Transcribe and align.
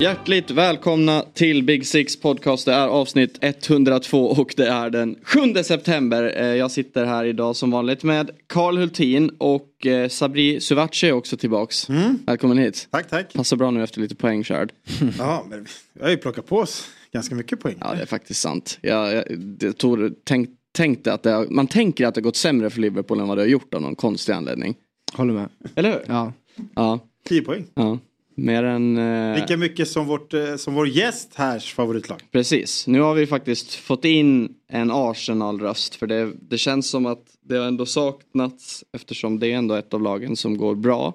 Hjärtligt 0.00 0.50
välkomna 0.50 1.24
till 1.34 1.64
Big 1.64 1.86
Six 1.86 2.20
podcast. 2.20 2.64
Det 2.66 2.72
är 2.72 2.88
avsnitt 2.88 3.38
102 3.40 4.26
och 4.26 4.54
det 4.56 4.66
är 4.66 4.90
den 4.90 5.18
7 5.22 5.40
september. 5.64 6.34
Eh, 6.36 6.46
jag 6.46 6.70
sitter 6.70 7.04
här 7.04 7.24
idag 7.24 7.56
som 7.56 7.70
vanligt 7.70 8.02
med 8.02 8.30
Karl 8.46 8.76
Hultin 8.78 9.30
och 9.38 9.86
eh, 9.86 10.08
Sabri 10.08 10.60
Suvace 10.60 11.06
är 11.06 11.12
också 11.12 11.36
tillbaks. 11.36 11.88
Mm. 11.88 12.18
Välkommen 12.26 12.58
hit. 12.58 12.88
Tack, 12.90 13.08
tack. 13.08 13.32
Passar 13.32 13.56
bra 13.56 13.70
nu 13.70 13.82
efter 13.82 14.00
lite 14.00 14.14
poängkörd. 14.14 14.72
Ja, 15.18 15.46
men 15.50 15.66
vi 15.92 16.02
har 16.02 16.10
ju 16.10 16.16
plockat 16.16 16.46
på 16.46 16.56
oss 16.56 16.88
ganska 17.12 17.34
mycket 17.34 17.60
poäng. 17.60 17.76
Ja, 17.80 17.94
det 17.94 18.02
är 18.02 18.06
faktiskt 18.06 18.40
sant. 18.40 18.78
Jag, 18.82 19.14
jag, 19.14 19.24
jag 19.60 19.78
tog, 19.78 19.98
tänk, 20.24 20.50
tänkte 20.72 21.12
att 21.12 21.22
det, 21.22 21.46
man 21.50 21.66
tänker 21.66 22.06
att 22.06 22.14
det 22.14 22.20
har 22.20 22.24
gått 22.24 22.36
sämre 22.36 22.70
för 22.70 22.80
Liverpool 22.80 23.20
än 23.20 23.28
vad 23.28 23.36
det 23.36 23.42
har 23.42 23.48
gjort 23.48 23.74
av 23.74 23.82
någon 23.82 23.96
konstig 23.96 24.32
anledning. 24.32 24.74
Håller 25.12 25.34
med. 25.34 25.48
Eller 25.74 25.90
hur? 25.90 26.02
Ja. 26.06 26.32
Ja. 26.74 26.98
10 27.28 27.42
poäng. 27.42 27.66
ja. 27.74 27.98
Mer 28.40 28.62
än... 28.62 28.96
Eh, 28.98 29.40
Lika 29.40 29.56
mycket 29.56 29.88
som, 29.88 30.06
vårt, 30.06 30.34
eh, 30.34 30.56
som 30.56 30.74
vår 30.74 30.88
gäst 30.88 31.34
härs 31.34 31.74
favoritlag. 31.74 32.20
Precis, 32.32 32.86
nu 32.86 33.00
har 33.00 33.14
vi 33.14 33.26
faktiskt 33.26 33.74
fått 33.74 34.04
in 34.04 34.54
en 34.68 34.90
Arsenal-röst 34.90 35.94
för 35.94 36.06
det, 36.06 36.32
det 36.40 36.58
känns 36.58 36.90
som 36.90 37.06
att 37.06 37.24
det 37.44 37.56
har 37.56 37.66
ändå 37.66 37.86
saknats 37.86 38.84
eftersom 38.92 39.38
det 39.38 39.52
är 39.52 39.56
ändå 39.56 39.74
ett 39.74 39.94
av 39.94 40.02
lagen 40.02 40.36
som 40.36 40.56
går 40.56 40.74
bra. 40.74 41.14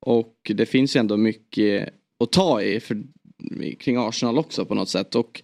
Och 0.00 0.34
det 0.54 0.66
finns 0.66 0.96
ju 0.96 1.00
ändå 1.00 1.16
mycket 1.16 1.88
att 2.24 2.32
ta 2.32 2.62
i 2.62 2.80
för, 2.80 3.02
kring 3.78 3.96
Arsenal 3.96 4.38
också 4.38 4.64
på 4.64 4.74
något 4.74 4.88
sätt. 4.88 5.14
Och 5.14 5.42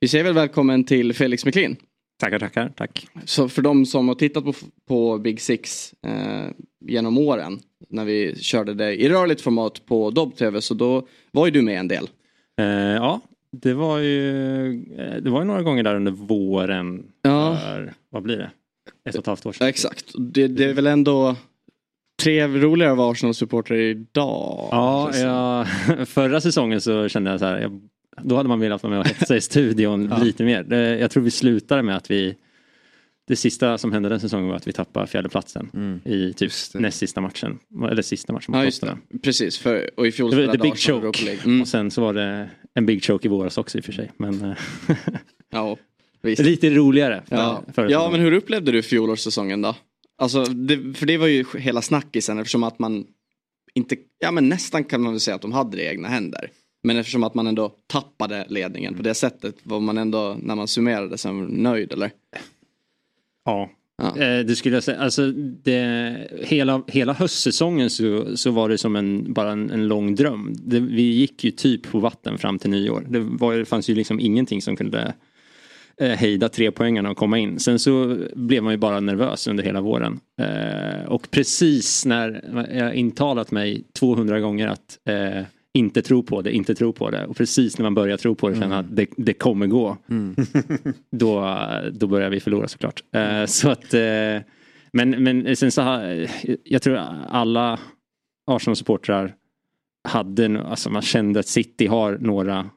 vi 0.00 0.08
säger 0.08 0.24
väl 0.24 0.34
välkommen 0.34 0.84
till 0.84 1.12
Felix 1.12 1.44
Meklin. 1.44 1.76
Tackar, 2.18 2.38
tackar, 2.38 2.72
tack. 2.76 3.06
Så 3.24 3.48
för 3.48 3.62
de 3.62 3.86
som 3.86 4.08
har 4.08 4.14
tittat 4.14 4.44
på, 4.44 4.52
på 4.88 5.18
Big 5.18 5.40
Six 5.40 5.94
eh, 6.02 6.50
genom 6.80 7.18
åren 7.18 7.58
när 7.88 8.04
vi 8.04 8.36
körde 8.36 8.74
det 8.74 8.94
i 8.94 9.08
rörligt 9.08 9.40
format 9.40 9.86
på 9.86 10.10
Dobb-TV 10.10 10.60
så 10.60 10.74
då 10.74 11.06
var 11.30 11.46
ju 11.46 11.52
du 11.52 11.62
med 11.62 11.80
en 11.80 11.88
del. 11.88 12.08
Eh, 12.60 12.66
ja, 12.66 13.20
det 13.52 13.74
var 13.74 13.98
ju 13.98 14.68
eh, 14.98 15.16
det 15.22 15.30
var 15.30 15.40
ju 15.40 15.46
några 15.46 15.62
gånger 15.62 15.82
där 15.82 15.94
under 15.94 16.12
våren. 16.12 17.06
Ja. 17.22 17.58
För, 17.62 17.94
vad 18.10 18.22
blir 18.22 18.36
det? 18.36 18.50
Ett 19.08 19.14
och 19.14 19.20
ett 19.20 19.26
halvt 19.26 19.46
år 19.46 19.52
sedan. 19.52 19.68
Exakt. 19.68 20.12
Det, 20.18 20.46
det 20.46 20.64
är 20.64 20.74
väl 20.74 20.86
ändå 20.86 21.36
trevligare 22.22 22.66
roligare 22.66 22.92
att 22.92 22.98
vara 22.98 23.10
Arsenal-supporter 23.10 23.74
idag. 23.74 24.68
Ja, 24.70 25.16
jag, 25.16 25.66
förra 26.08 26.40
säsongen 26.40 26.80
så 26.80 27.08
kände 27.08 27.30
jag 27.30 27.40
så 27.40 27.46
här. 27.46 27.60
Jag, 27.60 27.80
då 28.24 28.36
hade 28.36 28.48
man 28.48 28.60
velat 28.60 28.82
vara 28.82 28.90
med 28.90 29.00
och 29.00 29.06
hetsa 29.06 29.36
i 29.36 29.40
studion 29.40 30.12
lite 30.22 30.44
mer. 30.44 30.72
Jag 31.00 31.10
tror 31.10 31.22
vi 31.22 31.30
slutade 31.30 31.82
med 31.82 31.96
att 31.96 32.10
vi 32.10 32.36
det 33.26 33.36
sista 33.36 33.78
som 33.78 33.92
hände 33.92 34.08
den 34.08 34.20
säsongen 34.20 34.48
var 34.48 34.56
att 34.56 34.68
vi 34.68 34.72
tappade 34.72 35.06
fjärdeplatsen 35.06 36.00
i 36.04 36.32
typ 36.32 36.52
näst 36.74 36.98
sista 36.98 37.20
matchen. 37.20 37.58
Eller 37.90 38.02
sista 38.02 38.32
matchen 38.32 38.52
mot 38.64 38.82
Ja. 38.82 38.98
Precis, 39.22 39.58
för, 39.58 39.90
och 39.96 40.06
i 40.06 40.12
fjol 40.12 40.30
Det 40.30 40.46
var 40.46 40.52
the 40.52 40.58
big 40.58 40.76
choke. 40.78 41.38
Mm. 41.44 41.60
Och 41.60 41.68
sen 41.68 41.90
så 41.90 42.00
var 42.00 42.14
det 42.14 42.50
en 42.74 42.86
big 42.86 43.04
choke 43.04 43.28
i 43.28 43.30
våras 43.30 43.58
också 43.58 43.78
i 43.78 43.80
och 43.80 43.84
för 43.84 43.92
sig. 43.92 44.10
Men 44.16 44.44
eh, 44.44 44.56
Ja, 45.50 45.76
visst. 46.22 46.42
lite 46.42 46.70
roligare. 46.70 47.22
För, 47.28 47.36
Ja. 47.36 47.64
för 47.74 47.90
ja, 47.90 48.10
men 48.10 48.20
hur 48.20 48.32
upplevde 48.32 48.72
du 48.72 48.82
fjolårssäsongen 48.82 49.62
då? 49.62 49.76
Alltså, 50.18 50.44
det, 50.44 50.94
för 50.94 51.06
det 51.06 51.18
var 51.18 51.26
ju 51.26 51.44
hela 51.58 51.82
snackisen 51.82 52.38
eftersom 52.38 52.62
att 52.62 52.78
man 52.78 53.06
inte, 53.74 53.96
ja 54.18 54.30
men 54.30 54.48
nästan 54.48 54.84
kan 54.84 55.00
man 55.00 55.12
väl 55.12 55.20
säga 55.20 55.34
att 55.34 55.42
de 55.42 55.52
hade 55.52 55.76
det 55.76 55.82
i 55.82 55.86
egna 55.86 56.08
händer. 56.08 56.50
Men 56.82 56.96
eftersom 56.96 57.24
att 57.24 57.34
man 57.34 57.46
ändå 57.46 57.72
tappade 57.86 58.46
ledningen 58.48 58.94
på 58.94 59.02
det 59.02 59.14
sättet 59.14 59.54
var 59.62 59.80
man 59.80 59.98
ändå, 59.98 60.36
när 60.42 60.54
man 60.54 60.68
summerade, 60.68 61.18
sen 61.18 61.44
nöjd 61.44 61.92
eller? 61.92 62.10
Ja. 63.44 63.70
Ja. 64.02 64.22
Eh, 64.22 64.44
det 64.44 64.56
skulle 64.56 64.76
jag 64.76 64.82
säga, 64.82 64.98
alltså 64.98 65.32
det, 65.62 66.16
hela, 66.42 66.82
hela 66.86 67.12
höstsäsongen 67.12 67.90
så, 67.90 68.36
så 68.36 68.50
var 68.50 68.68
det 68.68 68.78
som 68.78 68.96
en, 68.96 69.32
bara 69.32 69.52
en, 69.52 69.70
en 69.70 69.88
lång 69.88 70.14
dröm. 70.14 70.54
Det, 70.56 70.80
vi 70.80 71.02
gick 71.02 71.44
ju 71.44 71.50
typ 71.50 71.90
på 71.90 71.98
vatten 71.98 72.38
fram 72.38 72.58
till 72.58 72.70
nyår. 72.70 73.06
Det, 73.08 73.20
var, 73.20 73.54
det 73.54 73.64
fanns 73.64 73.90
ju 73.90 73.94
liksom 73.94 74.20
ingenting 74.20 74.62
som 74.62 74.76
kunde 74.76 75.14
eh, 76.00 76.10
hejda 76.10 76.48
tre 76.48 76.70
poängarna 76.70 77.10
och 77.10 77.16
komma 77.16 77.38
in. 77.38 77.58
Sen 77.58 77.78
så 77.78 78.16
blev 78.34 78.62
man 78.62 78.72
ju 78.72 78.76
bara 78.76 79.00
nervös 79.00 79.46
under 79.46 79.64
hela 79.64 79.80
våren. 79.80 80.20
Eh, 80.40 81.08
och 81.08 81.30
precis 81.30 82.06
när 82.06 82.44
jag 82.72 82.94
intalat 82.94 83.50
mig 83.50 83.84
200 83.98 84.40
gånger 84.40 84.68
att 84.68 84.98
eh, 85.04 85.42
inte 85.78 86.02
tro 86.02 86.22
på 86.22 86.42
det, 86.42 86.52
inte 86.52 86.74
tro 86.74 86.92
på 86.92 87.10
det. 87.10 87.26
Och 87.26 87.36
precis 87.36 87.78
när 87.78 87.82
man 87.82 87.94
börjar 87.94 88.16
tro 88.16 88.34
på 88.34 88.48
det 88.48 88.56
känna 88.56 88.78
att 88.78 88.96
det, 88.96 89.06
det 89.16 89.32
kommer 89.32 89.66
gå. 89.66 89.96
Då, 91.10 91.58
då 91.92 92.06
börjar 92.06 92.30
vi 92.30 92.40
förlora 92.40 92.68
såklart. 92.68 93.02
Eh, 93.12 93.44
så 93.44 93.70
att, 93.70 93.94
eh, 93.94 94.00
men, 94.92 95.10
men 95.10 95.56
sen 95.56 95.72
så 95.72 95.82
har, 95.82 96.26
jag 96.64 96.82
tror 96.82 96.96
alla 97.28 97.78
Arsenal-supportrar 98.46 99.34
hade, 100.08 100.62
alltså 100.62 100.90
man 100.90 101.02
kände 101.02 101.40
att 101.40 101.46
City 101.46 101.86
har 101.86 102.18
några 102.18 102.70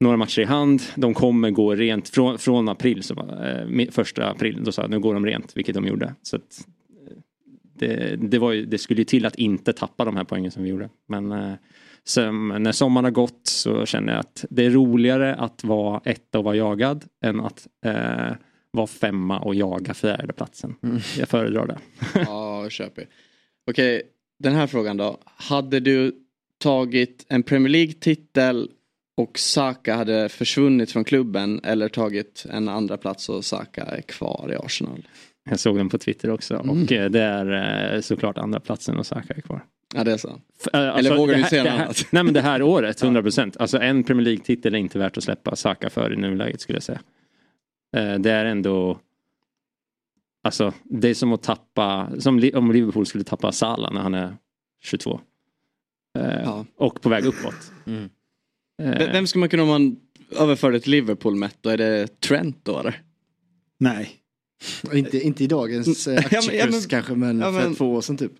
några 0.00 0.16
matcher 0.16 0.40
i 0.40 0.44
hand. 0.44 0.82
De 0.96 1.14
kommer 1.14 1.50
gå 1.50 1.74
rent 1.74 2.08
från, 2.08 2.38
från 2.38 2.68
april, 2.68 3.02
så, 3.02 3.14
eh, 3.14 3.90
första 3.90 4.30
april, 4.30 4.64
då 4.64 4.72
sa 4.72 4.82
jag 4.82 4.90
nu 4.90 5.00
går 5.00 5.14
de 5.14 5.26
rent, 5.26 5.56
vilket 5.56 5.74
de 5.74 5.86
gjorde. 5.86 6.14
Så 6.22 6.36
att, 6.36 6.66
eh, 7.06 7.16
det, 7.78 8.16
det, 8.16 8.54
ju, 8.54 8.66
det 8.66 8.78
skulle 8.78 9.00
ju 9.00 9.04
till 9.04 9.26
att 9.26 9.36
inte 9.36 9.72
tappa 9.72 10.04
de 10.04 10.16
här 10.16 10.24
poängen 10.24 10.50
som 10.50 10.62
vi 10.62 10.68
gjorde. 10.68 10.88
Men 11.08 11.32
eh, 11.32 11.52
sen, 12.06 12.48
när 12.48 12.72
sommaren 12.72 13.04
har 13.04 13.10
gått 13.10 13.40
så 13.46 13.86
känner 13.86 14.12
jag 14.12 14.20
att 14.20 14.44
det 14.50 14.64
är 14.64 14.70
roligare 14.70 15.34
att 15.34 15.64
vara 15.64 16.00
etta 16.04 16.38
och 16.38 16.44
vara 16.44 16.56
jagad 16.56 17.04
än 17.24 17.40
att 17.40 17.66
eh, 17.84 18.36
vara 18.70 18.86
femma 18.86 19.38
och 19.38 19.54
jaga 19.54 19.94
fjärdeplatsen. 19.94 20.74
Jag 21.18 21.28
föredrar 21.28 21.66
det. 21.66 21.78
Ja, 22.26 22.70
köper. 22.70 23.06
Okej, 23.70 24.02
den 24.38 24.54
här 24.54 24.66
frågan 24.66 24.96
då. 24.96 25.18
Hade 25.24 25.80
du 25.80 26.12
tagit 26.58 27.26
en 27.28 27.42
Premier 27.42 27.70
League-titel 27.70 28.70
och 29.16 29.38
Saka 29.38 29.94
hade 29.94 30.28
försvunnit 30.28 30.92
från 30.92 31.04
klubben 31.04 31.60
eller 31.64 31.88
tagit 31.88 32.46
en 32.50 32.68
andra 32.68 32.96
plats 32.96 33.28
och 33.28 33.44
Saka 33.44 33.82
är 33.82 34.00
kvar 34.00 34.50
i 34.52 34.56
Arsenal? 34.56 35.08
Jag 35.50 35.60
såg 35.60 35.76
den 35.76 35.88
på 35.88 35.98
Twitter 35.98 36.30
också 36.30 36.56
och 36.56 36.92
eh, 36.92 37.10
det 37.10 37.22
är 37.22 37.94
eh, 37.94 38.00
såklart 38.00 38.38
andra 38.38 38.60
platsen 38.60 38.96
och 38.96 39.06
Saka 39.06 39.34
är 39.34 39.40
kvar. 39.40 39.64
Ja, 39.94 40.04
det 40.04 40.12
är 40.12 40.16
så. 40.16 40.40
F- 40.60 40.68
eh, 40.72 40.80
alltså, 40.80 40.98
Eller 40.98 41.16
vågar 41.16 41.36
du 41.36 41.44
säga 41.44 41.62
det 41.64 41.70
något 41.70 41.78
här- 41.78 41.84
annat? 41.84 42.06
Nej 42.10 42.24
men 42.24 42.34
det 42.34 42.40
här 42.40 42.62
året, 42.62 43.02
100 43.02 43.22
procent. 43.22 43.56
Alltså 43.56 43.78
en 43.78 44.04
Premier 44.04 44.24
League-titel 44.24 44.74
är 44.74 44.78
inte 44.78 44.98
värt 44.98 45.16
att 45.16 45.24
släppa 45.24 45.56
Saka 45.56 45.90
för 45.90 46.12
i 46.12 46.16
nuläget 46.16 46.60
skulle 46.60 46.76
jag 46.76 46.82
säga. 46.82 47.00
Eh, 47.96 48.18
Det 48.18 48.30
är 48.30 48.44
ändå 48.44 48.98
Alltså 50.42 50.72
det 50.84 51.08
är 51.08 51.14
som 51.14 51.32
att 51.32 51.42
tappa, 51.42 52.10
som 52.18 52.50
om 52.54 52.72
Liverpool 52.72 53.06
skulle 53.06 53.24
tappa 53.24 53.52
Salah 53.52 53.92
när 53.92 54.00
han 54.00 54.14
är 54.14 54.36
22. 54.82 55.20
Eh, 56.18 56.42
Ja. 56.44 56.64
Och 56.76 57.00
på 57.02 57.08
väg 57.08 57.24
uppåt. 57.24 57.72
Mm. 57.86 58.08
Eh, 58.82 59.12
Vem 59.12 59.26
ska 59.26 59.38
man 59.38 59.48
kunna 59.48 59.62
om 59.62 59.68
man 59.68 59.96
överför 60.38 60.72
det 60.72 60.80
till 60.80 60.90
Liverpool 60.90 61.36
mätt 61.36 61.56
då? 61.60 61.70
Är 61.70 61.76
det 61.76 62.20
Trent 62.20 62.64
då 62.64 62.78
eller? 62.78 63.02
Nej. 63.78 64.10
Inte, 64.92 65.20
inte 65.20 65.44
i 65.44 65.46
dagens 65.46 66.06
eh, 66.08 66.14
Ja, 66.14 66.20
men- 66.22 66.30
ja, 66.32 66.38
aktiekurs 66.38 66.70
men- 66.72 66.88
kanske 66.88 67.14
men, 67.14 67.38
ja, 67.38 67.52
för 67.52 67.60
men- 67.60 67.74
två 67.74 67.94
år 67.94 68.00
sedan 68.00 68.16
typ. 68.16 68.32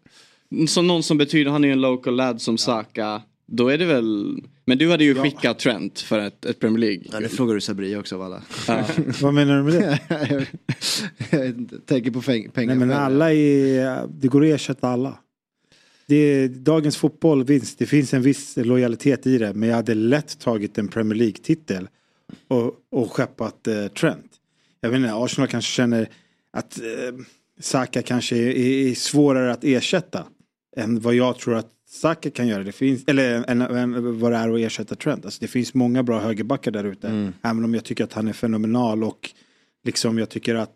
Som 0.68 0.86
någon 0.86 1.02
som 1.02 1.18
betyder, 1.18 1.50
han 1.50 1.64
är 1.64 1.68
ju 1.68 1.72
en 1.72 1.80
local 1.80 2.16
lad 2.16 2.40
som 2.40 2.58
Saka. 2.58 3.22
Då 3.46 3.68
är 3.68 3.78
det 3.78 3.84
väl, 3.84 4.40
men 4.64 4.78
du 4.78 4.90
hade 4.90 5.04
ju 5.04 5.16
Ja. 5.16 5.22
skickat 5.22 5.58
Trent 5.58 6.00
för 6.00 6.18
ett, 6.20 6.44
ett 6.44 6.60
Premier 6.60 6.78
League. 6.78 7.02
Ja, 7.12 7.20
det 7.20 7.28
frågar 7.28 7.54
du 7.54 7.60
Sabri 7.60 7.96
också 7.96 8.14
av 8.14 8.22
alla. 8.22 8.42
Ja. 8.68 8.84
Vad 9.22 9.34
menar 9.34 9.56
du 9.56 9.62
med 9.62 9.72
det? 9.72 10.46
jag 11.30 11.86
tänker 11.86 12.10
på 12.10 12.22
pengar. 12.22 12.50
Nej 12.66 12.76
men 12.76 12.92
alla 12.92 13.32
är, 13.32 14.06
det 14.20 14.28
går 14.28 14.44
att 14.44 14.48
ersätta 14.54 14.88
alla. 14.88 15.18
Det 16.06 16.16
är, 16.16 16.48
dagens 16.48 16.96
fotboll, 16.96 17.44
visst, 17.44 17.78
det 17.78 17.86
finns 17.86 18.14
en 18.14 18.22
viss 18.22 18.56
lojalitet 18.56 19.26
i 19.26 19.38
det. 19.38 19.54
Men 19.54 19.68
jag 19.68 19.76
hade 19.76 19.94
lätt 19.94 20.38
tagit 20.38 20.78
en 20.78 20.88
Premier 20.88 21.14
League-titel 21.18 21.88
och, 22.48 22.72
och 22.90 23.12
skeppat 23.12 23.66
eh, 23.66 23.86
Trent. 23.86 24.30
Jag 24.80 24.90
vet 24.90 24.96
inte, 24.96 25.14
Arsenal 25.14 25.48
kanske 25.48 25.72
känner 25.72 26.08
att 26.52 26.78
eh, 26.80 26.84
Saka 27.60 28.02
kanske 28.02 28.36
är, 28.36 28.50
är 28.50 28.94
svårare 28.94 29.52
att 29.52 29.64
ersätta. 29.64 30.24
Än 30.76 31.00
vad 31.00 31.14
jag 31.14 31.38
tror 31.38 31.54
att 31.54 31.66
Saka 31.88 32.30
kan 32.30 32.48
göra. 32.48 32.62
Det 32.62 32.72
finns, 32.72 33.04
eller 33.06 33.44
än, 33.50 33.60
än 33.62 34.20
vad 34.20 34.32
det 34.32 34.36
är 34.38 34.48
att 34.54 34.60
ersätta 34.60 34.94
Trent. 34.94 35.24
Alltså, 35.24 35.38
det 35.40 35.48
finns 35.48 35.74
många 35.74 36.02
bra 36.02 36.20
högerbackar 36.20 36.70
där 36.70 36.84
ute. 36.84 37.08
Mm. 37.08 37.32
Även 37.42 37.64
om 37.64 37.74
jag 37.74 37.84
tycker 37.84 38.04
att 38.04 38.12
han 38.12 38.28
är 38.28 38.32
fenomenal 38.32 39.04
och 39.04 39.30
liksom 39.84 40.18
jag 40.18 40.28
tycker 40.28 40.54
att 40.54 40.74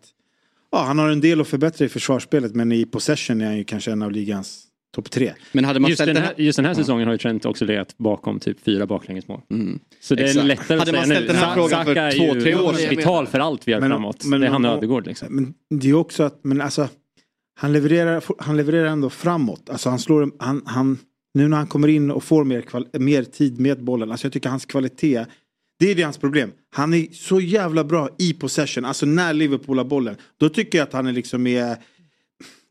Ja, 0.71 0.83
han 0.83 0.99
har 0.99 1.09
en 1.09 1.21
del 1.21 1.41
att 1.41 1.47
förbättra 1.47 1.85
i 1.85 1.89
försvarsspelet 1.89 2.55
men 2.55 2.71
i 2.71 2.85
possession 2.85 3.41
är 3.41 3.45
han 3.45 3.57
ju 3.57 3.63
kanske 3.63 3.91
en 3.91 4.01
av 4.01 4.11
ligans 4.11 4.63
topp 4.95 5.11
tre. 5.11 5.33
Men 5.51 5.65
hade 5.65 5.79
man 5.79 5.89
Just 5.89 6.05
den, 6.05 6.17
här, 6.17 6.33
just 6.37 6.55
den 6.55 6.65
här 6.65 6.73
säsongen 6.73 7.07
har 7.07 7.13
ju 7.13 7.17
Trent 7.17 7.45
också 7.45 7.65
legat 7.65 7.97
bakom 7.97 8.39
typ 8.39 8.59
fyra 8.63 8.85
baklängesmål. 8.85 9.41
Mm. 9.49 9.79
Så 10.01 10.15
det 10.15 10.21
är 10.23 10.27
Exakt. 10.27 10.45
lättare 10.45 10.79
Hade 10.79 10.91
att 10.91 10.97
man 10.97 11.05
säga 11.07 11.19
nu. 11.19 11.27
den 11.27 11.35
här 11.35 11.47
Sa- 11.47 11.53
frågan 11.53 11.85
för 11.85 11.95
Saka 11.95 12.01
är 12.01 12.11
två, 12.11 12.35
ju 12.35 12.41
tre 12.41 12.55
år 12.55 12.89
vital 12.89 13.27
för 13.27 13.39
allt 13.39 13.67
vi 13.67 13.71
gör 13.71 13.79
Men- 13.79 13.89
framåt. 13.89 14.25
men- 14.25 14.41
det 14.41 14.47
är 14.47 14.51
han 14.51 14.65
Ödegaard 14.65 15.07
liksom. 15.07 15.27
Men 15.35 15.53
det 15.79 15.89
är 15.89 15.93
också 15.93 16.23
att, 16.23 16.39
men 16.43 16.61
alltså 16.61 16.89
han 17.61 17.73
levererar, 17.73 18.23
han 18.37 18.57
levererar 18.57 18.87
ändå 18.87 19.09
framåt. 19.09 19.69
Alltså 19.69 19.89
han 19.89 19.99
slår, 19.99 20.31
han, 20.39 20.61
han, 20.65 20.97
nu 21.33 21.47
när 21.47 21.57
han 21.57 21.67
kommer 21.67 21.87
in 21.87 22.11
och 22.11 22.23
får 22.23 22.43
mer, 22.43 22.61
kval, 22.61 22.87
mer 22.93 23.23
tid 23.23 23.59
med 23.59 23.83
bollen, 23.83 24.11
alltså 24.11 24.25
jag 24.25 24.33
tycker 24.33 24.49
hans 24.49 24.65
kvalitet 24.65 25.25
det 25.79 25.91
är 25.91 25.95
det 25.95 26.03
hans 26.03 26.17
problem. 26.17 26.51
Han 26.69 26.93
är 26.93 27.07
så 27.11 27.41
jävla 27.41 27.83
bra 27.83 28.09
i 28.19 28.33
possession, 28.33 28.85
alltså 28.85 29.05
när 29.05 29.33
Liverpool 29.33 29.77
har 29.77 29.85
bollen. 29.85 30.15
Då 30.37 30.49
tycker 30.49 30.77
jag 30.77 30.87
att 30.87 30.93
han 30.93 31.07
är 31.07 31.13
liksom 31.13 31.47
är, 31.47 31.77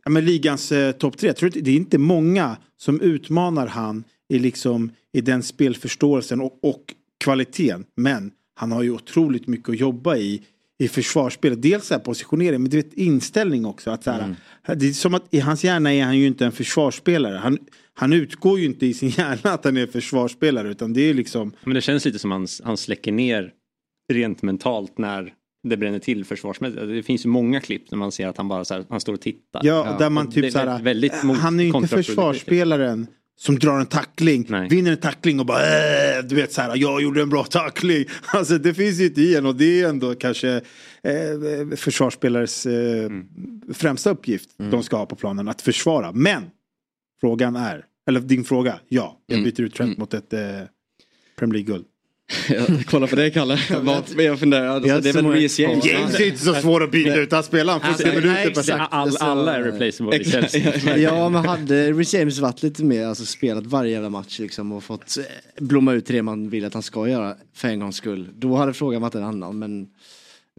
ja, 0.05 0.11
men 0.11 0.25
ligans 0.25 0.73
eh, 0.73 0.93
topp 0.93 1.17
tre. 1.19 1.33
Tror 1.33 1.51
det 1.51 1.71
är 1.71 1.77
inte 1.77 1.99
många 1.99 2.57
som 2.77 3.01
utmanar 3.01 3.67
han 3.67 4.05
i, 4.29 4.39
liksom, 4.39 4.91
i 5.13 5.21
den 5.21 5.43
spelförståelsen 5.43 6.41
och, 6.41 6.59
och 6.63 6.95
kvaliteten. 7.25 7.85
Men 7.97 8.31
han 8.55 8.73
har 8.73 8.83
ju 8.83 8.91
otroligt 8.91 9.47
mycket 9.47 9.69
att 9.69 9.81
jobba 9.81 10.17
i 10.17 10.43
i 10.81 10.89
försvarsspelet. 10.89 11.63
Dels 11.63 11.87
så 11.87 11.95
här 11.95 12.01
positionering 12.01 12.63
men 12.63 12.71
du 12.71 12.77
vet 12.77 12.93
inställning 12.95 13.67
också. 13.67 13.91
Att 13.91 14.05
så 14.05 14.11
här, 14.11 14.37
Det 14.75 14.89
är 14.89 14.93
som 14.93 15.15
att 15.15 15.25
i 15.31 15.41
hans 15.41 15.65
hjärna 15.65 15.95
är 15.95 16.05
han 16.05 16.19
ju 16.19 16.27
inte 16.27 16.47
en 16.47 16.53
försvarsspelare. 16.53 17.37
Han, 17.37 17.59
han 17.95 18.13
utgår 18.13 18.59
ju 18.59 18.67
inte 18.67 18.87
i 18.87 18.95
sin 18.95 19.09
hjärna 19.17 19.51
att 19.53 19.65
han 19.65 19.77
är 19.77 19.87
försvarsspelare 19.87 20.71
utan 20.71 20.93
det 20.93 21.01
är 21.01 21.15
liksom 21.15 21.53
Men 21.65 21.75
det 21.75 21.81
känns 21.81 22.05
lite 22.05 22.19
som 22.19 22.31
han, 22.31 22.47
han 22.65 22.77
släcker 22.77 23.13
ner 23.13 23.53
rent 24.13 24.43
mentalt 24.43 24.99
när 24.99 25.33
det 25.69 25.77
bränner 25.77 25.99
till 25.99 26.25
försvarsmässigt. 26.25 26.83
Det 26.89 27.03
finns 27.03 27.25
ju 27.25 27.29
många 27.29 27.61
klipp 27.61 27.91
när 27.91 27.99
man 27.99 28.13
ser 28.13 28.29
att 28.29 28.37
han 28.37 28.49
bara 28.49 28.65
så 28.65 28.75
här, 28.75 28.85
han 28.91 29.01
står 29.01 29.13
och 29.13 29.21
tittar. 29.21 29.61
Ja, 29.65 29.97
där 29.99 30.11
man 30.11 30.31
typ 30.31 30.53
så 30.53 30.59
här, 30.59 30.67
vä- 30.67 30.83
väldigt 30.83 31.13
han 31.13 31.61
är 31.61 31.65
ju 31.65 31.71
inte 31.71 31.89
försvarsspelaren 31.89 33.07
som 33.41 33.59
drar 33.59 33.81
en 33.81 33.87
tackling, 33.87 34.47
Nej. 34.49 34.69
vinner 34.69 34.91
en 34.93 34.97
tackling 35.01 35.41
och 35.41 35.47
bara 35.47 35.63
äh, 36.19 36.25
du 36.25 36.35
vet 36.35 36.53
så 36.53 36.61
här, 36.63 36.77
jag 36.77 37.03
gjorde 37.03 37.23
en 37.23 37.31
bra 37.31 37.45
tackling. 37.45 38.05
Alltså 38.27 38.59
det 38.59 38.75
finns 38.75 39.01
ju 39.01 39.05
inte 39.07 39.21
i 39.21 39.35
en 39.37 39.47
och 39.47 39.57
det 39.57 39.81
är 39.83 39.89
ändå 39.89 40.15
kanske 40.15 40.51
eh, 41.03 41.77
försvarsspelares 41.77 42.67
eh, 42.67 43.05
Mm. 43.05 43.27
främsta 43.75 44.11
uppgift 44.11 44.51
de 44.71 44.83
ska 44.83 44.97
ha 44.97 45.07
på 45.07 45.17
planen, 45.17 45.49
att 45.49 45.63
försvara. 45.63 46.13
Men 46.13 46.43
frågan 47.21 47.57
är, 47.57 47.85
eller 48.09 48.21
din 48.21 48.45
fråga, 48.45 48.81
ja, 48.89 49.21
jag 49.27 49.39
Mm. 49.39 49.51
byter 49.51 49.61
ut 49.65 49.75
Trent 49.75 49.99
mot 49.99 50.15
ett 50.15 50.33
eh, 50.33 50.41
Premier 51.39 51.53
League-guld. 51.55 51.85
Jag 52.49 52.87
kollar 52.87 53.07
på 53.07 53.17
dig 53.17 53.31
Kalle. 53.33 53.59
Vad- 53.83 54.05
Jag 54.17 54.39
funderar, 54.39 54.67
alltså, 54.67 54.89
Jag 54.89 55.03
det 55.03 55.09
är 55.09 55.13
väl 55.13 55.27
Reece 55.27 55.59
James. 55.59 55.85
James 55.85 56.15
är 56.21 56.27
inte 56.27 56.39
så 56.45 56.55
svår 56.55 56.85
att 56.85 56.91
byta 56.91 57.15
ut, 57.17 57.33
han 57.33 57.43
spelar 57.43 57.73
han 57.73 57.83
Alltså, 57.83 58.03
40 58.07 58.17
nej, 58.17 58.27
minuter 58.35 58.51
per 58.55 58.63
säsong. 58.63 58.81
All, 58.91 59.17
alla 59.21 59.57
är 59.57 59.63
replaceable 59.63 60.17
i. 60.21 60.25
Chelsea. 60.31 60.97
Ja 60.99 61.29
men 61.29 61.45
hade 61.47 61.93
Rhys 61.93 62.15
James 62.15 62.39
varit 62.39 62.63
lite 62.63 62.85
mer, 62.85 63.07
alltså 63.07 63.25
spelat 63.25 63.67
varje 63.67 63.93
jävla 63.93 64.09
match 64.11 64.39
liksom 64.39 64.73
och 64.73 64.85
fått 64.85 65.17
eh, 65.19 65.25
blomma 65.65 65.93
ut 65.93 66.07
det 66.07 66.23
man 66.23 66.49
vill 66.51 66.65
att 66.65 66.75
han 66.75 66.83
ska 66.83 67.09
göra 67.09 67.35
för 67.55 67.69
en 67.69 67.81
gångs 67.81 67.97
skull. 67.97 68.29
Då 68.35 68.57
hade 68.57 68.73
frågan 68.75 69.03
varit 69.03 69.15
en 69.15 69.25
annan 69.25 69.59
men 69.59 69.87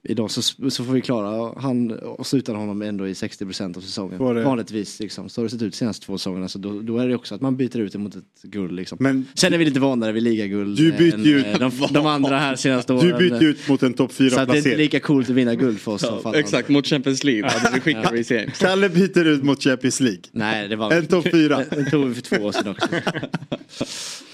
idag 0.03 0.31
så, 0.31 0.41
så 0.69 0.83
får 0.85 0.93
vi 0.93 1.01
klara 1.01 1.53
han 1.59 1.99
så 2.23 2.37
utan 2.37 2.55
honom 2.55 2.81
ändå 2.81 3.07
i 3.07 3.13
60% 3.13 3.77
av 3.77 3.81
säsongen. 3.81 4.35
Det- 4.35 4.43
Vanligtvis 4.43 4.99
liksom. 4.99 5.29
Så 5.29 5.41
har 5.41 5.43
det 5.43 5.49
sett 5.49 5.61
ut 5.61 5.71
de 5.71 5.77
senaste 5.77 6.05
två 6.05 6.17
säsongerna 6.17 6.47
så 6.47 6.59
då, 6.59 6.81
då 6.81 6.97
är 6.97 7.07
det 7.07 7.15
också 7.15 7.35
att 7.35 7.41
man 7.41 7.57
byter 7.57 7.77
ut 7.79 7.91
det 7.91 7.97
mot 7.99 8.15
ett 8.15 8.41
guld 8.43 8.71
liksom. 8.71 8.97
Men 9.01 9.27
Sen 9.33 9.53
är 9.53 9.57
vi 9.57 9.65
lite 9.65 9.79
vanare 9.79 10.11
vid 10.11 10.23
ligaguld 10.23 10.77
Du 10.77 10.91
byter 10.91 11.13
än, 11.13 11.25
ut- 11.25 11.45
eh, 11.45 11.59
de, 11.59 11.71
de 11.93 12.05
andra 12.15 12.37
här 12.39 12.55
senaste 12.55 12.93
åren. 12.93 13.07
du 13.07 13.17
byter 13.29 13.43
ut 13.43 13.67
mot 13.67 13.83
en 13.83 13.93
topp 13.93 14.11
Så 14.11 14.15
4 14.17 14.27
att 14.27 14.33
det 14.35 14.39
är 14.39 14.41
inte 14.41 14.51
placering. 14.53 14.77
lika 14.77 14.99
coolt 14.99 15.29
att 15.29 15.35
vinna 15.35 15.55
guld 15.55 15.79
för 15.79 15.91
oss. 15.91 16.01
som 16.01 16.19
alla 16.23 16.39
Exakt, 16.39 16.69
mot 16.69 16.87
Champions 16.87 17.23
League 17.23 17.49
hade 17.49 17.73
vi 17.75 17.79
skickat 17.81 18.11
Reece 18.11 18.31
James. 18.31 18.57
Kalle 18.59 18.89
byter 18.89 19.25
ut 19.27 19.43
mot 19.43 19.63
Champions 19.63 19.99
League. 19.99 20.21
Nej 20.31 20.67
det 20.67 20.75
var 20.75 20.91
En 20.93 21.05
topp 21.05 21.27
4. 21.31 21.63
Den 21.69 21.89
tog 21.89 22.05
vi 22.07 22.13
för 22.15 22.21
två 22.21 22.35
år 22.45 22.51
sedan 22.51 22.67
också. 22.67 22.87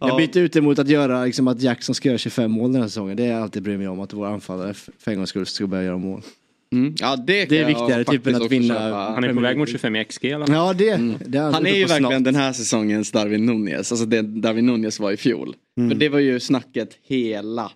Jag 0.00 0.16
byter 0.16 0.38
ut 0.38 0.52
det 0.52 0.60
mot 0.60 0.78
att 0.78 0.88
göra 0.88 1.24
liksom 1.24 1.48
att 1.48 1.62
Jackson 1.62 1.94
ska 1.94 2.08
göra 2.08 2.18
25 2.18 2.50
mål 2.50 2.72
den 2.72 2.82
här 2.82 2.88
säsongen. 2.88 3.16
Det 3.16 3.24
är 3.24 3.32
jag 3.32 3.42
alltid 3.42 3.62
bryr 3.62 3.78
mig 3.78 3.88
om 3.88 4.00
att 4.00 4.12
vår 4.12 4.26
anfallare 4.26 4.74
för 4.74 5.10
en 5.10 5.16
gångs 5.16 5.30
skull 5.30 5.46
ska 5.46 5.66
börja 5.66 5.84
göra 5.84 5.98
mål. 5.98 6.22
Mm. 6.72 6.94
Ja, 7.00 7.16
det, 7.16 7.44
Det 7.44 7.58
är 7.58 7.66
viktigare, 7.66 8.04
typ, 8.04 8.26
än 8.26 8.34
att 8.34 8.52
vinna-. 8.52 9.12
Han 9.14 9.24
är 9.24 9.34
på 9.34 9.40
väg 9.40 9.56
mot 9.58 9.68
25 9.68 9.96
i 9.96 10.04
XG 10.04 10.24
i 10.24 10.32
alla 10.32 10.46
fall. 10.46 10.54
Ja 10.56 10.72
det, 10.72 10.96
det 11.26 11.38
är 11.38 11.52
Han 11.52 11.66
är 11.66 11.74
ju 11.74 11.84
verkligen 11.84 12.10
snart. 12.10 12.24
den 12.24 12.34
här 12.34 12.52
säsongens 12.52 13.12
Darwin 13.12 13.46
Nunez, 13.46 13.92
alltså 13.92 14.06
det 14.06 14.22
Darwin 14.22 14.66
Nunez 14.66 15.00
var 15.00 15.10
i 15.12 15.16
fjol. 15.16 15.54
Mm. 15.78 15.90
För 15.90 15.96
det 15.96 16.08
var 16.08 16.18
ju 16.18 16.40
snacket 16.40 16.98
hela, 17.02 17.70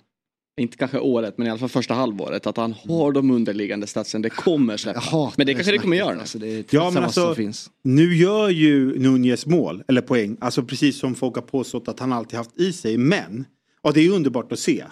inte 0.60 0.76
kanske 0.76 0.98
året 0.98 1.38
men 1.38 1.46
i 1.46 1.50
alla 1.50 1.58
fall 1.58 1.68
första 1.68 1.94
halvåret, 1.94 2.46
att 2.46 2.56
han 2.56 2.72
har 2.88 3.12
de 3.12 3.30
underliggande 3.30 3.86
statsen, 3.86 4.22
det 4.22 4.30
kommer 4.30 4.76
släppa. 4.76 5.32
Men 5.36 5.46
det 5.46 5.54
kanske 5.54 5.72
det 5.72 5.78
kommer 5.78 5.96
göra 5.96 6.14
nu. 6.14 6.20
Alltså, 6.20 6.38
det 6.38 6.46
är 6.48 6.64
Ja, 6.70 6.80
samma 6.80 6.90
men 6.90 7.04
alltså- 7.04 7.26
som 7.26 7.34
finns. 7.34 7.70
Nu 7.84 8.14
gör 8.16 8.48
ju 8.48 8.98
Nunez 8.98 9.46
mål, 9.46 9.82
eller 9.88 10.00
poäng, 10.00 10.36
alltså 10.40 10.62
precis 10.62 10.98
som 10.98 11.14
folk 11.14 11.34
har 11.34 11.42
påstått 11.42 11.88
att 11.88 12.00
han 12.00 12.12
alltid 12.12 12.36
haft 12.36 12.60
i 12.60 12.72
sig. 12.72 12.98
Men, 12.98 13.44
och 13.82 13.92
det 13.94 14.00
är 14.00 14.10
underbart 14.10 14.52
att 14.52 14.58
se. 14.58 14.84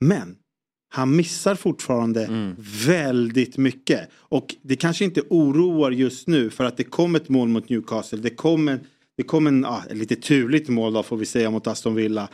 Men, 0.00 0.36
han 0.88 1.16
missar 1.16 1.54
fortfarande 1.54 2.24
Mm. 2.24 2.54
väldigt 2.86 3.56
mycket. 3.56 4.08
Och 4.14 4.54
det 4.62 4.76
kanske 4.76 5.04
inte 5.04 5.22
oroar 5.30 5.90
just 5.90 6.28
nu 6.28 6.50
för 6.50 6.64
att 6.64 6.76
det 6.76 6.84
kom 6.84 7.14
ett 7.14 7.28
mål 7.28 7.48
mot 7.48 7.68
Newcastle. 7.68 8.18
Det 8.18 8.30
kom 8.30 8.68
en, 8.68 8.80
det 9.16 9.22
kom 9.22 9.46
en 9.46 9.64
ah, 9.64 9.82
ett 9.90 9.96
lite 9.96 10.16
turligt 10.16 10.68
mål 10.68 10.92
då 10.92 11.02
får 11.02 11.16
vi 11.16 11.26
säga 11.26 11.50
mot 11.50 11.66
Aston 11.66 11.94
Villa. 11.94 12.28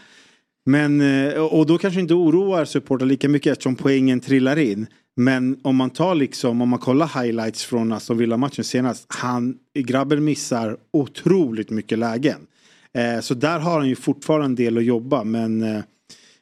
Men, 0.67 1.00
eh, 1.00 1.35
och 1.43 1.67
då 1.67 1.79
kanske 1.79 2.00
inte 2.00 2.14
oroar 2.14 2.64
supportrar 2.64 3.06
lika 3.06 3.29
mycket 3.29 3.53
eftersom 3.53 3.76
poängen 3.76 4.20
trillar 4.20 4.59
in. 4.59 4.87
Men 5.17 5.61
om 5.62 5.76
man 5.76 5.91
tar 5.91 6.14
liksom, 6.14 6.62
om 6.62 6.69
man 6.69 6.79
kollar 6.79 7.23
highlights 7.23 7.64
från 7.64 7.93
Aston 7.93 8.19
Villa-matchen 8.19 8.64
senast. 8.64 9.06
Han, 9.09 9.59
grabben 9.79 10.25
missar 10.25 10.76
otroligt 10.93 11.70
mycket 11.70 11.99
lägen. 11.99 12.47
Eh, 12.94 13.20
så 13.20 13.35
där 13.35 13.59
har 13.59 13.79
han 13.79 13.88
ju 13.88 13.97
fortfarande 13.97 14.44
en 14.47 14.55
del 14.55 14.79
att 14.79 14.85
jobba 14.85 15.25
men 15.25 15.62
eh, 15.62 15.82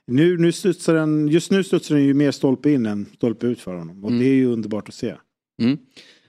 nu, 0.06 0.38
nu 0.38 0.52
studsar 0.52 0.94
den, 0.94 1.28
just 1.28 1.50
nu 1.50 1.64
studsar 1.64 1.94
den 1.94 2.05
ju 2.05 2.14
mer 2.14 2.31
stolpe 2.31 2.70
in 2.70 2.87
än 2.87 3.06
stolpe 3.16 3.46
ut 3.46 3.61
för 3.61 3.75
honom. 3.75 4.05
Och 4.05 4.11
Mm. 4.11 4.23
det 4.23 4.28
är 4.28 4.34
ju 4.34 4.46
underbart 4.46 4.88
att 4.88 4.94
se. 4.94 5.14
Mm. 5.62 5.78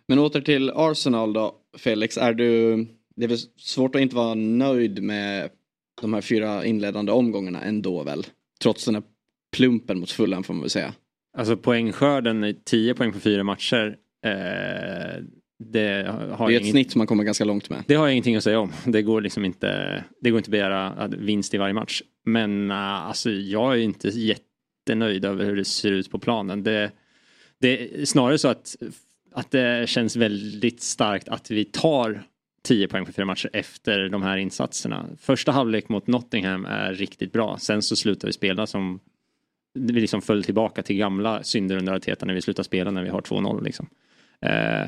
Men 0.07 0.19
åter 0.19 0.41
till 0.41 0.71
Arsenal 0.75 1.33
då, 1.33 1.55
Felix. 1.77 2.17
Är 2.17 2.33
du, 2.33 2.75
det 3.15 3.23
är 3.23 3.27
väl 3.27 3.37
svårt 3.57 3.95
att 3.95 4.01
inte 4.01 4.15
vara 4.15 4.35
nöjd 4.35 5.03
med 5.03 5.49
de 6.01 6.13
här 6.13 6.21
fyra 6.21 6.65
inledande 6.65 7.11
omgångarna 7.11 7.61
ändå 7.61 8.03
väl? 8.03 8.25
Trots 8.61 8.85
den 8.85 8.95
här 8.95 9.03
plumpen 9.55 9.99
mot 9.99 10.11
Fulham 10.11 10.43
får 10.43 10.53
man 10.53 10.61
väl 10.61 10.69
säga. 10.69 10.93
Alltså 11.37 11.57
poängskörden 11.57 12.43
i 12.43 12.53
10 12.65 12.93
poäng 12.93 13.11
på 13.11 13.19
fyra 13.19 13.43
matcher. 13.43 13.97
Eh, 14.25 15.23
det 15.63 16.07
har 16.31 16.47
Det 16.47 16.53
är 16.53 16.57
ett 16.57 16.61
inget, 16.61 16.71
snitt 16.71 16.95
man 16.95 17.07
kommer 17.07 17.23
ganska 17.23 17.45
långt 17.45 17.69
med. 17.69 17.83
det 17.87 17.95
har 17.95 18.05
jag 18.05 18.13
ingenting 18.13 18.35
att 18.35 18.43
säga 18.43 18.59
om. 18.59 18.71
Det 18.85 19.01
går 19.01 19.21
liksom 19.21 19.45
inte, 19.45 20.03
det 20.21 20.29
går 20.29 20.37
inte 20.37 20.47
att 20.47 20.51
begära 20.51 21.07
vinst 21.07 21.53
i 21.53 21.57
varje 21.57 21.73
match. 21.73 22.01
Men 22.25 22.71
uh, 22.71 22.77
alltså 22.77 23.31
jag 23.31 23.73
är 23.73 23.77
inte 23.77 24.07
jättenöjd 24.07 25.25
över 25.25 25.45
hur 25.45 25.55
det 25.55 25.65
ser 25.65 25.91
ut 25.91 26.11
på 26.11 26.19
planen. 26.19 26.63
Det, 26.63 26.91
det 27.59 28.01
är 28.01 28.05
snarare 28.05 28.37
så 28.37 28.47
att, 28.47 28.75
att 29.31 29.51
det 29.51 29.89
känns 29.89 30.15
väldigt 30.15 30.81
starkt 30.81 31.29
att 31.29 31.51
vi 31.51 31.65
tar 31.65 32.23
10 32.63 32.87
poäng 32.87 33.05
på 33.05 33.11
fyra 33.11 33.25
matcher 33.25 33.49
efter 33.53 34.09
de 34.09 34.21
här 34.21 34.37
insatserna. 34.37 35.05
Första 35.19 35.51
halvlek 35.51 35.89
mot 35.89 36.07
Nottingham 36.07 36.65
är 36.65 36.93
riktigt 36.93 37.33
bra. 37.33 37.57
Sen 37.57 37.81
så 37.81 37.95
slutar 37.95 38.27
vi 38.27 38.33
spela 38.33 38.67
som 38.67 38.99
vi 39.73 40.01
liksom 40.01 40.21
föll 40.21 40.43
tillbaka 40.43 40.83
till 40.83 40.95
gamla 40.95 41.43
synder 41.43 41.77
under 41.77 41.93
Arteta 41.93 42.25
när 42.25 42.33
vi 42.33 42.41
slutar 42.41 42.63
spela 42.63 42.91
när 42.91 43.03
vi 43.03 43.09
har 43.09 43.21
2-0 43.21 43.63
liksom. 43.63 43.89
Eh, 44.41 44.87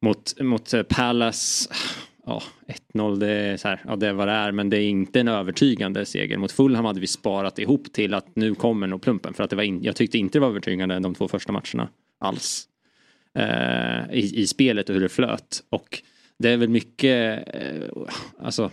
mot, 0.00 0.40
mot 0.40 0.74
eh, 0.74 0.82
Palace, 0.82 1.70
ja 2.26 2.42
1-0 2.92 3.18
det 3.18 3.30
är 3.30 3.56
så 3.56 3.68
här, 3.68 3.80
ja 3.86 3.96
det 3.96 4.08
är 4.08 4.12
vad 4.12 4.28
det 4.28 4.32
är 4.32 4.52
men 4.52 4.70
det 4.70 4.76
är 4.76 4.88
inte 4.88 5.20
en 5.20 5.28
övertygande 5.28 6.06
seger. 6.06 6.36
Mot 6.36 6.52
Fulham 6.52 6.84
hade 6.84 7.00
vi 7.00 7.06
sparat 7.06 7.58
ihop 7.58 7.92
till 7.92 8.14
att 8.14 8.36
nu 8.36 8.54
kommer 8.54 8.86
nog 8.86 9.02
plumpen 9.02 9.34
för 9.34 9.44
att 9.44 9.50
det 9.50 9.56
var 9.56 9.62
in, 9.62 9.82
jag 9.82 9.96
tyckte 9.96 10.18
inte 10.18 10.38
det 10.38 10.40
var 10.40 10.48
övertygande 10.48 10.98
de 10.98 11.14
två 11.14 11.28
första 11.28 11.52
matcherna 11.52 11.88
alls. 12.18 12.68
Eh, 13.34 14.10
i, 14.12 14.32
I 14.34 14.46
spelet 14.46 14.88
och 14.88 14.94
hur 14.94 15.02
det 15.02 15.08
flöt 15.08 15.62
och 15.70 16.02
det 16.38 16.48
är 16.48 16.56
väl 16.56 16.68
mycket, 16.68 17.48
eh, 17.54 17.88
alltså 18.38 18.70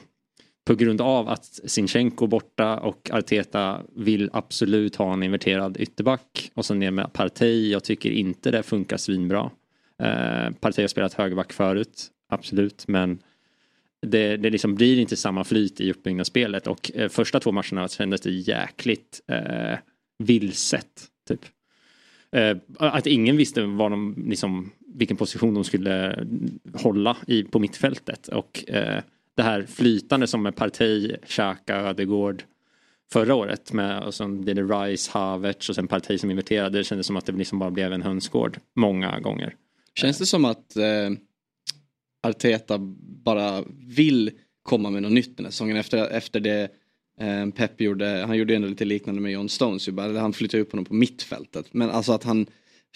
på 0.66 0.76
grund 0.76 1.02
av 1.02 1.30
att 1.30 1.46
Sinchenko 1.46 2.28
borta 2.28 2.78
och 2.78 3.10
Arteta 3.14 3.82
vill 3.96 4.30
absolut 4.34 4.96
ha 4.96 5.14
en 5.14 5.24
inverterad 5.24 5.78
ytterback 5.78 6.52
och 6.54 6.66
sen 6.66 6.80
ner 6.80 6.92
med 6.92 7.14
Partey. 7.14 7.72
Jag 7.72 7.84
tycker 7.84 8.12
inte 8.12 8.52
det 8.52 8.64
funkar 8.64 8.98
svinbra. 8.98 9.52
Eh, 10.04 10.52
Partey 10.60 10.84
har 10.84 10.88
spelat 10.88 11.14
högerback 11.14 11.54
förut, 11.54 12.08
absolut, 12.30 12.88
men 12.88 13.20
det, 14.02 14.38
det 14.38 14.50
liksom 14.50 14.76
blir 14.76 15.00
inte 15.00 15.16
samma 15.16 15.44
flyt 15.44 15.82
i 15.82 15.92
uppbyggnadsspelet 15.92 16.68
och 16.68 16.92
eh, 16.96 17.10
första 17.10 17.40
två 17.40 17.52
matcherna 17.52 17.88
kändes 17.88 18.22
det 18.22 18.32
jäkligt 18.32 19.22
eh, 19.28 19.78
vilset. 20.18 21.08
Typ. 21.28 21.42
Eh, 22.32 22.58
att 22.80 23.08
ingen 23.08 23.38
visste 23.38 23.62
vad 23.62 23.92
de, 23.92 24.26
liksom, 24.28 24.72
vilken 24.98 25.18
position 25.18 25.54
de 25.54 25.64
skulle 25.64 26.26
hålla 26.74 27.18
i, 27.28 27.44
på 27.44 27.60
mittfältet 27.60 28.28
och 28.28 28.70
eh, 28.70 29.02
det 29.36 29.44
här 29.44 29.64
flytande 29.64 30.28
som 30.28 30.44
med 30.44 30.56
Partey, 30.56 31.16
Xhaka, 31.28 31.76
Ödegård 31.76 32.44
förra 33.12 33.36
året 33.36 33.74
med 33.74 34.04
och 34.04 34.14
sen 34.14 34.42
blev 34.42 34.56
det 34.56 34.62
Rice, 34.62 35.12
Havertz 35.14 35.70
och 35.70 35.76
sen 35.76 35.88
Partey 35.88 36.18
som 36.18 36.30
inverterade. 36.32 36.78
Det 36.78 36.84
kändes 36.84 37.08
som 37.08 37.18
att 37.18 37.26
det 37.26 37.32
liksom 37.32 37.60
bara 37.60 37.72
blev 37.72 37.94
en 37.94 38.02
hönsgård 38.02 38.60
många 38.76 39.20
gånger. 39.20 39.56
Känns 39.96 40.18
det 40.18 40.26
som 40.26 40.46
att 40.46 40.76
eh, 40.76 41.10
Arteta 42.24 42.78
bara 43.24 43.64
vill 43.88 44.32
komma 44.64 44.90
med 44.90 45.02
något 45.02 45.12
nytt 45.12 45.38
den 45.38 45.46
här 45.46 45.52
säsongen 45.52 45.78
efter, 45.78 46.08
efter 46.08 46.40
det 46.40 46.72
eh, 47.20 47.50
Pep 47.56 47.82
gjorde, 47.82 48.24
han 48.28 48.38
gjorde 48.38 48.56
ändå 48.56 48.68
lite 48.68 48.86
liknande 48.86 49.22
med 49.22 49.32
John 49.32 49.50
Stones, 49.50 49.88
ju 49.88 49.92
bara, 49.92 50.20
han 50.20 50.34
flyttade 50.34 50.64
upp 50.64 50.72
honom 50.72 50.86
på 50.86 50.94
mittfältet. 50.94 51.66
Men 51.72 51.90
alltså 51.90 52.12
att 52.12 52.24
han 52.24 52.48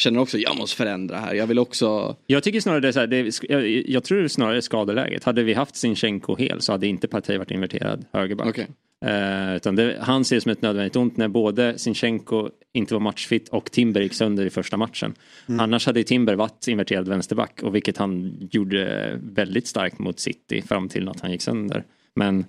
känner 0.02 0.20
också, 0.20 0.38
jag 0.38 0.58
måste 0.58 0.78
förändra 0.78 1.18
här, 1.18 1.34
jag 1.34 1.48
vill 1.48 1.60
också 1.60 2.16
Jag 2.28 2.44
tycker 2.44 2.62
snarare 2.62 2.80
det 2.80 2.88
är 2.88 2.92
så 2.92 3.00
här, 3.00 3.08
det 3.08 3.42
jag, 3.50 3.90
jag 3.90 4.04
tror 4.04 4.28
snarare 4.28 4.62
skadeläget. 4.62 5.24
Hade 5.24 5.44
vi 5.44 5.54
haft 5.54 5.76
Sinchenko 5.76 6.36
hel 6.36 6.62
så 6.62 6.72
hade 6.72 6.88
inte 6.88 7.08
Partey 7.08 7.38
varit 7.38 7.52
inverterad 7.52 8.06
högerback. 8.14 8.48
Okej. 8.48 8.68
Eh, 9.06 9.56
utan 9.56 9.76
det, 9.76 9.98
han 10.02 10.26
ser 10.26 10.36
det 10.36 10.42
som 10.42 10.52
ett 10.52 10.62
nödvändigt 10.62 10.96
ont 10.96 11.18
när 11.18 11.28
både 11.28 11.78
Sinchenko 11.78 12.50
inte 12.74 12.94
var 12.94 13.02
matchfit 13.02 13.50
och 13.50 13.72
Timber 13.72 14.02
gick 14.02 14.14
sönder 14.14 14.46
i 14.46 14.50
första 14.50 14.78
matchen. 14.78 15.14
Annars 15.48 15.86
hade 15.86 16.04
Timber 16.04 16.36
varit 16.36 16.68
inverterad 16.68 17.08
vänsterback 17.08 17.64
och 17.64 17.76
vilket 17.76 17.98
han 17.98 18.38
gjorde 18.52 19.12
väldigt 19.24 19.68
starkt 19.68 20.00
mot 20.00 20.20
City 20.20 20.62
fram 20.62 20.90
till 20.90 21.10
att 21.10 21.20
han 21.20 21.32
gick 21.32 21.42
sönder. 21.42 21.84
Men 22.16 22.46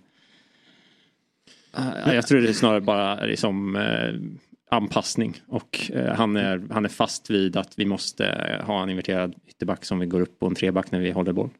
Uh, 1.79 2.15
jag 2.15 2.27
tror 2.27 2.41
det 2.41 2.49
är 2.49 2.53
snarare 2.53 2.81
bara 2.81 3.25
liksom 3.25 3.77
uh, 3.77 4.21
anpassning 4.71 5.41
och 5.49 5.91
uh, 5.95 6.07
han, 6.07 6.37
är, 6.37 6.63
han 6.71 6.85
är 6.85 6.89
fast 6.89 7.31
vid 7.31 7.57
att 7.57 7.73
vi 7.77 7.87
måste 7.87 8.25
ha 8.67 8.83
en 8.83 8.91
inverterad 8.91 9.35
ytterback 9.47 9.85
som 9.85 9.99
vi 9.99 10.07
går 10.07 10.21
upp 10.21 10.39
på 10.39 10.47
en 10.47 10.55
treback 10.55 10.91
när 10.91 11.01
vi 11.01 11.11
håller 11.11 11.33
boll. 11.33 11.51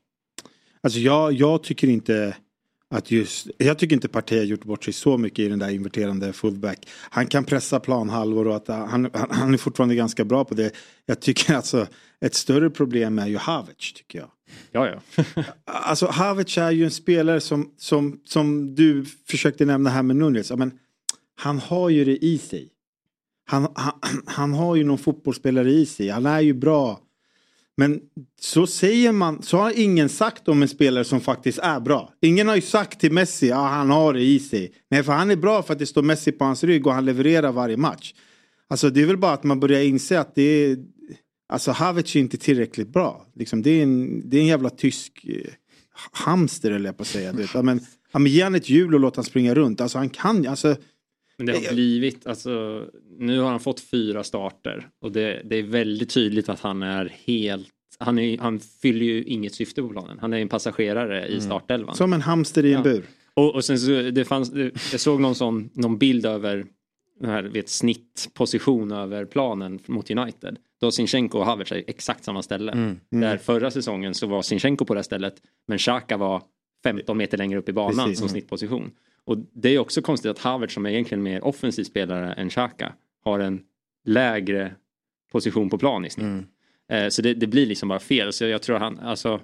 Alltså 0.83 0.99
jag, 0.99 1.33
jag 1.33 1.63
tycker 1.63 1.89
inte 1.89 2.37
att 2.95 3.11
just, 3.11 3.47
jag 3.59 3.79
tycker 3.79 3.97
inte 3.97 4.09
Partey 4.09 4.39
har 4.39 4.45
gjort 4.45 4.65
bort 4.65 4.85
sig 4.85 4.93
så 4.93 5.19
mycket 5.19 5.39
i 5.39 5.49
den 5.49 5.59
där 5.59 5.71
inverterande 5.71 6.33
fullback. 6.33 6.89
Han 7.11 7.27
kan 7.27 7.45
pressa 7.45 7.81
planhalvor 7.81 8.47
och 8.47 8.57
att 8.57 8.69
han, 8.69 9.11
han 9.31 9.55
är 9.55 9.59
fortfarande 9.59 9.95
ganska 9.95 10.25
bra 10.25 10.45
på 10.45 10.55
det. 10.55 10.73
Jag 11.07 11.21
tycker 11.21 11.55
alltså 11.55 11.87
ett 12.21 12.35
större 12.35 12.71
problem 12.71 13.19
är 13.19 13.27
ju 13.27 13.37
Havertz 13.37 13.93
tycker 13.93 14.19
jag. 14.19 14.31
Ja, 14.73 15.01
ja. 15.17 15.25
alltså 15.65 16.07
Havertz 16.07 16.59
är 16.59 16.71
ju 16.71 16.85
en 16.85 16.91
spelare 16.91 17.41
som, 17.41 17.75
som, 17.77 18.21
som 18.25 18.75
du 18.75 19.05
försökte 19.29 19.65
nämna 19.65 19.91
här 19.91 20.03
med 20.03 20.17
Nunez. 20.17 20.53
Men 20.53 20.79
han 21.37 21.59
har 21.59 21.89
ju 21.89 22.05
det 22.05 22.25
i 22.25 22.39
sig. 22.39 22.69
Han, 23.51 23.69
han, 23.75 24.23
han 24.27 24.55
har 24.55 24.77
ju 24.77 24.85
någon 24.85 24.99
fotbollsspelare 24.99 25.71
i 25.71 25.87
sig. 25.87 26.09
Han 26.09 26.27
är 26.27 26.41
ju 26.41 26.55
bra 26.55 27.01
men 27.81 28.01
så 28.41 28.67
säger 28.67 29.13
man, 29.13 29.43
så 29.43 29.57
har 29.57 29.73
ingen 29.77 30.09
sagt 30.09 30.49
om 30.49 30.63
en 30.63 30.69
spelare 30.69 31.05
som 31.05 31.21
faktiskt 31.21 31.59
är 31.59 31.81
bra. 31.81 32.13
Ingen 32.21 32.49
har 32.49 32.57
ju 32.57 32.61
sagt 32.61 33.01
till 33.01 33.13
Messi 33.13 33.53
att 33.53 33.59
ah, 33.59 33.69
han 33.69 33.91
har 33.91 34.13
det 34.13 34.23
i 34.23 34.39
sig. 34.39 34.73
Nej, 34.91 35.03
för 35.03 35.13
han 35.13 35.31
är 35.31 35.37
bra 35.37 35.63
för 35.63 35.73
att 35.73 35.79
det 35.79 35.87
står 35.87 36.03
Messi 36.03 36.33
på 36.33 36.45
hans 36.45 36.65
rygg 36.65 36.87
och 36.87 36.93
han 36.93 37.05
levererar 37.05 37.53
varje 37.53 37.77
match. 37.77 38.15
Alltså 38.69 38.91
det 38.91 39.03
är 39.03 39.07
väl 39.07 39.17
bara 39.17 39.33
att 39.33 39.45
man 39.45 39.61
börjar 39.61 39.83
inse 39.83 40.21
att 40.21 40.35
det 40.35 40.43
är, 40.43 40.79
alltså 41.49 41.71
Havertz 41.71 42.17
är 42.17 42.21
inte 42.21 42.37
tillräckligt 42.37 42.93
bra. 42.93 43.27
Liksom, 43.35 43.63
det, 43.63 43.71
är 43.71 43.83
en, 43.83 44.23
det 44.31 44.37
är 44.37 44.41
en 44.41 44.47
jävla 44.47 44.71
tysk 44.71 45.25
eh, 45.25 45.53
hamster 46.13 46.71
eller 46.71 46.87
jag 46.87 46.97
på 46.97 47.03
att 47.03 47.09
säga. 47.09 47.33
Du 47.33 47.39
vet. 47.39 47.55
Ja, 47.55 47.63
men, 47.63 47.81
ja, 48.13 48.19
men 48.19 48.33
ge 48.33 48.43
han 48.43 48.55
ett 48.55 48.69
hjul 48.69 48.95
och 48.95 49.01
låt 49.01 49.17
han 49.17 49.25
springa 49.25 49.55
runt. 49.55 49.81
Alltså 49.81 49.99
han 49.99 50.11
kan 50.11 50.47
alltså 50.47 50.77
men 51.41 51.47
det 51.47 51.67
har 51.67 51.75
blivit, 51.75 52.27
alltså, 52.27 52.85
nu 53.19 53.41
har 53.41 53.51
han 53.51 53.61
fått 53.61 53.81
fyra 53.81 54.25
starter 54.25 54.89
och 55.01 55.13
det, 55.13 55.43
det 55.45 55.57
är 55.57 55.63
väldigt 55.63 56.11
tydligt 56.11 56.49
att 56.49 56.61
han 56.61 56.83
är 56.83 57.15
helt 57.25 57.69
han, 57.99 58.19
är, 58.19 58.39
han 58.39 58.61
fyller 58.61 59.07
ju 59.07 59.25
inget 59.25 59.55
syfte 59.55 59.83
på 59.83 59.89
planen. 59.89 60.19
Han 60.21 60.33
är 60.33 60.39
en 60.39 60.49
passagerare 60.49 61.27
i 61.27 61.33
mm. 61.33 61.41
startelvan. 61.41 61.95
Som 61.95 62.13
en 62.13 62.21
hamster 62.21 62.65
i 62.65 62.73
en 62.73 62.83
bur. 62.83 63.05
Och, 63.35 63.55
och 63.55 63.65
sen 63.65 63.79
så, 63.79 64.03
det 64.11 64.25
fanns, 64.25 64.53
jag 64.93 65.01
såg 65.01 65.21
någon 65.21 65.35
sån, 65.35 65.71
någon 65.73 65.99
bild 65.99 66.27
över 66.27 66.67
här, 67.25 67.43
vet, 67.43 67.69
snittposition 67.69 68.93
över 68.93 69.25
planen 69.25 69.79
mot 69.87 70.11
United. 70.11 70.59
Då 70.81 70.87
har 70.87 70.91
Sinchenko 70.91 71.39
och 71.39 71.47
Havertz 71.47 71.73
är 71.73 71.85
exakt 71.87 72.25
samma 72.25 72.43
ställe. 72.43 72.73
Mm. 72.73 72.85
Mm. 72.85 73.21
Där 73.31 73.37
förra 73.37 73.71
säsongen 73.71 74.15
så 74.15 74.27
var 74.27 74.43
Sinchenko 74.43 74.85
på 74.85 74.95
det 74.95 75.03
stället 75.03 75.35
men 75.69 75.79
Xhaka 75.79 76.17
var 76.17 76.43
15 76.85 77.19
meter 77.19 77.39
längre 77.39 77.59
upp 77.59 77.69
i 77.69 77.73
banan 77.73 78.07
Precis. 78.07 78.19
som 78.19 78.25
mm. 78.25 78.31
snittposition. 78.31 78.91
Och 79.25 79.39
det 79.53 79.69
är 79.69 79.79
också 79.79 80.03
konstigt 80.03 80.31
att 80.31 80.39
Havertz 80.39 80.75
som 80.75 80.87
är 80.87 80.91
egentligen 80.91 81.23
mer 81.23 81.45
offensiv 81.45 81.85
spelare 81.85 82.33
än 82.33 82.51
Xhaka 82.51 82.93
har 83.25 83.41
en 83.41 83.63
lägre 84.05 84.75
position 85.33 85.71
på 85.71 85.79
plan 85.79 86.05
i 86.05 86.11
snitt. 86.11 86.25
Mm. 86.25 86.47
Eh, 86.91 87.09
så 87.09 87.23
det, 87.23 87.35
det, 87.35 87.47
blir 87.47 87.67
liksom 87.67 87.89
bara 87.89 87.99
fel. 87.99 88.33
Så 88.33 88.45
jag 88.45 88.63
tror 88.63 88.79
han, 88.79 88.99
alltså 88.99 89.41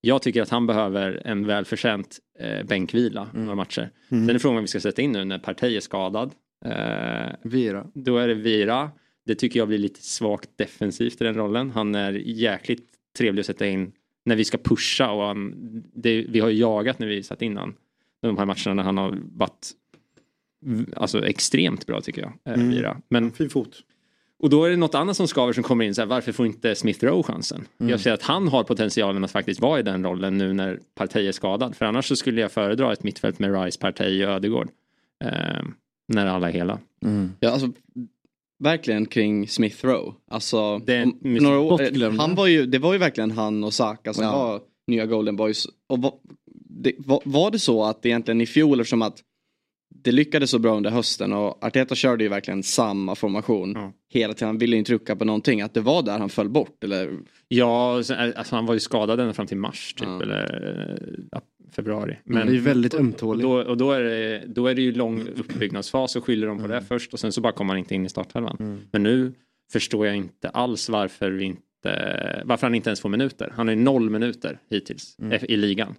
jag 0.00 0.22
tycker 0.22 0.42
att 0.42 0.48
han 0.48 0.66
behöver 0.66 1.22
en 1.24 1.46
välförtjänt 1.46 2.18
eh, 2.38 2.66
bänkvila 2.66 3.28
mm. 3.32 3.44
några 3.44 3.56
matcher. 3.56 3.90
Mm. 4.08 4.26
Sen 4.26 4.34
är 4.34 4.38
frågan 4.38 4.56
om 4.56 4.64
vi 4.64 4.68
ska 4.68 4.80
sätta 4.80 5.02
in 5.02 5.12
nu 5.12 5.24
när 5.24 5.38
Partey 5.38 5.76
är 5.76 5.80
skadad. 5.80 6.34
Eh, 6.64 7.34
Vira. 7.42 7.86
Då 7.94 8.18
är 8.18 8.28
det 8.28 8.34
Vira. 8.34 8.90
Det 9.26 9.34
tycker 9.34 9.60
jag 9.60 9.68
blir 9.68 9.78
lite 9.78 10.02
svagt 10.02 10.50
defensivt 10.56 11.20
i 11.20 11.24
den 11.24 11.34
rollen. 11.34 11.70
Han 11.70 11.94
är 11.94 12.12
jäkligt 12.12 12.88
trevlig 13.18 13.40
att 13.40 13.46
sätta 13.46 13.66
in 13.66 13.92
när 14.24 14.36
vi 14.36 14.44
ska 14.44 14.58
pusha 14.58 15.10
och 15.10 15.22
han, 15.22 15.54
det, 15.94 16.26
vi 16.28 16.40
har 16.40 16.50
jagat 16.50 16.98
när 16.98 17.06
vi 17.06 17.22
satt 17.22 17.42
in 17.42 17.56
han 17.56 17.74
de 18.22 18.38
här 18.38 18.46
matcherna 18.46 18.74
när 18.74 18.82
han 18.82 18.98
har 18.98 19.18
varit 19.32 19.72
alltså 20.96 21.26
extremt 21.26 21.86
bra 21.86 22.00
tycker 22.00 22.22
jag. 22.22 22.32
Eh, 22.44 22.60
mm. 22.60 22.68
Vira. 22.70 23.00
Men, 23.08 23.32
fin 23.32 23.50
fot. 23.50 23.82
Och 24.38 24.50
då 24.50 24.64
är 24.64 24.70
det 24.70 24.76
något 24.76 24.94
annat 24.94 25.16
som 25.16 25.28
skaver 25.28 25.52
som 25.52 25.62
kommer 25.62 25.84
in. 25.84 25.94
Så 25.94 26.00
här, 26.00 26.06
varför 26.06 26.32
får 26.32 26.46
inte 26.46 26.74
Smith 26.74 27.04
Rowe 27.04 27.22
chansen? 27.22 27.64
Mm. 27.80 27.90
Jag 27.90 28.00
ser 28.00 28.12
att 28.12 28.22
han 28.22 28.48
har 28.48 28.64
potentialen 28.64 29.24
att 29.24 29.30
faktiskt 29.30 29.60
vara 29.60 29.80
i 29.80 29.82
den 29.82 30.04
rollen 30.04 30.38
nu 30.38 30.52
när 30.52 30.80
Partey 30.94 31.26
är 31.28 31.32
skadad. 31.32 31.76
För 31.76 31.84
annars 31.84 32.06
så 32.06 32.16
skulle 32.16 32.40
jag 32.40 32.52
föredra 32.52 32.92
ett 32.92 33.02
mittfält 33.02 33.38
med 33.38 33.62
Rice, 33.62 33.78
Partey 33.80 34.24
och 34.24 34.30
Ödegård. 34.32 34.68
Eh, 35.24 35.64
när 36.08 36.26
alla 36.26 36.48
är 36.48 36.52
hela. 36.52 36.78
Mm. 37.04 37.32
Ja, 37.40 37.50
alltså, 37.50 37.72
verkligen 38.58 39.06
kring 39.06 39.48
Smith 39.48 39.86
Rowe. 39.86 40.12
Alltså, 40.30 40.78
det, 40.78 41.02
om, 41.02 41.18
några 41.22 41.58
år, 41.58 42.18
han 42.18 42.34
var 42.34 42.46
ju, 42.46 42.66
det 42.66 42.78
var 42.78 42.92
ju 42.92 42.98
verkligen 42.98 43.30
han 43.30 43.64
och 43.64 43.74
Saka 43.74 44.14
som 44.14 44.24
ja. 44.24 44.32
var 44.32 44.60
nya 44.86 45.06
Golden 45.06 45.36
Boys. 45.36 45.66
Och 45.86 45.98
det, 46.82 46.92
var, 46.98 47.22
var, 47.24 47.50
det 47.50 47.58
så 47.58 47.84
att 47.84 48.06
egentligen 48.06 48.40
i 48.40 48.46
fjol 48.46 48.80
eftersom 48.80 49.02
att 49.02 49.22
det 50.04 50.12
lyckades 50.12 50.50
så 50.50 50.58
bra 50.58 50.76
under 50.76 50.90
hösten 50.90 51.32
och 51.32 51.64
Arteta 51.64 51.94
körde 51.94 52.24
ju 52.24 52.30
verkligen 52.30 52.62
samma 52.62 53.14
formation 53.14 53.72
ja. 53.76 53.92
hela 54.08 54.34
tiden. 54.34 54.48
Han 54.48 54.58
ville 54.58 54.76
inte 54.76 54.92
rucka 54.92 55.16
på 55.16 55.24
någonting. 55.24 55.60
Att 55.60 55.74
det 55.74 55.80
var 55.80 56.02
där 56.02 56.18
han 56.18 56.28
föll 56.28 56.48
bort 56.48 56.84
eller? 56.84 57.18
Ja, 57.48 57.96
alltså 58.36 58.56
han 58.56 58.66
var 58.66 58.74
ju 58.74 58.80
skadad 58.80 59.20
ända 59.20 59.32
fram 59.32 59.46
till 59.46 59.56
mars 59.56 59.94
typ. 59.94 60.08
Ja. 60.08 60.22
Eller 60.22 61.26
ja, 61.32 61.40
februari. 61.72 62.16
Men 62.24 62.46
det 62.46 62.56
är 62.56 62.60
väldigt 62.60 62.94
ömtålig. 62.94 63.42
Då, 63.42 63.62
och 63.62 63.76
då 63.76 63.92
är, 63.92 64.02
det, 64.02 64.44
då 64.46 64.66
är 64.66 64.74
det 64.74 64.82
ju 64.82 64.92
lång 64.92 65.28
uppbyggnadsfas 65.28 66.16
och 66.16 66.24
skyller 66.24 66.46
de 66.46 66.58
på 66.58 66.64
mm. 66.64 66.76
det 66.76 66.86
först 66.86 67.12
och 67.12 67.20
sen 67.20 67.32
så 67.32 67.40
bara 67.40 67.52
kommer 67.52 67.72
han 67.72 67.78
inte 67.78 67.94
in 67.94 68.06
i 68.06 68.08
startelvan. 68.08 68.56
Mm. 68.60 68.78
Men 68.92 69.02
nu 69.02 69.32
förstår 69.72 70.06
jag 70.06 70.16
inte 70.16 70.48
alls 70.48 70.88
varför 70.88 71.30
vi 71.30 71.44
inte 71.44 71.62
varför 72.44 72.66
han 72.66 72.74
inte 72.74 72.90
ens 72.90 73.00
får 73.00 73.08
minuter. 73.08 73.52
Han 73.56 73.68
har 73.68 73.74
ju 73.74 73.80
noll 73.80 74.10
minuter 74.10 74.60
hittills 74.70 75.16
mm. 75.18 75.38
i 75.48 75.56
ligan. 75.56 75.94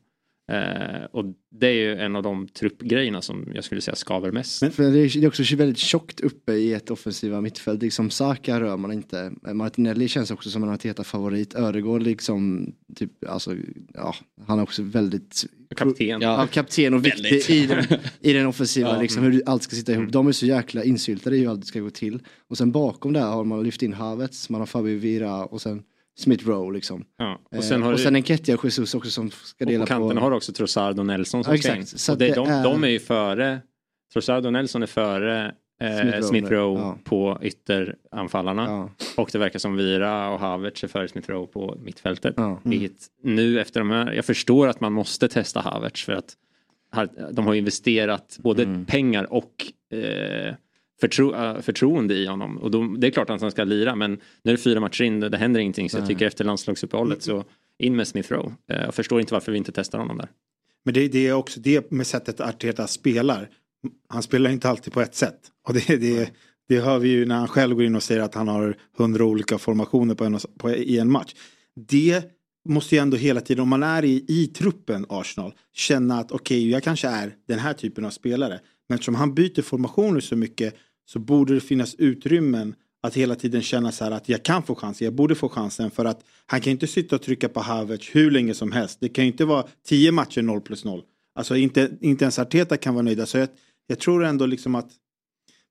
Eh, 0.50 1.06
och 1.12 1.26
det 1.52 1.68
är 1.68 1.74
ju 1.74 1.96
en 1.96 2.16
av 2.16 2.24
de 2.24 2.48
truppgrejerna 2.48 3.22
som 3.22 3.52
jag 3.56 3.64
skulle 3.64 3.82
säga 3.82 3.96
skaver 3.96 4.32
mest. 4.32 4.62
Men 4.62 4.72
för 4.72 4.84
det 4.84 5.00
är 5.00 5.28
också 5.28 5.56
väldigt 5.56 5.78
tjockt 5.78 6.20
uppe 6.20 6.54
i 6.54 6.74
ett 6.74 6.92
offensiva 6.92 7.42
mittfält. 7.42 7.82
Liksom 7.82 8.10
Saka 8.10 8.60
rör 8.60 8.78
man 8.78 8.92
inte. 8.92 9.32
Martinelli 9.54 10.08
känns 10.08 10.32
också 10.32 10.50
som 10.50 10.64
en 10.64 10.70
Arteta-favorit. 10.70 11.56
Öregård 11.56 12.02
liksom, 12.02 12.72
typ, 12.96 13.12
alltså, 13.28 13.56
ja, 13.94 14.16
han 14.46 14.60
är 14.60 14.64
också 14.64 14.84
väldigt 14.84 15.46
Kapten. 15.76 16.22
Ja, 16.22 16.48
kapten 16.52 16.94
och 16.94 17.06
viktig 17.06 17.56
i 17.56 17.66
den, 17.66 17.84
i 18.20 18.34
den 18.34 18.48
offensiva, 18.48 18.90
ja, 18.94 19.02
liksom, 19.02 19.24
hur 19.24 19.44
allt 19.46 19.64
ska 19.64 19.76
sitta 19.76 19.92
ihop. 19.92 20.02
Mm. 20.02 20.12
De 20.12 20.28
är 20.28 20.32
så 20.32 20.46
jäkla 20.46 20.84
insyltade 20.84 21.36
i 21.36 21.40
hur 21.40 21.50
allt 21.50 21.66
ska 21.66 21.80
gå 21.80 21.90
till. 21.90 22.20
Och 22.48 22.58
sen 22.58 22.72
bakom 22.72 23.14
där 23.14 23.22
har 23.22 23.44
man 23.44 23.64
lyft 23.64 23.82
in 23.82 23.94
Havertz, 23.94 24.50
man 24.50 24.62
har 24.62 24.66
Fabio 24.66 25.00
Vira 25.00 25.46
och 25.46 25.62
sen 25.62 25.84
Smith 26.20 26.48
Rowe 26.48 26.74
liksom. 26.74 27.06
Ja. 27.18 27.40
Och 27.52 27.64
sen, 27.64 27.84
har 27.84 27.94
och 27.94 28.00
sen 28.00 28.16
en 28.16 28.24
Kettia 28.24 28.56
och 28.56 28.66
Jesus 28.66 28.96
också 28.96 29.10
som 29.10 29.32
ska 29.32 29.66
dela 29.66 29.78
på. 29.78 29.84
Och 29.84 29.88
på 29.88 29.94
kanten 29.94 30.18
har 30.18 30.32
du 30.32 30.38
också 30.38 30.54
Trossard 30.54 31.00
och 31.00 31.06
Nelson 31.06 31.44
som 31.44 31.56
ja, 31.56 31.62
ska 31.62 31.76
in. 31.76 31.86
Så 31.86 32.12
och 32.12 32.18
det, 32.18 32.36
de, 32.36 32.48
är... 32.48 32.64
de 32.64 32.84
är 32.84 32.88
ju 32.88 33.00
före, 33.00 33.62
Trossard 34.14 34.46
och 34.46 34.54
Nelson 34.54 34.84
är 34.84 34.88
före 34.88 35.54
eh, 35.82 36.22
Smith 36.22 36.52
Rowe, 36.52 36.82
ja. 36.82 36.98
på 37.04 37.40
ytteranfallarna. 37.42 38.64
Ja. 38.64 38.90
Och 39.18 39.30
det 39.32 39.38
verkar 39.38 39.60
som 39.60 39.76
Vira 39.76 40.30
och 40.30 40.40
Havertz 40.40 40.84
är 40.84 40.88
före 40.88 41.08
Smith 41.08 41.30
Rowe 41.30 41.48
på 41.48 41.78
mittfältet. 41.82 42.34
Ja. 42.38 42.62
Mm. 42.66 42.92
nu 43.24 43.62
efter 43.62 43.80
de 43.80 43.90
här, 43.90 44.14
jag 44.14 44.26
förstår 44.26 44.68
att 44.68 44.82
man 44.82 44.94
måste 44.94 45.28
testa 45.28 45.60
Havertz 45.60 46.04
för 46.04 46.14
att 46.14 46.36
de 47.32 47.48
har 47.48 47.54
investerat 47.54 48.38
både 48.40 48.64
mm. 48.64 48.86
pengar 48.86 49.34
och 49.34 49.54
eh, 49.94 50.54
förtro, 51.02 51.34
uh, 51.36 51.62
förtroende 51.62 52.14
i 52.14 52.26
honom. 52.26 52.58
Och 52.58 52.72
då, 52.72 52.96
det 52.98 53.08
är 53.08 53.12
klart 53.12 53.30
att 53.30 53.42
han 53.42 53.52
ska 53.52 53.64
lira 53.64 53.96
men 53.96 54.12
nu 54.44 54.52
är 54.52 54.58
det 54.58 54.64
fyra 54.64 54.80
matcher 54.80 55.04
in, 55.04 55.20
det, 55.20 55.30
det 55.30 55.38
händer 55.38 55.60
ingenting. 55.60 55.90
Så 55.90 55.98
jag 55.98 56.08
tycker 56.08 56.28
efter 56.28 56.46
landslagsuppehållet 56.46 57.24
så 57.24 57.44
in 57.78 57.96
med 57.96 58.08
Smith 58.08 58.34
Rowe. 58.34 58.48
Uh, 58.50 58.78
jag 58.86 58.96
förstår 58.96 59.20
inte 59.20 59.34
varför 59.34 59.52
vi 59.52 59.58
inte 59.58 59.72
testar 59.72 60.00
honom 60.00 60.18
där. 60.18 60.30
Men 60.86 60.94
det, 60.94 61.08
det 61.08 61.28
är 61.28 61.34
också 61.34 61.60
det 61.60 61.92
med 61.92 62.08
sättet 62.08 62.42
Arteta 62.42 62.88
spelar. 62.88 63.50
Han 64.10 64.24
spelar 64.24 64.50
inte 64.50 64.70
alltid 64.70 64.94
på 64.94 65.02
ett 65.02 65.16
sätt. 65.16 65.40
Och 65.68 65.74
det, 65.74 65.98
det, 65.98 66.32
det 66.70 66.80
hör 66.80 67.00
vi 67.00 67.10
ju 67.10 67.26
när 67.26 67.36
han 67.36 67.48
själv 67.48 67.76
går 67.76 67.84
in 67.84 67.96
och 67.96 68.04
säger 68.04 68.22
att 68.22 68.36
han 68.36 68.48
har 68.48 68.78
hundra 68.98 69.26
olika 69.26 69.58
formationer 69.58 70.16
på 70.16 70.24
en, 70.24 70.40
på, 70.58 70.72
i 70.72 71.00
en 71.00 71.12
match. 71.12 71.36
Det 71.76 72.24
måste 72.70 72.96
ju 72.96 73.02
ändå 73.02 73.18
hela 73.18 73.42
tiden, 73.42 73.62
om 73.62 73.70
man 73.70 73.84
är 73.84 74.06
i, 74.06 74.26
i 74.28 74.48
truppen 74.48 75.06
Arsenal, 75.10 75.54
känna 75.74 76.20
att 76.20 76.32
okej, 76.32 76.58
okay, 76.58 76.70
jag 76.70 76.84
kanske 76.84 77.08
är 77.08 77.36
den 77.48 77.60
här 77.60 77.74
typen 77.74 78.06
av 78.06 78.10
spelare. 78.10 78.60
Men 78.88 78.96
eftersom 78.96 79.16
han 79.16 79.34
byter 79.34 79.62
formationer 79.62 80.20
så 80.20 80.36
mycket 80.36 80.76
så 81.10 81.20
borde 81.20 81.54
det 81.54 81.62
finnas 81.62 81.96
utrymmen 81.96 82.76
att 83.04 83.16
hela 83.16 83.36
tiden 83.36 83.62
känna 83.62 83.92
så 83.92 84.04
här 84.04 84.12
att 84.12 84.30
jag 84.30 84.44
kan 84.44 84.64
få 84.64 84.76
chansen, 84.76 85.06
jag 85.06 85.14
borde 85.14 85.36
få 85.36 85.50
chansen 85.50 85.92
för 85.92 86.06
att 86.06 86.24
han 86.46 86.62
kan 86.62 86.72
inte 86.72 86.88
sitta 86.88 87.16
och 87.16 87.22
trycka 87.22 87.50
på 87.50 87.60
Havertz 87.60 88.16
hur 88.16 88.32
länge 88.32 88.54
som 88.54 88.72
helst. 88.72 88.98
Det 89.02 89.10
kan 89.10 89.24
ju 89.24 89.32
inte 89.32 89.46
vara 89.46 89.66
tio 89.88 90.12
matcher 90.12 90.42
0 90.42 90.62
plus 90.62 90.86
0. 90.86 91.02
Alltså 91.36 91.56
inte, 91.56 91.92
inte 92.02 92.24
ens 92.26 92.40
Arteta 92.40 92.78
kan 92.78 92.94
vara 92.94 93.04
nöjda. 93.04 93.26
Så 93.26 93.38
jag, 93.38 93.50
jag 93.88 94.00
tror 94.00 94.24
ändå 94.24 94.46
liksom 94.46 94.76
att 94.76 94.90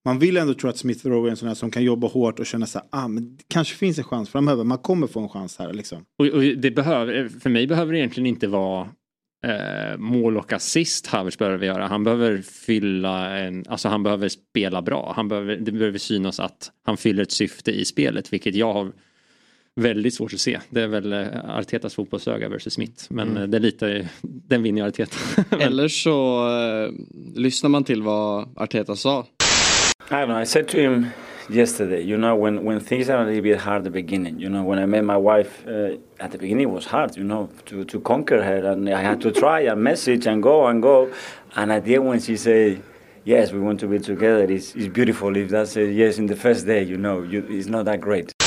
man 0.04 0.18
vill 0.18 0.36
ändå 0.36 0.54
tro 0.54 0.70
att 0.70 0.76
Smith 0.76 1.06
Rowe 1.06 1.28
är 1.28 1.30
en 1.30 1.36
sån 1.36 1.48
här 1.48 1.54
som 1.54 1.70
kan 1.70 1.84
jobba 1.84 2.06
hårt 2.06 2.38
och 2.38 2.46
känna 2.46 2.66
så 2.66 2.78
här, 2.78 2.88
ah, 2.90 3.08
men 3.08 3.36
det 3.36 3.44
kanske 3.48 3.74
finns 3.74 3.98
en 3.98 4.04
chans 4.04 4.28
framöver, 4.28 4.64
man 4.64 4.78
kommer 4.78 5.06
få 5.06 5.20
en 5.20 5.28
chans 5.28 5.58
här 5.58 5.72
liksom. 5.72 6.04
Och, 6.18 6.26
och 6.26 6.42
det 6.42 6.70
behöver, 6.70 7.28
för 7.28 7.50
mig 7.50 7.66
behöver 7.66 7.92
det 7.92 7.98
egentligen 7.98 8.26
inte 8.26 8.46
vara 8.46 8.88
eh, 9.44 9.98
mål 9.98 10.36
och 10.36 10.52
assist 10.52 11.06
Havertz 11.06 11.38
behöver 11.38 11.66
göra. 11.66 11.86
Han 11.86 12.04
behöver 12.04 12.42
fylla 12.42 13.38
en, 13.38 13.64
alltså 13.68 13.88
han 13.88 14.02
behöver 14.02 14.28
spela 14.28 14.82
bra. 14.82 15.12
Han 15.16 15.28
behöver, 15.28 15.56
det 15.56 15.72
behöver 15.72 15.98
synas 15.98 16.40
att 16.40 16.70
han 16.84 16.96
fyller 16.96 17.22
ett 17.22 17.32
syfte 17.32 17.70
i 17.70 17.84
spelet, 17.84 18.32
vilket 18.32 18.54
jag 18.54 18.72
har 18.72 18.92
väldigt 19.76 20.14
svårt 20.14 20.32
att 20.34 20.40
se. 20.40 20.58
Det 20.70 20.80
är 20.82 20.86
väl 20.86 21.12
eh, 21.12 21.26
Artetas 21.58 21.94
fotbollsöga 21.94 22.48
versus 22.48 22.72
Smith. 22.74 23.04
Men 23.08 23.28
Mm. 23.30 23.42
eh, 23.42 23.48
det 23.48 23.58
litar, 23.58 24.06
den 24.22 24.62
vinner 24.62 24.82
ju 24.82 24.88
Arteta. 24.88 25.16
Eller 25.60 25.88
så 25.88 26.46
eh, 26.48 26.90
lyssnar 27.40 27.70
man 27.70 27.84
till 27.84 28.02
vad 28.02 28.48
Arteta 28.56 28.96
sa. 28.96 29.26
I 30.10 30.14
don't 30.14 30.26
know. 30.26 30.42
I 30.42 30.46
said 30.46 30.68
to 30.68 30.76
him 30.78 31.06
yesterday, 31.48 32.02
you 32.02 32.16
know, 32.16 32.36
when, 32.36 32.64
when 32.64 32.80
things 32.80 33.08
are 33.08 33.22
a 33.22 33.26
little 33.26 33.42
bit 33.42 33.58
hard 33.58 33.78
at 33.78 33.84
the 33.84 33.90
beginning, 33.90 34.38
you 34.38 34.48
know, 34.48 34.62
when 34.62 34.78
I 34.78 34.86
met 34.86 35.04
my 35.04 35.16
wife 35.16 35.66
uh, 35.66 35.96
at 36.20 36.32
the 36.32 36.38
beginning, 36.38 36.68
it 36.68 36.72
was 36.72 36.86
hard, 36.86 37.16
you 37.16 37.24
know, 37.24 37.48
to, 37.66 37.84
to 37.84 38.00
conquer 38.00 38.42
her. 38.42 38.72
And 38.72 38.88
I 38.88 39.00
had 39.00 39.20
to 39.22 39.32
try 39.32 39.60
and 39.60 39.82
message 39.82 40.26
and 40.26 40.42
go 40.42 40.66
and 40.66 40.82
go. 40.82 41.12
And 41.56 41.72
at 41.72 41.84
the 41.84 41.96
end, 41.96 42.06
when 42.06 42.20
she 42.20 42.36
said, 42.36 42.82
yes, 43.24 43.52
we 43.52 43.60
want 43.60 43.80
to 43.80 43.86
be 43.86 43.98
together, 43.98 44.44
it's, 44.44 44.74
it's 44.74 44.88
beautiful. 44.88 45.36
If 45.36 45.50
that's 45.50 45.76
a 45.76 45.84
yes 45.84 46.18
in 46.18 46.26
the 46.26 46.36
first 46.36 46.66
day, 46.66 46.82
you 46.82 46.96
know, 46.96 47.22
you, 47.22 47.46
it's 47.48 47.66
not 47.66 47.84
that 47.86 48.00
great. 48.00 48.37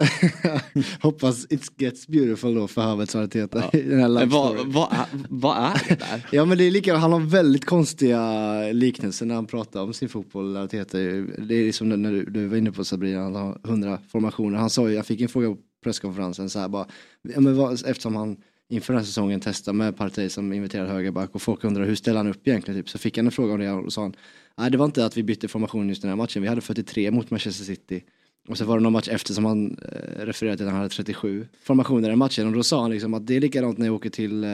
Hoppas 1.00 1.46
it 1.50 1.80
gets 1.80 2.06
beautiful 2.06 2.54
då 2.54 2.68
för 2.68 2.82
den 3.72 4.00
här 4.00 4.08
Men 4.08 4.14
love 4.14 4.26
vad, 4.26 4.66
vad, 4.66 4.92
är, 4.92 5.06
vad 5.28 5.56
är 5.56 5.88
det 5.88 5.94
där? 5.94 6.26
Ja 6.32 6.44
men 6.44 6.58
det 6.58 6.64
är 6.64 6.70
lika, 6.70 6.96
han 6.96 7.12
har 7.12 7.20
väldigt 7.20 7.64
konstiga 7.64 8.52
liknelser 8.72 9.26
när 9.26 9.34
han 9.34 9.46
pratar 9.46 9.82
om 9.82 9.92
sin 9.92 10.08
fotboll. 10.08 10.56
Arteta. 10.56 10.98
Det 10.98 11.54
är 11.54 11.64
liksom 11.64 11.88
när 11.88 12.12
du, 12.12 12.24
du 12.24 12.46
var 12.46 12.56
inne 12.56 12.72
på 12.72 12.84
Sabrina, 12.84 13.22
han 13.22 13.34
har 13.34 13.60
hundra 13.64 13.98
formationer. 14.08 14.58
Han 14.58 14.70
sa 14.70 14.88
ju, 14.88 14.94
jag 14.94 15.06
fick 15.06 15.20
en 15.20 15.28
fråga 15.28 15.48
på 15.48 15.56
presskonferensen 15.84 16.50
så 16.50 16.58
här 16.58 16.68
bara, 16.68 16.86
ja, 17.22 17.40
men 17.40 17.56
vad, 17.56 17.72
eftersom 17.72 18.16
han 18.16 18.36
inför 18.68 18.92
den 18.92 19.00
här 19.00 19.06
säsongen 19.06 19.40
testade 19.40 19.76
med 19.78 19.96
Partey 19.96 20.28
som 20.28 20.52
inviterad 20.52 20.88
högerback 20.88 21.34
och 21.34 21.42
folk 21.42 21.64
undrar 21.64 21.84
hur 21.84 21.94
ställer 21.94 22.16
han 22.16 22.28
upp 22.28 22.48
egentligen 22.48 22.80
typ. 22.80 22.88
Så 22.88 22.98
fick 22.98 23.16
han 23.16 23.26
en 23.26 23.32
fråga 23.32 23.52
om 23.52 23.60
det 23.60 23.70
och 23.70 23.92
sa 23.92 24.02
han, 24.02 24.14
nej 24.58 24.70
det 24.70 24.78
var 24.78 24.84
inte 24.84 25.04
att 25.04 25.16
vi 25.16 25.22
bytte 25.22 25.48
formation 25.48 25.88
just 25.88 26.02
den 26.02 26.08
här 26.08 26.16
matchen, 26.16 26.42
vi 26.42 26.48
hade 26.48 26.60
43 26.60 27.10
mot 27.10 27.30
Manchester 27.30 27.64
City. 27.64 28.02
Och 28.48 28.58
så 28.58 28.64
var 28.64 28.76
det 28.76 28.82
någon 28.82 28.92
match 28.92 29.08
efter 29.08 29.34
som 29.34 29.44
han 29.44 29.78
eh, 29.92 30.24
refererade 30.24 30.56
till 30.56 30.66
han 30.66 30.76
hade 30.76 30.88
37 30.88 31.46
formationer 31.62 32.10
i 32.10 32.16
matchen 32.16 32.46
och 32.46 32.52
då 32.52 32.62
sa 32.62 32.82
han 32.82 32.90
liksom 32.90 33.14
att 33.14 33.26
det 33.26 33.36
är 33.36 33.40
likadant 33.40 33.78
när 33.78 33.86
jag 33.86 33.94
åker 33.94 34.10
till 34.10 34.44
eh, 34.44 34.50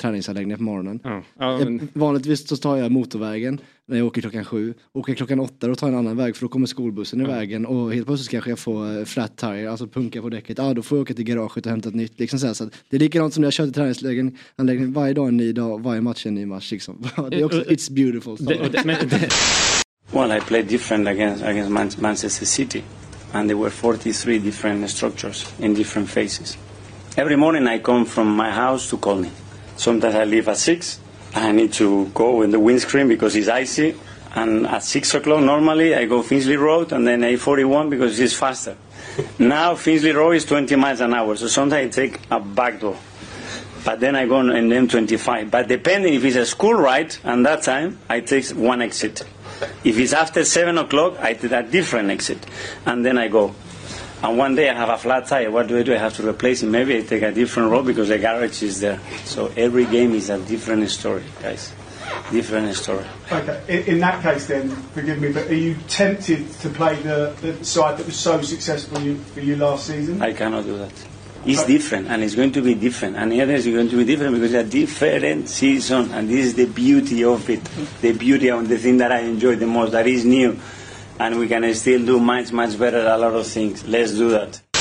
träningsanläggningen 0.00 0.58
på 0.58 0.64
morgonen. 0.64 1.00
Ja, 1.04 1.22
ja, 1.38 1.58
Jag, 1.58 1.72
men, 1.72 1.88
vanligtvis 1.92 2.48
så 2.48 2.56
tar 2.56 2.76
jag 2.76 2.92
motorvägen 2.92 3.60
när 3.86 3.98
jag 3.98 4.06
åker 4.06 4.20
klockan 4.20 4.44
sju. 4.44 4.74
Åker 4.92 5.10
jag 5.10 5.16
klockan 5.16 5.40
åtta 5.40 5.66
då 5.66 5.74
tar 5.74 5.86
jag 5.86 5.92
en 5.92 5.98
annan 5.98 6.16
väg 6.16 6.36
för 6.36 6.42
då 6.44 6.48
kommer 6.48 6.66
skolbussen 6.66 7.20
i 7.20 7.24
vägen 7.24 7.66
och 7.66 7.94
helt 7.94 8.06
plötsligt 8.06 8.30
kanske 8.30 8.50
jag 8.50 8.58
får 8.58 8.98
eh, 8.98 9.04
flat 9.04 9.36
tire, 9.36 9.70
alltså 9.70 9.86
punka 9.86 10.22
på 10.22 10.28
däcket. 10.28 10.58
Ja, 10.58 10.74
då 10.74 10.82
får 10.82 10.98
jag 10.98 11.02
åka 11.02 11.14
till 11.14 11.24
garaget 11.24 11.66
och 11.66 11.70
hämta 11.70 11.88
ett 11.88 11.94
nytt. 11.94 12.20
Liksom 12.20 12.38
så 12.38 12.54
så 12.54 12.70
det 12.88 12.96
är 12.96 13.00
likadant 13.00 13.34
som 13.34 13.40
när 13.40 13.46
jag 13.46 13.52
kör 13.52 13.64
till 13.64 13.74
träningsanläggningen. 13.74 14.92
Varje 14.92 15.14
dag 15.14 15.28
en 15.28 15.36
ny 15.36 15.52
dag, 15.52 15.82
varje 15.82 16.00
match 16.00 16.26
en 16.26 16.34
ny 16.34 16.46
match. 16.46 16.72
Liksom. 16.72 17.04
Det 17.30 17.40
är 17.40 17.44
också, 17.44 17.62
it's 17.62 17.92
beautiful. 17.92 18.36
det, 18.40 18.60
och 18.60 18.70
det, 18.70 18.82
men 18.84 19.08
det, 19.08 19.28
Well, 20.12 20.30
I 20.30 20.40
played 20.40 20.68
different 20.68 21.08
against, 21.08 21.42
against 21.42 21.70
Man- 21.70 21.90
Manchester 21.98 22.44
City, 22.44 22.84
and 23.32 23.48
there 23.48 23.56
were 23.56 23.70
43 23.70 24.40
different 24.40 24.88
structures 24.90 25.50
in 25.58 25.72
different 25.72 26.10
phases. 26.10 26.58
Every 27.16 27.36
morning 27.36 27.66
I 27.66 27.78
come 27.78 28.04
from 28.04 28.36
my 28.36 28.50
house 28.50 28.90
to 28.90 28.98
Colney. 28.98 29.30
Sometimes 29.76 30.14
I 30.14 30.24
leave 30.24 30.48
at 30.48 30.58
6. 30.58 31.00
I 31.34 31.50
need 31.52 31.72
to 31.74 32.06
go 32.14 32.42
in 32.42 32.50
the 32.50 32.60
windscreen 32.60 33.08
because 33.08 33.34
it's 33.36 33.48
icy. 33.48 33.94
And 34.34 34.66
at 34.66 34.82
6 34.82 35.14
o'clock 35.14 35.42
normally 35.42 35.94
I 35.94 36.04
go 36.04 36.22
Finchley 36.22 36.56
Road 36.56 36.92
and 36.92 37.06
then 37.06 37.22
A41 37.22 37.88
because 37.88 38.20
it's 38.20 38.34
faster. 38.34 38.76
now 39.38 39.74
Finchley 39.76 40.12
Road 40.12 40.32
is 40.32 40.44
20 40.44 40.76
miles 40.76 41.00
an 41.00 41.14
hour, 41.14 41.36
so 41.36 41.46
sometimes 41.48 41.96
I 41.96 42.02
take 42.02 42.20
a 42.30 42.38
back 42.38 42.80
door. 42.80 42.98
But 43.82 44.00
then 44.00 44.14
I 44.14 44.26
go 44.26 44.36
on 44.36 44.50
in 44.50 44.68
M25. 44.68 45.50
But 45.50 45.68
depending 45.68 46.14
if 46.14 46.24
it's 46.24 46.36
a 46.36 46.44
school 46.44 46.74
ride, 46.74 47.16
and 47.24 47.46
that 47.46 47.62
time 47.62 47.98
I 48.10 48.20
take 48.20 48.46
one 48.50 48.82
exit. 48.82 49.22
If 49.84 49.98
it's 49.98 50.12
after 50.12 50.44
seven 50.44 50.78
o'clock, 50.78 51.18
I 51.20 51.34
take 51.34 51.52
a 51.52 51.62
different 51.62 52.10
exit, 52.10 52.44
and 52.86 53.04
then 53.04 53.18
I 53.18 53.28
go. 53.28 53.54
And 54.22 54.38
one 54.38 54.54
day 54.54 54.70
I 54.70 54.74
have 54.74 54.88
a 54.88 54.98
flat 54.98 55.26
tire. 55.26 55.50
What 55.50 55.66
do 55.66 55.78
I 55.78 55.82
do? 55.82 55.94
I 55.94 55.98
have 55.98 56.14
to 56.16 56.28
replace 56.28 56.62
it. 56.62 56.66
Maybe 56.66 56.96
I 56.96 57.02
take 57.02 57.22
a 57.22 57.32
different 57.32 57.70
road 57.70 57.86
because 57.86 58.08
the 58.08 58.18
garage 58.18 58.62
is 58.62 58.78
there. 58.78 59.00
So 59.24 59.52
every 59.56 59.84
game 59.84 60.14
is 60.14 60.30
a 60.30 60.38
different 60.38 60.88
story, 60.90 61.24
guys. 61.42 61.72
Different 62.30 62.74
story. 62.76 63.04
Okay, 63.30 63.62
in, 63.68 63.94
in 63.94 64.00
that 64.00 64.22
case, 64.22 64.46
then, 64.46 64.70
forgive 64.70 65.20
me, 65.20 65.32
but 65.32 65.48
are 65.48 65.54
you 65.54 65.74
tempted 65.88 66.50
to 66.60 66.68
play 66.68 66.94
the, 67.02 67.34
the 67.40 67.64
side 67.64 67.98
that 67.98 68.06
was 68.06 68.16
so 68.16 68.40
successful 68.42 69.00
you, 69.00 69.16
for 69.16 69.40
you 69.40 69.56
last 69.56 69.86
season? 69.86 70.22
I 70.22 70.32
cannot 70.32 70.64
do 70.64 70.78
that. 70.78 70.92
It's 71.44 71.64
different, 71.64 72.06
and 72.06 72.22
it's 72.22 72.36
going 72.36 72.52
to 72.52 72.62
be 72.62 72.74
different. 72.74 73.16
And 73.16 73.32
the 73.32 73.40
others 73.40 73.66
are 73.66 73.72
going 73.72 73.88
to 73.88 73.96
be 73.96 74.04
different 74.04 74.34
because 74.34 74.54
it's 74.54 74.68
a 74.68 74.70
different 74.70 75.48
season, 75.48 76.12
and 76.12 76.28
this 76.28 76.46
is 76.46 76.54
the 76.54 76.66
beauty 76.66 77.24
of 77.24 77.50
it. 77.50 77.64
The 78.00 78.12
beauty 78.12 78.48
of 78.50 78.68
the 78.68 78.78
thing 78.78 78.98
that 78.98 79.10
I 79.10 79.20
enjoy 79.20 79.56
the 79.56 79.66
most, 79.66 79.92
that 79.92 80.06
is 80.06 80.24
new. 80.24 80.58
And 81.18 81.38
we 81.38 81.48
can 81.48 81.74
still 81.74 82.04
do 82.04 82.20
much, 82.20 82.52
much 82.52 82.78
better 82.78 83.06
a 83.06 83.16
lot 83.16 83.34
of 83.34 83.46
things. 83.46 83.84
Let's 83.86 84.12
do 84.12 84.30
that. 84.30 84.71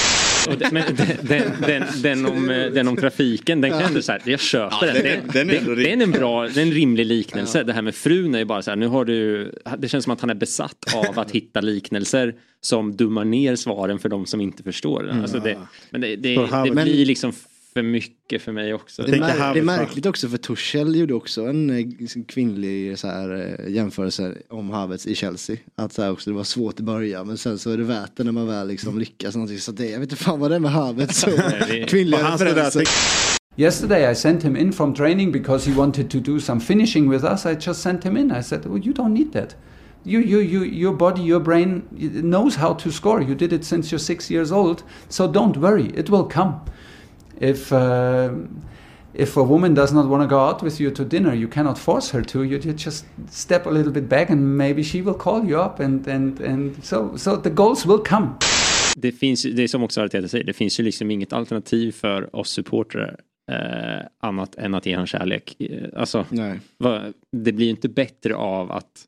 Och 0.49 0.57
det, 0.57 0.71
men 0.71 0.83
den, 0.95 1.07
den, 1.21 1.43
den, 1.67 1.83
den, 2.01 2.25
om, 2.25 2.49
eh, 2.49 2.65
den 2.65 2.87
om 2.87 2.95
trafiken, 2.97 3.61
den 3.61 3.71
kan 3.71 3.79
jag 3.79 3.87
ändå 3.89 4.01
så 4.01 4.11
här, 4.11 4.21
jag 4.25 4.39
köper 4.39 4.87
Ja, 4.87 4.93
den. 4.93 5.03
den 5.33 5.49
är- 5.49 5.75
Det- 5.75 5.83
den 5.83 6.01
är 6.01 6.03
en 6.05 6.11
bra, 6.11 6.47
det 6.47 6.61
är 6.61 6.65
en 6.65 6.71
rimlig 6.71 7.05
liknelse. 7.05 7.63
Det 7.63 7.73
här 7.73 7.81
med 7.81 7.95
frun 7.95 8.35
är 8.35 8.39
ju 8.39 8.45
bara 8.45 8.61
så 8.61 8.71
här, 8.71 8.75
nu 8.75 8.87
har 8.87 9.05
du, 9.05 9.51
det 9.77 9.87
känns 9.87 10.03
som 10.03 10.13
att 10.13 10.21
han 10.21 10.29
är 10.29 10.35
besatt 10.35 10.93
av 10.95 11.19
att 11.19 11.31
hitta 11.31 11.61
liknelser 11.61 12.33
som 12.61 12.95
dummar 12.95 13.25
ner 13.25 13.55
svaren 13.55 13.99
för 13.99 14.09
de 14.09 14.25
som 14.25 14.41
inte 14.41 14.63
förstår. 14.63 15.09
Mm. 15.09 15.21
Alltså 15.21 15.39
det, 15.39 15.57
men 15.89 16.01
det, 16.01 16.15
det, 16.15 16.35
Så 16.35 16.63
det 16.65 16.71
blir 16.83 17.05
liksom 17.05 17.33
för 17.73 17.83
mycket 17.83 18.41
för 18.41 18.51
mig 18.51 18.73
också. 18.73 19.03
Det 19.03 19.11
mär- 19.11 19.53
det 19.53 19.59
är 19.59 19.63
märkligt 19.63 20.05
också 20.05 20.27
för 20.29 20.37
Tuchel 20.37 20.95
gjorde 20.95 21.13
också 21.13 21.45
en 21.45 21.69
eh, 21.69 21.85
kvinnlig 22.27 22.99
så 22.99 23.07
här, 23.07 23.55
eh, 23.59 23.73
jämförelse 23.73 24.33
om 24.49 24.69
Havertz 24.69 25.07
i 25.07 25.15
Chelsea. 25.15 25.57
Att 25.75 25.93
så 25.93 26.01
här, 26.01 26.11
också, 26.11 26.29
det 26.29 26.35
var 26.35 26.43
svårt 26.43 26.79
i 26.79 26.83
början 26.83 27.27
men 27.27 27.37
sen 27.37 27.57
så 27.59 27.71
är 27.71 27.77
det 27.77 27.83
värt 27.83 28.11
det 28.15 28.23
när 28.23 28.31
man 28.31 28.47
väl 28.47 28.67
liksom 28.67 28.99
lyckas. 28.99 29.35
Någonting. 29.35 29.59
Så 29.59 29.71
det, 29.71 29.89
jag 29.89 29.99
vet 29.99 30.11
inte 30.11 30.23
fan 30.23 30.39
vad 30.39 30.51
det 30.51 30.55
är 30.55 30.59
med 30.59 30.71
Havertz 30.71 31.23
och 31.83 31.87
kvinnliga 31.87 32.33
referenser. 32.33 32.83
Yesterday, 33.57 34.11
I 34.11 34.15
sent 34.15 34.43
him 34.43 34.57
in 34.57 34.73
from 34.73 34.93
training 34.93 35.31
because 35.31 35.69
he 35.69 35.77
wanted 35.77 36.09
to 36.09 36.19
do 36.19 36.39
some 36.39 36.61
finishing 36.61 37.09
with 37.09 37.25
us. 37.25 37.45
I 37.45 37.55
just 37.67 37.81
sent 37.81 38.03
him 38.05 38.17
in. 38.17 38.31
I 38.39 38.43
said, 38.43 38.65
"Well, 38.65 38.81
you 38.85 38.93
don't 38.93 39.13
need 39.13 39.33
that. 39.33 39.55
You, 40.05 40.19
you, 40.21 40.39
you, 40.39 40.63
your 40.63 40.93
body, 40.93 41.21
your 41.21 41.39
brain 41.39 41.83
knows 42.23 42.55
how 42.55 42.73
to 42.73 42.91
score. 42.91 43.21
You 43.21 43.35
did 43.35 43.53
it 43.53 43.65
since 43.65 43.91
you're 43.91 43.99
six 43.99 44.31
years 44.31 44.51
old. 44.51 44.83
So 45.09 45.27
don't 45.27 45.57
worry, 45.57 45.91
it 45.95 46.09
will 46.09 46.23
come. 46.23 46.53
If 47.41 47.71
uh, 47.71 48.29
if 49.13 49.37
a 49.37 49.43
woman 49.43 49.73
does 49.73 49.91
not 49.93 50.07
want 50.07 50.29
to 50.29 50.35
go 50.35 50.39
out 50.49 50.61
with 50.63 50.81
you 50.81 50.91
to 50.95 51.03
dinner, 51.03 51.33
you 51.35 51.47
cannot 51.51 51.77
force 51.77 52.17
her 52.17 52.23
to. 52.23 52.39
You, 52.43 52.59
you 52.63 52.73
just 52.73 53.05
step 53.31 53.65
a 53.67 53.69
little 53.69 53.91
bit 53.91 54.03
back, 54.09 54.29
and 54.29 54.57
maybe 54.57 54.83
she 54.83 55.01
will 55.01 55.13
call 55.17 55.49
you 55.49 55.65
up, 55.65 55.79
and 55.79 56.07
and 56.07 56.41
and 56.41 56.71
so 56.83 57.17
so 57.17 57.37
the 57.41 57.49
goals 57.49 57.85
will 57.85 57.99
come." 58.05 58.27
det 58.95 59.11
finns 59.11 59.45
ju- 59.45 59.53
det 59.53 59.63
är 59.63 59.67
som 59.67 59.83
också 59.83 60.01
Arteta 60.01 60.27
säger, 60.27 60.45
det 60.45 60.53
finns 60.53 60.79
ju 60.79 60.83
liksom 60.83 61.11
inget 61.11 61.33
alternativ 61.33 61.91
för 61.91 62.35
oss 62.35 62.49
supportrar 62.49 63.19
eh, 63.51 64.05
annat 64.23 64.55
än 64.55 64.75
att 64.75 64.85
ge 64.85 64.95
han 64.95 65.07
kärlek. 65.07 65.55
Eh, 65.59 65.87
Alltså, 65.95 66.25
Nej. 66.29 66.59
vad- 66.77 67.13
det 67.31 67.51
blir 67.51 67.65
ju 67.65 67.71
inte 67.71 67.89
bättre 67.89 68.35
av 68.35 68.71
att 68.71 69.05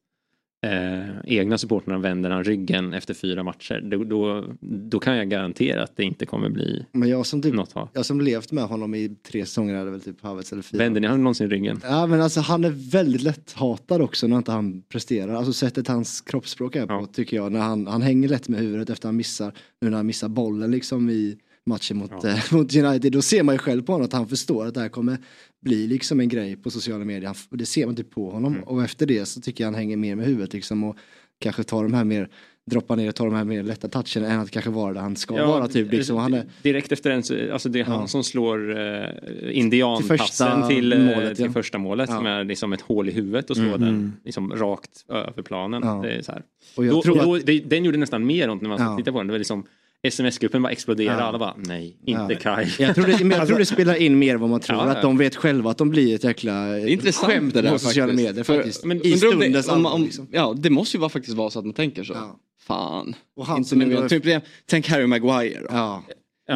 eh, 0.63 1.09
egna 1.25 1.57
supportrarna 1.57 1.99
vänder 1.99 2.29
han 2.29 2.43
ryggen 2.43 2.93
efter 2.93 3.13
fyra 3.13 3.43
matcher. 3.43 3.81
Då, 3.83 4.03
då, 4.03 4.45
då 4.61 4.99
kan 4.99 5.17
jag 5.17 5.29
garantera 5.29 5.83
att 5.83 5.97
det 5.97 6.03
inte 6.03 6.25
kommer 6.25 6.49
bli 6.49 6.85
Men 6.91 7.09
jag 7.09 7.25
som, 7.25 7.41
typ, 7.41 7.53
något 7.53 7.71
ha. 7.71 7.89
jag 7.93 8.05
som 8.05 8.21
levt 8.21 8.51
med 8.51 8.63
honom 8.63 8.95
i 8.95 9.15
tre 9.31 9.45
säsonger 9.45 9.75
hade 9.75 9.91
väl 9.91 10.01
typ 10.01 10.21
Havertz 10.21 10.51
eller 10.51 10.61
fyra. 10.61 10.77
Vänder 10.79 11.01
ni 11.01 11.07
han 11.07 11.23
någonsin 11.23 11.49
ryggen? 11.49 11.79
Ja 11.83 12.07
men 12.07 12.21
alltså 12.21 12.39
han 12.39 12.65
är 12.65 12.91
väldigt 12.91 13.21
lätt 13.21 13.53
hatad 13.53 14.01
också 14.01 14.27
när 14.27 14.37
inte 14.37 14.51
han 14.51 14.81
presterar. 14.81 15.33
Alltså 15.35 15.53
sättet 15.53 15.87
hans 15.87 16.21
kroppsspråk 16.21 16.75
är 16.75 16.87
på 16.87 16.93
Ja. 16.93 17.07
tycker 17.13 17.37
jag. 17.37 17.51
När 17.51 17.59
han, 17.59 17.87
han 17.87 18.01
hänger 18.01 18.29
lätt 18.29 18.49
med 18.49 18.59
huvudet 18.59 18.89
efter 18.89 19.07
han 19.07 19.15
missar, 19.15 19.53
nu 19.81 19.89
när 19.89 19.97
han 19.97 20.05
missar 20.05 20.27
bollen 20.27 20.71
liksom 20.71 21.09
i 21.09 21.37
matchen 21.65 21.97
mot, 21.97 22.11
Ja. 22.23 22.29
eh, 22.29 22.53
mot 22.53 22.75
United. 22.75 23.11
Då 23.11 23.21
ser 23.21 23.43
man 23.43 23.55
ju 23.55 23.59
själv 23.59 23.81
på 23.81 23.91
honom 23.91 24.05
att 24.05 24.13
han 24.13 24.27
förstår 24.27 24.65
att 24.65 24.73
det 24.73 24.79
här 24.79 24.89
kommer 24.89 25.17
bli 25.61 25.87
liksom 25.87 26.19
en 26.19 26.29
grej 26.29 26.55
på 26.55 26.71
sociala 26.71 27.05
medier. 27.05 27.25
Han, 27.27 27.35
det 27.59 27.65
ser 27.65 27.85
man 27.85 27.95
typ 27.95 28.11
på 28.11 28.29
honom. 28.31 28.53
Mm. 28.53 28.63
Och 28.63 28.83
efter 28.83 29.05
det 29.05 29.25
så 29.25 29.41
tycker 29.41 29.63
jag 29.63 29.67
han 29.67 29.75
hänger 29.75 29.97
mer 29.97 30.15
med 30.15 30.25
huvudet 30.25 30.53
liksom 30.53 30.83
och 30.83 30.97
kanske 31.39 31.63
tar 31.63 31.83
de 31.83 31.93
här 31.93 32.03
mer, 32.03 32.29
droppar 32.71 32.95
ner 32.95 33.09
och 33.09 33.15
tar 33.15 33.25
de 33.25 33.33
här 33.35 33.43
mer 33.43 33.63
lätta 33.63 33.87
touchen 33.87 34.23
än 34.25 34.39
att 34.39 34.51
kanske 34.51 34.71
vara 34.71 34.93
där 34.93 35.01
han 35.01 35.15
ska 35.15 35.47
vara 35.47 35.67
typ. 35.67 35.91
Liksom. 35.91 36.17
Han 36.17 36.33
är, 36.33 36.45
Direkt 36.61 36.91
efter 36.91 37.09
den, 37.09 37.23
så- 37.23 37.53
alltså 37.53 37.69
det 37.69 37.79
är 37.79 37.83
han 37.83 37.99
Ja. 38.01 38.07
som 38.07 38.23
slår 38.23 38.71
eh, 38.79 39.05
Till 39.39 39.49
indianpassen 39.51 40.17
första 40.17 40.67
till, 40.67 40.93
eh, 40.93 40.99
målet, 40.99 41.35
till 41.35 41.45
ja. 41.45 41.51
första 41.51 41.77
målet 41.77 42.09
Ja. 42.09 42.21
med 42.21 42.47
liksom 42.47 42.73
ett 42.73 42.81
hål 42.81 43.09
i 43.09 43.11
huvudet 43.11 43.49
och 43.49 43.55
slår 43.57 43.77
den 43.77 44.13
liksom 44.25 44.51
rakt 44.55 45.05
över 45.09 45.41
planen. 45.43 45.81
Ja. 45.85 45.99
Det 46.03 46.11
är 46.11 46.21
så 46.21 46.31
här. 46.31 46.43
och 46.77 46.85
jag 46.85 46.93
Då, 46.95 47.01
tror 47.01 47.15
då, 47.15 47.35
att, 47.35 47.45
det, 47.45 47.59
den 47.59 47.85
gjorde 47.85 47.97
nästan 47.97 48.25
mer 48.25 48.49
ont 48.49 48.61
när 48.61 48.69
man 48.69 48.81
Ja. 48.81 48.97
tittade 48.97 49.11
på 49.11 49.17
den. 49.17 49.27
Det 49.27 49.33
var 49.33 49.37
liksom 49.39 49.65
sms-gruppen 50.03 50.61
bara 50.61 50.71
exploderade. 50.71 51.19
Ja. 51.21 51.25
Alla 51.27 51.39
bara 51.39 51.53
nej, 51.57 51.97
inte 52.05 52.33
Ja. 52.33 52.39
Kai. 52.39 52.67
jag 52.79 52.95
tror, 52.95 53.05
det, 53.05 53.23
men 53.23 53.37
jag 53.37 53.47
tror 53.47 53.59
det 53.59 53.65
spelar 53.65 53.95
in 53.95 54.19
mer 54.19 54.35
vad 54.35 54.49
man 54.49 54.59
tror. 54.59 54.77
Ja, 54.79 54.85
ja. 54.85 54.91
Att 54.91 55.01
de 55.01 55.17
vet 55.17 55.35
själva 55.35 55.71
att 55.71 55.77
de 55.77 55.89
blir 55.89 56.15
ett 56.15 56.23
jäkla 56.23 56.53
Det 56.53 56.81
är 56.81 56.87
intressant 56.87 57.33
skämt 57.33 57.53
det 57.53 57.61
där 57.61 57.71
på 57.71 57.79
sociala 57.79 58.11
faktiskt. 58.11 58.27
medier 58.29 58.43
För- 58.43 58.55
faktiskt. 58.55 58.85
men 58.85 59.05
I 59.05 59.17
stundens 59.17 59.69
om, 59.69 59.85
om, 59.85 60.03
liksom. 60.03 60.27
Ja, 60.31 60.53
det 60.57 60.69
måste 60.69 60.97
ju 60.97 61.01
vara 61.01 61.09
faktiskt 61.09 61.37
vara 61.37 61.49
så 61.49 61.59
att 61.59 61.65
man 61.65 61.73
tänker 61.73 62.03
så. 62.03 62.13
Ja. 62.13 62.39
Fan. 62.67 63.15
Och 63.35 63.45
han 63.45 63.57
Inte 63.57 63.69
som 63.69 63.79
nu 63.79 64.09
Typ, 64.09 64.43
tänk 64.65 64.89
Harry 64.89 65.07
Maguire 65.07 65.59
då. 65.59 65.67
Ja. 65.69 66.03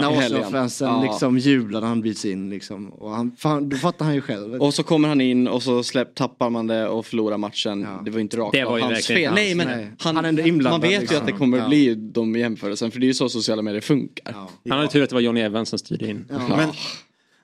När. 0.01 0.17
Arsenal-fansen 0.19 0.87
Ja. 0.87 1.03
liksom 1.03 1.37
jublar 1.37 1.81
när 1.81 1.87
han 1.87 2.01
byts 2.01 2.25
in 2.25 2.49
liksom. 2.49 2.89
Och 2.89 3.11
han, 3.11 3.31
fan, 3.37 3.69
då 3.69 3.77
fattar 3.77 4.05
han 4.05 4.15
ju 4.15 4.21
själv. 4.21 4.53
Och 4.61 4.73
så 4.73 4.83
kommer 4.83 5.09
han 5.09 5.21
in 5.21 5.47
och 5.47 5.63
så 5.63 5.83
släpp, 5.83 6.15
tappar 6.15 6.49
man 6.49 6.67
det 6.67 6.87
och 6.87 7.05
förlorar 7.05 7.37
matchen. 7.37 7.81
Ja. 7.81 8.01
Det 8.05 8.11
var 8.11 8.17
ju 8.17 8.21
inte 8.21 8.37
rakt 8.37 8.53
Det 8.53 8.63
av 8.63 8.71
var 8.71 8.77
ju 8.77 8.83
hans 8.83 9.07
fel. 9.07 9.33
Nej 9.33 9.55
men. 9.55 9.67
Nej. 9.67 9.91
han, 9.99 10.15
Han 10.15 10.25
är 10.25 10.47
inblandad, 10.47 10.81
man 10.81 10.89
vet 10.89 10.97
ju 10.97 10.99
liksom. 10.99 11.17
att 11.17 11.25
det 11.25 11.31
kommer 11.31 11.57
Ja. 11.57 11.67
bli 11.67 11.95
de 11.95 12.35
jämförelsen 12.35 12.91
för 12.91 12.99
det 12.99 13.05
är 13.05 13.07
ju 13.07 13.13
så 13.13 13.29
sociala 13.29 13.61
medier 13.61 13.81
funkar. 13.81 14.33
Ja. 14.35 14.49
Han 14.69 14.77
hade 14.77 14.91
tur 14.91 15.03
att 15.03 15.09
det 15.09 15.15
var 15.15 15.21
Johnny 15.21 15.41
Evans 15.41 15.69
som 15.69 15.79
styrde 15.79 16.07
in. 16.07 16.25
Ja. 16.29 16.47
Men, 16.57 16.69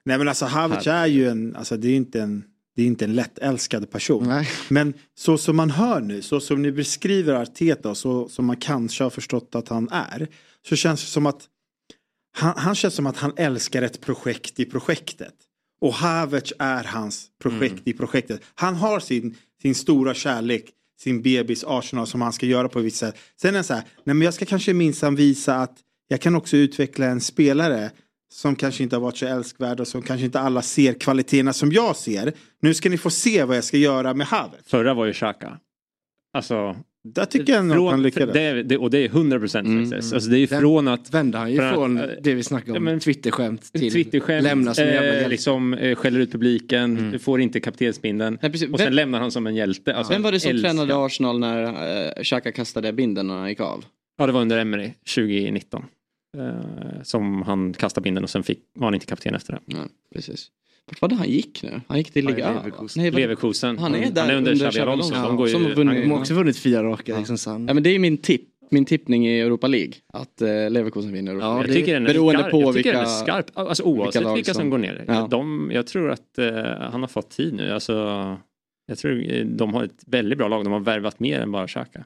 nej 0.05 0.17
men 0.17 0.27
alltså 0.27 0.45
Havertz 0.45 0.87
är 0.87 1.07
ju 1.07 1.29
en, 1.29 1.55
alltså 1.55 1.77
det 1.77 1.87
är 1.87 1.95
inte 1.95 2.21
en, 2.21 2.43
det 2.75 2.81
är 2.81 2.85
inte 2.85 3.05
en 3.05 3.13
lättälskad 3.15 3.91
person. 3.91 4.23
Nej. 4.27 4.47
Men 4.69 4.93
så 5.15 5.37
som 5.37 5.55
man 5.55 5.69
hör 5.71 5.99
nu, 6.01 6.21
så 6.21 6.39
som 6.39 6.61
ni 6.61 6.71
beskriver 6.71 7.33
Arteta 7.33 7.89
och 7.89 7.97
så 7.97 8.29
som 8.29 8.45
man 8.45 8.55
kanske 8.57 9.03
har 9.03 9.09
förstått 9.09 9.55
att 9.55 9.69
han 9.69 9.89
är. 9.91 10.27
Så 10.69 10.75
känns 10.75 11.01
det 11.01 11.07
som 11.07 11.25
att 11.25 11.41
han, 12.35 12.53
han 12.57 12.75
känns 12.75 12.95
som 12.95 13.05
att 13.05 13.17
han 13.17 13.33
älskar 13.37 13.81
ett 13.81 14.01
projekt 14.01 14.59
i 14.59 14.65
projektet. 14.65 15.33
Och 15.81 15.93
Havertz 15.93 16.53
är 16.59 16.83
hans 16.83 17.27
projekt 17.41 17.81
i 17.87 17.93
projektet. 17.93 18.41
Han 18.55 18.75
har 18.75 18.99
sin, 18.99 19.35
sin 19.61 19.75
stora 19.75 20.13
kärlek, 20.13 20.69
sin 21.01 21.21
bebis 21.21 21.63
Arsenal 21.67 22.07
som 22.07 22.21
han 22.21 22.33
ska 22.33 22.45
göra 22.45 22.69
på 22.69 22.79
vissa 22.79 23.05
sätt. 23.11 23.19
Sen 23.41 23.53
är 23.53 23.57
det 23.57 23.63
så 23.63 23.73
här, 23.73 23.83
nej 24.03 24.15
men 24.15 24.21
jag 24.21 24.33
ska 24.33 24.45
kanske 24.45 24.73
minsann 24.73 25.15
visa 25.15 25.55
att 25.55 25.77
jag 26.07 26.21
kan 26.21 26.35
också 26.35 26.57
utveckla 26.57 27.05
en 27.05 27.21
spelare 27.21 27.91
som 28.33 28.55
kanske 28.55 28.83
inte 28.83 28.95
har 28.95 29.01
varit 29.01 29.17
så 29.17 29.25
älskvärd 29.25 29.79
och 29.79 29.87
som 29.87 30.01
kanske 30.01 30.25
inte 30.25 30.39
alla 30.39 30.61
ser 30.61 30.93
kvaliteterna 30.93 31.53
som 31.53 31.71
jag 31.71 31.95
ser. 31.95 32.33
Nu 32.61 32.73
ska 32.73 32.89
ni 32.89 32.97
få 32.97 33.09
se 33.09 33.43
vad 33.43 33.57
jag 33.57 33.63
ska 33.63 33.77
göra 33.77 34.13
med 34.13 34.27
Havertz. 34.27 34.69
Förra 34.69 34.93
var 34.93 35.05
ju 35.05 35.13
Xhaka. 35.13 35.59
Alltså, 36.33 36.75
Där 37.03 37.25
tycker 37.25 37.53
jag 37.53 37.65
nog 37.65 37.85
att 37.85 37.91
han 37.91 38.01
lyckades. 38.03 38.67
det, 38.67 38.77
och 38.77 38.89
det 38.89 38.97
är 38.97 39.09
100% 39.09 39.67
Mm. 39.67 39.85
success. 39.85 40.13
Alltså 40.13 40.29
det 40.29 40.37
är 40.37 40.47
Den- 40.47 40.59
från 40.61 40.87
att 40.87 41.13
Vände 41.13 41.37
han 41.37 41.51
ju 41.51 41.61
att- 41.61 41.73
från 41.73 41.95
det 42.21 42.33
vi 42.33 42.43
snackade 42.43 42.79
om, 42.93 42.99
Twitterskämt 42.99 43.73
till 43.73 43.91
Twitterskämt, 43.91 44.43
lämna 44.43 44.73
som 44.73 44.85
jävla 44.85 45.07
eh, 45.09 45.13
hjälte. 45.13 45.29
liksom 45.29 45.73
eh, 45.73 45.95
skäller 45.95 46.19
ut 46.19 46.31
publiken, 46.31 47.11
du 47.11 47.19
får 47.19 47.41
inte 47.41 47.59
kaptensbindeln. 47.59 48.37
Och 48.43 48.57
sen 48.59 48.71
Vem- 48.77 48.93
lämnar 48.93 49.19
han 49.19 49.31
som 49.31 49.47
en 49.47 49.55
hjälte. 49.55 49.95
Alltså, 49.95 50.13
Vem 50.13 50.21
var 50.21 50.31
det 50.31 50.39
som 50.39 50.51
älskar. 50.51 50.69
tränade 50.69 51.05
Arsenal 51.05 51.39
när 51.39 51.63
uh, 52.17 52.23
Xhaka 52.23 52.51
kastade 52.51 52.93
binden 52.93 53.27
när 53.27 53.37
han 53.37 53.49
gick 53.49 53.59
av? 53.59 53.85
Ja, 54.17 54.25
det 54.27 54.31
var 54.33 54.41
under 54.41 54.57
Emery 54.57 54.91
2019. 55.15 55.85
Eh, 56.37 57.01
som 57.03 57.41
han 57.41 57.73
kastade 57.73 58.03
binden 58.03 58.23
och 58.23 58.29
sen 58.29 58.43
fick, 58.43 58.59
var 58.75 58.87
han 58.87 58.93
inte 58.93 59.05
kapten 59.05 59.35
efter 59.35 59.53
det. 59.53 59.59
Ja, 59.65 59.77
precis. 60.15 60.47
Vart 60.91 61.01
var 61.01 61.09
det 61.09 61.15
han 61.15 61.29
gick 61.29 61.63
nu? 61.63 61.81
Han 61.87 61.97
gick 61.97 62.11
till 62.13 62.23
Ja, 62.25 62.29
Liga 62.31 62.47
A, 62.49 62.53
va? 62.53 62.59
Leverkusen. 62.63 63.01
Nej, 63.03 63.11
Leverkusen. 63.11 63.77
Han 63.79 63.95
är 63.95 64.11
där 64.11 64.21
han 64.21 64.29
är 64.29 64.35
under 64.35 64.51
under 64.51 64.71
Xabi 64.71 64.81
Alonso. 64.81 65.13
Alonso. 65.15 65.27
De 65.27 65.37
går 65.37 65.47
ju, 65.47 65.53
Som 65.53 65.63
har 65.65 65.71
vunnit- 65.71 66.01
De 66.03 66.11
har 66.11 66.19
också 66.19 66.33
vunnit 66.33 66.57
fyra 66.57 66.83
raka. 66.83 67.17
Liksom, 67.17 67.37
så 67.37 67.49
han, 67.49 67.67
Ja, 67.67 67.73
men 67.73 67.83
det 67.83 67.89
är 67.89 67.99
min 67.99 68.17
tipp. 68.17 68.49
Min 68.71 68.85
tippning 68.85 69.27
i 69.27 69.39
Europa 69.39 69.67
League. 69.67 69.93
Att 70.13 70.41
uh, 70.41 70.47
Leverkusen 70.71 71.13
vinner 71.13 71.31
Europa 71.31 71.45
Ja, 71.45 71.51
League. 71.53 71.67
jag 71.67 71.75
tycker 71.77 71.93
den 71.93 72.03
är 72.03 72.13
beroende 72.13 72.39
skarp. 72.39 72.51
på 72.51 72.61
jag 72.61 72.73
tycker 72.75 72.89
vilka- 72.89 72.91
den 72.91 73.01
är 73.09 73.23
skarp. 73.23 73.45
Alltså, 73.53 73.83
oavsett 73.83 74.21
vilka 74.21 74.33
vilka, 74.33 74.49
lag 74.49 74.55
som 74.55 74.61
som- 74.61 74.69
går 74.69 74.77
ner. 74.77 75.05
Ja. 75.07 75.27
De, 75.31 75.71
jag 75.73 75.87
tror 75.87 76.11
att 76.11 76.37
eh, 76.37 76.45
han 76.91 77.01
har 77.01 77.07
fått 77.07 77.29
tid 77.29 77.53
nu. 77.53 77.71
Alltså, 77.71 77.93
jag 78.87 78.97
tror 78.97 79.31
eh, 79.33 79.45
de 79.45 79.73
har 79.73 79.83
ett 79.83 80.03
väldigt 80.07 80.37
bra 80.37 80.47
lag. 80.47 80.63
De 80.63 80.73
har 80.73 80.79
värvat 80.79 81.19
mer 81.19 81.39
än 81.39 81.51
bara 81.51 81.67
Xhaka. 81.67 82.05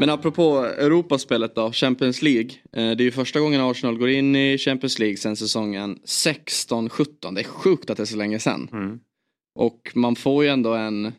Men 0.00 0.10
apropå 0.10 0.64
Europaspelet 0.64 1.54
då, 1.54 1.72
Champions 1.72 2.22
League. 2.22 2.50
Eh, 2.50 2.90
det 2.90 3.02
är 3.02 3.04
ju 3.04 3.10
första 3.10 3.40
gången 3.40 3.60
Arsenal 3.60 3.98
går 3.98 4.08
in 4.08 4.36
i 4.36 4.58
Champions 4.58 4.98
League 4.98 5.16
sen 5.16 5.36
säsongen 5.36 5.98
16-17. 6.04 7.34
Det 7.34 7.40
är 7.40 7.44
sjukt 7.44 7.90
att 7.90 7.96
det 7.96 8.02
är 8.02 8.04
så 8.04 8.16
länge 8.16 8.38
sen. 8.38 8.68
Mm. 8.72 9.00
Och 9.54 9.92
man 9.94 10.16
får 10.16 10.44
ju 10.44 10.50
ändå 10.50 10.74
en, 10.74 11.12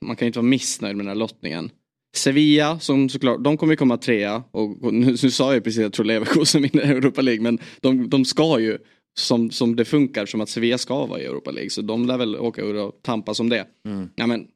man 0.00 0.16
kan 0.16 0.26
ju 0.26 0.26
inte 0.26 0.38
vara 0.38 0.48
missnöjd 0.48 0.96
med 0.96 1.06
den 1.06 1.10
här 1.10 1.18
lottningen. 1.18 1.70
Sevilla, 2.16 2.78
som 2.78 3.08
såklart, 3.08 3.44
de 3.44 3.56
kommer 3.56 3.72
ju 3.72 3.76
komma 3.76 3.96
trea. 3.96 4.42
Och 4.50 4.94
nu, 4.94 5.06
nu 5.06 5.16
sa 5.16 5.44
jag 5.44 5.54
ju 5.54 5.60
precis 5.60 5.78
att 5.78 5.82
jag 5.82 5.92
tror 5.92 6.06
Leverkusen 6.06 6.62
vinner 6.72 6.82
Europa 6.82 7.20
League. 7.22 7.42
Men 7.42 7.58
de, 7.80 8.08
de 8.08 8.24
ska 8.24 8.60
ju, 8.60 8.78
som, 9.18 9.50
som 9.50 9.76
det 9.76 9.84
funkar, 9.84 10.26
som 10.26 10.40
att 10.40 10.48
Sevilla 10.48 10.78
ska 10.78 11.06
vara 11.06 11.20
i 11.20 11.24
Europa 11.24 11.50
League. 11.50 11.70
Så 11.70 11.82
de 11.82 12.06
lär 12.06 12.18
väl 12.18 12.36
åka 12.36 12.62
ur 12.62 12.76
och 12.76 13.00
tampas 13.02 13.40
om 13.40 13.48
det. 13.48 13.66
Ja, 14.14 14.26
men, 14.26 14.46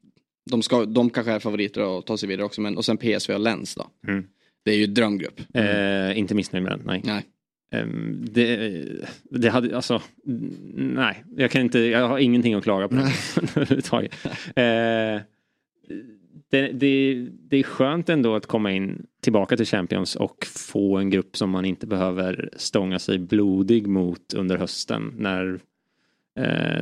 de, 0.51 0.63
ska, 0.63 0.85
de 0.85 1.11
kanske 1.11 1.33
är 1.33 1.39
favoriter 1.39 1.99
att 1.99 2.07
ta 2.07 2.17
sig 2.17 2.29
vidare 2.29 2.47
också. 2.47 2.61
Men, 2.61 2.77
och 2.77 2.85
sen 2.85 2.97
PSV 2.97 3.35
och 3.35 3.41
Lens 3.41 3.75
då. 3.75 3.87
Mm. 4.09 4.25
Det 4.65 4.71
är 4.71 4.77
ju 4.77 4.87
drömgrupp. 4.87 5.41
Eh, 5.55 6.19
inte 6.19 6.35
missnöjd 6.35 6.63
med 6.63 6.73
den, 6.73 6.83
nej. 6.85 7.01
Nej. 7.05 7.25
Ehm, 7.73 8.25
det, 8.31 8.85
det 9.31 9.49
hade, 9.49 9.77
alltså, 9.77 10.03
nej, 10.75 11.25
jag 11.37 11.51
kan 11.51 11.63
inte, 11.63 11.79
jag 11.79 12.09
har 12.09 12.19
ingenting 12.19 12.55
att 12.55 12.65
klaga 12.65 12.89
på 12.89 12.95
överhuvudtaget. 13.57 14.15
Eh, 14.57 15.23
det, 16.51 16.73
det, 16.73 17.27
det 17.31 17.57
är 17.57 17.63
skönt 17.63 18.09
ändå 18.09 18.35
att 18.35 18.47
komma 18.47 18.73
in 18.73 19.07
tillbaka 19.21 19.57
till 19.57 19.67
Champions 19.67 20.17
och 20.17 20.47
få 20.47 20.97
en 20.97 21.11
grupp 21.11 21.37
som 21.37 21.51
man 21.51 21.65
inte 21.65 21.87
behöver 21.87 22.51
stånga 22.57 22.99
sig 22.99 23.19
blodig 23.19 23.87
mot 23.87 24.35
under 24.35 24.57
hösten 24.57 25.15
när 25.17 25.55
eh, 25.55 25.61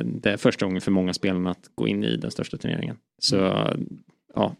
det 0.05 0.29
är 0.31 0.37
första 0.37 0.65
gången 0.65 0.81
för 0.81 0.91
många 0.91 1.13
spelarna 1.13 1.51
att 1.51 1.69
gå 1.75 1.87
in 1.87 2.03
i 2.03 2.17
den 2.17 2.31
största 2.31 2.57
turneringen. 2.57 2.95
Så 3.19 3.35
ja, 4.35 4.55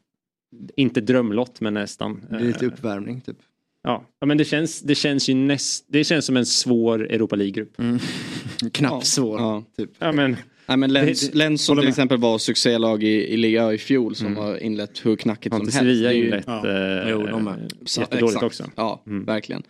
inte 0.75 1.01
drömlott 1.01 1.61
men 1.61 1.73
nästan. 1.73 2.25
det 2.29 2.35
är 2.35 2.39
lite 2.39 2.65
Eh, 2.65 2.71
uppvärmning 2.71 3.21
typ. 3.21 3.37
Ja, 3.83 4.05
ja, 4.19 4.27
men 4.27 4.37
det 4.37 4.45
känns, 4.45 4.81
det 4.81 4.95
känns 4.95 5.29
ju 5.29 5.33
näst, 5.33 5.85
det 5.87 6.03
känns 6.03 6.25
som 6.25 6.37
en 6.37 6.45
svår 6.45 7.11
Europa 7.11 7.35
League-grupp. 7.35 7.77
Knappt 8.73 9.05
svår. 9.05 9.39
Ja. 9.39 9.63
Typ. 9.77 9.91
Ja, 9.99 10.11
men, 10.11 10.35
Nej 10.67 10.77
men 10.77 10.93
Lens, 10.93 11.33
Lens 11.33 11.65
som 11.65 11.75
till 11.77 11.83
med. 11.83 11.89
exempel 11.89 12.17
var 12.17 12.37
succélag 12.37 13.03
i, 13.03 13.33
i 13.33 13.37
Liga 13.37 13.73
i 13.73 13.77
fjol 13.77 14.15
som 14.15 14.37
har 14.37 14.57
inlett 14.63 15.05
hur 15.05 15.15
knackigt 15.15 15.55
som 15.55 15.61
helst. 15.61 15.77
Sevilla 15.77 16.09
Det 16.09 16.15
är 16.15 16.17
ju- 16.17 16.23
inlett 16.25 16.43
ja. 16.47 16.67
eh, 17.03 17.09
Jo, 17.09 17.25
de 17.27 17.47
är. 17.47 17.67
Så- 17.85 18.01
jättedåligt 18.01 18.35
exakt. 18.35 18.43
också. 18.45 18.71
Ja, 18.75 19.03
Mm. 19.07 19.25
verkligen. 19.25 19.63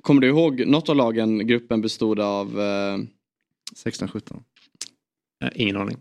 Kommer 0.00 0.20
du 0.20 0.28
ihåg 0.28 0.66
något 0.66 0.88
av 0.88 0.96
lagen 0.96 1.46
gruppen 1.46 1.80
bestod 1.80 2.20
av? 2.20 2.60
Eh, 2.60 2.98
16-17. 3.76 4.42
Eh, 5.40 5.50
ingen 5.54 5.76
aning. 5.76 5.96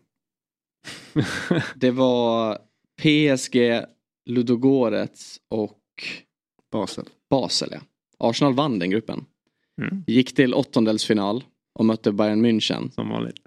det 1.75 1.91
var 1.91 2.58
PSG, 3.02 3.84
Ludogorets 4.25 5.39
och 5.49 5.80
Basel. 6.71 7.06
Basel. 7.30 7.69
Ja. 7.71 7.80
Arsenal 8.17 8.54
vann 8.54 8.80
den 8.80 8.89
gruppen. 8.89 9.25
Mm. 9.82 10.04
Gick 10.08 10.36
till 10.36 10.54
åttondelsfinal 10.54 11.43
och 11.75 11.86
mötte 11.86 12.12
Bayern 12.12 12.45
München. 12.45 12.91
Som 12.91 13.10
vanligt. 13.10 13.39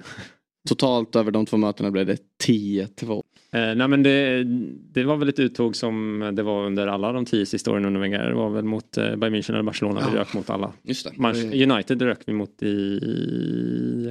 Totalt 0.68 1.16
över 1.16 1.30
de 1.30 1.46
två 1.46 1.56
mötena 1.56 1.90
blev 1.90 2.06
det 2.06 2.18
10-2. 2.44 3.22
Eh, 3.54 3.74
nej 3.74 3.88
men 3.88 4.02
det, 4.02 4.44
det 4.92 5.04
var 5.04 5.16
väl 5.16 5.28
ett 5.28 5.38
uttåg 5.38 5.76
som 5.76 6.18
det 6.34 6.42
var 6.42 6.66
under 6.66 6.86
alla 6.86 7.12
de 7.12 7.24
tio 7.24 7.46
sista 7.46 7.70
åren 7.70 7.84
under 7.84 8.00
Wenger. 8.00 8.28
Det 8.28 8.34
var 8.34 8.50
väl 8.50 8.64
mot 8.64 8.96
eh, 8.98 9.16
Bayern 9.16 9.34
München 9.34 9.52
eller 9.52 9.62
Barcelona 9.62 10.00
vi 10.10 10.16
Ja. 10.16 10.20
rök 10.20 10.34
mot 10.34 10.50
alla. 10.50 10.72
Just 10.82 11.04
det. 11.06 11.10
Manch- 11.16 11.72
United 11.72 12.02
rök 12.02 12.18
vi 12.26 12.32
mot 12.32 12.62
i 12.62 12.98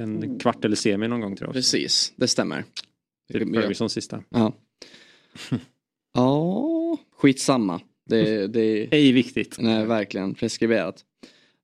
en 0.02 0.38
kvart 0.38 0.64
eller 0.64 0.76
semi 0.76 1.08
någon 1.08 1.20
gång 1.20 1.36
tror 1.36 1.48
jag. 1.48 1.54
Precis, 1.54 2.12
det 2.16 2.28
stämmer. 2.28 2.64
Typ 3.32 3.54
Fergusons 3.54 3.92
sista. 3.92 4.22
Ja. 4.30 4.52
Ja, 6.14 6.98
skitsamma. 7.16 7.80
Det, 8.10 8.46
det, 8.46 8.88
Ej 8.94 9.12
viktigt. 9.12 9.56
Nej, 9.60 9.86
verkligen 9.86 10.34
preskriberat. 10.34 11.04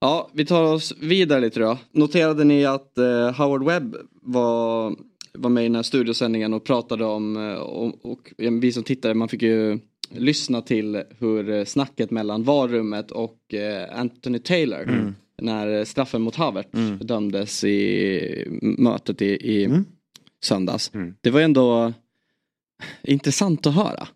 Ja, 0.00 0.30
vi 0.32 0.44
tar 0.46 0.62
oss 0.64 0.94
vidare 1.00 1.40
lite 1.40 1.60
då. 1.60 1.78
Noterade 1.92 2.44
ni 2.44 2.64
att 2.64 2.98
eh, 2.98 3.32
Howard 3.32 3.64
Webb 3.64 3.96
var, 4.22 4.96
var 5.38 5.50
med 5.50 5.64
i 5.64 5.68
den 5.68 5.74
här 5.76 5.82
studiosändningen 5.82 6.54
och 6.54 6.64
pratade 6.64 7.04
om, 7.04 7.36
eh, 7.36 7.54
och, 7.54 8.04
och 8.06 8.32
vi 8.38 8.72
som 8.72 8.82
tittare, 8.82 9.14
man 9.14 9.28
fick 9.28 9.42
ju 9.42 9.78
lyssna 10.10 10.62
till 10.62 11.02
hur 11.18 11.50
eh, 11.50 11.64
snacket 11.64 12.10
mellan 12.10 12.42
varummet 12.42 13.10
och 13.10 13.54
eh, 13.54 14.00
Anthony 14.00 14.38
Taylor 14.38 15.14
när 15.42 15.84
straffen 15.84 16.22
mot 16.22 16.36
Havert 16.36 16.66
dömdes 17.00 17.64
i 17.64 18.44
mötet 18.78 19.22
i, 19.22 19.26
i 19.26 19.64
Mm. 19.64 19.84
söndags. 20.44 20.94
Mm. 20.94 21.14
Det 21.20 21.30
var 21.30 21.40
ändå 21.40 21.92
intressant 23.02 23.66
att 23.66 23.74
höra. 23.74 24.08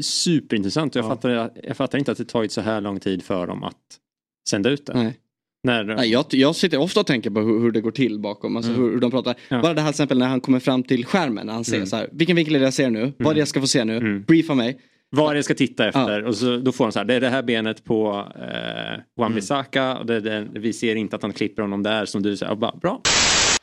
Superintressant. 0.00 0.94
Jag, 0.94 1.04
Ja. 1.04 1.08
fattar, 1.08 1.50
jag 1.64 1.76
fattar 1.76 1.98
inte 1.98 2.12
att 2.12 2.18
det 2.18 2.24
tagit 2.24 2.52
så 2.52 2.60
här 2.60 2.80
lång 2.80 3.00
tid 3.00 3.22
för 3.22 3.46
dem 3.46 3.62
att 3.62 3.76
sända 4.50 4.70
ut 4.70 4.86
det. 4.86 4.94
Nej. 4.94 5.18
När, 5.62 5.84
Nej, 5.84 6.10
jag, 6.10 6.24
jag 6.30 6.56
sitter 6.56 6.78
ofta 6.78 7.00
och 7.00 7.06
tänker 7.06 7.30
på 7.30 7.40
hur, 7.40 7.60
hur 7.60 7.70
det 7.70 7.80
går 7.80 7.90
till 7.90 8.18
bakom, 8.18 8.56
alltså 8.56 8.70
Mm. 8.72 8.82
hur, 8.84 8.90
hur 8.92 9.00
de 9.00 9.10
pratar. 9.10 9.34
Ja. 9.48 9.60
Bara 9.62 9.74
det 9.74 9.80
här 9.80 9.88
till 9.88 9.94
exempel 9.94 10.18
när 10.18 10.26
han 10.26 10.40
kommer 10.40 10.60
fram 10.60 10.82
till 10.82 11.06
skärmen, 11.06 11.46
när 11.46 11.52
han 11.54 11.64
ser 11.64 11.76
Mm. 11.76 11.86
så 11.86 11.96
här, 11.96 12.08
vilken 12.12 12.36
vinkel 12.36 12.54
är 12.54 12.58
det 12.58 12.64
jag 12.64 12.74
ser 12.74 12.90
nu? 12.90 13.12
Vad 13.18 13.30
är 13.30 13.34
det 13.34 13.38
jag 13.38 13.48
ska 13.48 13.60
få 13.60 13.66
se 13.66 13.84
nu? 13.84 13.96
Mm. 13.96 14.22
Briefa 14.22 14.54
mig. 14.54 14.78
Vad 15.10 15.26
är 15.28 15.34
det 15.34 15.38
jag 15.38 15.44
ska 15.44 15.54
titta 15.54 15.88
efter? 15.88 16.24
Och 16.24 16.36
så, 16.36 16.56
då 16.56 16.72
får 16.72 16.84
han 16.84 16.92
så 16.92 16.98
här, 16.98 17.06
det 17.06 17.14
är 17.14 17.20
det 17.20 17.28
här 17.28 17.42
benet 17.42 17.84
på 17.84 18.26
eh, 18.36 19.00
Wan-Bissaka 19.22 19.96
och 19.98 20.06
det, 20.06 20.20
det, 20.20 20.46
vi 20.54 20.72
ser 20.72 20.96
inte 20.96 21.16
att 21.16 21.22
han 21.22 21.32
klipper 21.32 21.62
honom 21.62 21.82
där 21.82 22.04
som 22.04 22.22
du 22.22 22.36
säger. 22.36 22.54
Bara, 22.54 22.76
bra. 22.76 23.00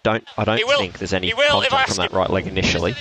Don't 0.03 0.17
I 0.37 0.41
don't 0.41 0.57
think 0.79 0.93
there's 0.99 1.15
any 1.17 1.31
contact 1.31 1.93
from 1.95 2.07
that 2.07 2.13
right 2.13 2.33
leg 2.33 2.47
initially 2.57 2.93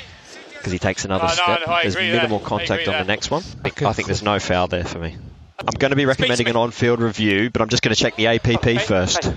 because 0.53 0.73
he 0.73 0.79
takes 0.79 1.05
another 1.05 1.25
No, 1.25 1.29
no, 1.29 1.55
step. 1.55 1.69
no, 1.69 1.73
I 1.73 1.85
there's 1.89 2.13
minimal 2.13 2.41
I 2.41 2.45
contact 2.49 2.89
on 2.89 2.95
the 2.95 3.05
next 3.13 3.31
one. 3.33 3.43
I 3.65 3.93
think 3.95 4.09
there's 4.09 4.25
no 4.25 4.39
foul 4.41 4.69
there 4.69 4.85
for 4.85 4.99
me. 5.01 5.15
I'm 5.59 5.79
going 5.79 5.91
to 5.91 5.97
be 5.97 6.05
recommending 6.07 6.49
an 6.49 6.57
on-field 6.57 7.01
review, 7.01 7.51
but 7.51 7.63
I'm 7.63 7.69
just 7.69 7.83
going 7.83 7.95
to 7.95 8.01
check 8.01 8.17
the 8.17 8.27
APP 8.27 8.83
first. 8.83 9.33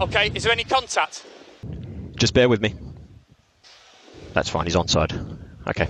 Okay, 0.00 0.30
is 0.34 0.42
there 0.42 0.52
any 0.52 0.64
contact? 0.64 1.24
Just 2.16 2.34
bear 2.34 2.48
with 2.48 2.60
me. 2.60 2.74
That's 4.32 4.48
fine. 4.48 4.64
He's 4.66 4.74
onside. 4.76 5.12
Okay. 5.68 5.88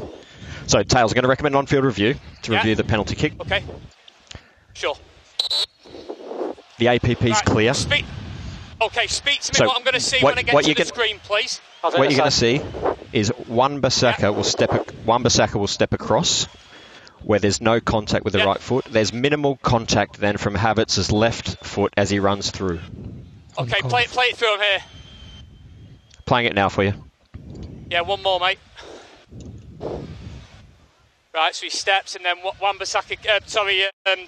So 0.66 0.82
Tails, 0.82 1.12
I'm 1.12 1.14
going 1.14 1.22
to 1.22 1.28
recommend 1.28 1.54
an 1.54 1.58
on-field 1.60 1.84
review 1.84 2.14
to 2.42 2.52
Yeah. 2.52 2.58
review 2.58 2.74
the 2.74 2.84
penalty 2.84 3.14
kick. 3.16 3.32
Okay. 3.40 3.64
Sure. 4.74 4.94
The 6.78 6.88
APP's 6.88 7.40
clear. 7.42 7.74
Speak. 7.74 8.04
Okay, 8.82 9.06
speak 9.06 9.40
to 9.40 9.52
me 9.52 9.56
So, 9.58 9.66
what 9.66 9.76
I'm 9.76 9.82
going 9.84 9.94
to 9.94 10.00
see 10.00 10.18
what- 10.20 10.36
when 10.36 10.38
I 10.38 10.42
get 10.42 10.54
what 10.54 10.64
to 10.64 10.70
you 10.70 10.74
the 10.74 10.84
can- 10.84 10.86
screen, 10.86 11.18
please. 11.22 11.60
What 11.82 11.94
you're 12.10 12.18
going 12.18 12.30
to 12.30 12.30
see 12.30 12.60
is 13.12 13.28
one 13.46 13.80
Basaka 13.82 14.34
will 14.34 14.44
step 14.44 14.72
ac- 14.72 14.96
one 15.04 15.22
Basaka 15.22 15.54
will 15.56 15.66
step 15.66 15.92
across 15.92 16.46
where 17.22 17.38
there's 17.38 17.60
no 17.60 17.80
contact 17.80 18.24
with 18.24 18.32
the 18.32 18.44
right 18.44 18.60
foot. 18.60 18.84
There's 18.86 19.12
minimal 19.12 19.56
contact 19.56 20.18
then 20.18 20.36
from 20.36 20.54
Havertz's 20.54 21.12
left 21.12 21.64
foot 21.64 21.92
as 21.96 22.10
he 22.10 22.18
runs 22.18 22.50
through. 22.50 22.80
Okay, 23.58 23.80
play 23.82 24.02
it, 24.02 24.08
play 24.08 24.26
it 24.26 24.36
through 24.36 24.54
him 24.54 24.60
here. 24.60 24.78
Playing 26.24 26.46
it 26.46 26.54
now 26.54 26.68
for 26.68 26.84
you. 26.84 26.94
Yeah, 27.90 28.02
one 28.02 28.22
more, 28.22 28.38
mate. 28.38 28.58
Right, 31.34 31.54
so 31.54 31.66
he 31.66 31.70
steps 31.70 32.16
and 32.16 32.24
then 32.24 32.36
Wan-Bissaka, 32.60 33.28
uh, 33.28 33.40
sorry, 33.46 33.84
um, 33.84 34.26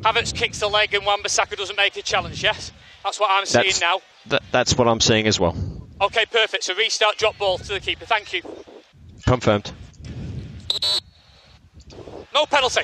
Havertz 0.00 0.34
kicks 0.34 0.60
the 0.60 0.68
leg 0.68 0.94
and 0.94 1.04
Wan-Bissaka 1.04 1.56
doesn't 1.56 1.76
make 1.76 1.96
a 1.96 2.02
challenge, 2.02 2.42
yes? 2.42 2.72
That's 3.02 3.18
what 3.20 3.30
I'm 3.30 3.46
seeing 3.46 3.64
That's, 3.64 3.80
now. 3.80 4.00
th- 4.28 4.42
that's 4.50 4.76
what 4.76 4.88
I'm 4.88 5.00
seeing 5.00 5.26
as 5.26 5.40
well. 5.40 5.56
Okay, 6.00 6.26
perfect. 6.26 6.64
So 6.64 6.74
restart, 6.74 7.16
drop 7.16 7.38
ball 7.38 7.58
to 7.58 7.68
the 7.68 7.80
keeper. 7.80 8.04
Thank 8.04 8.32
you. 8.32 8.42
Confirmed. 9.26 9.72
No 12.36 12.46
penalty. 12.50 12.80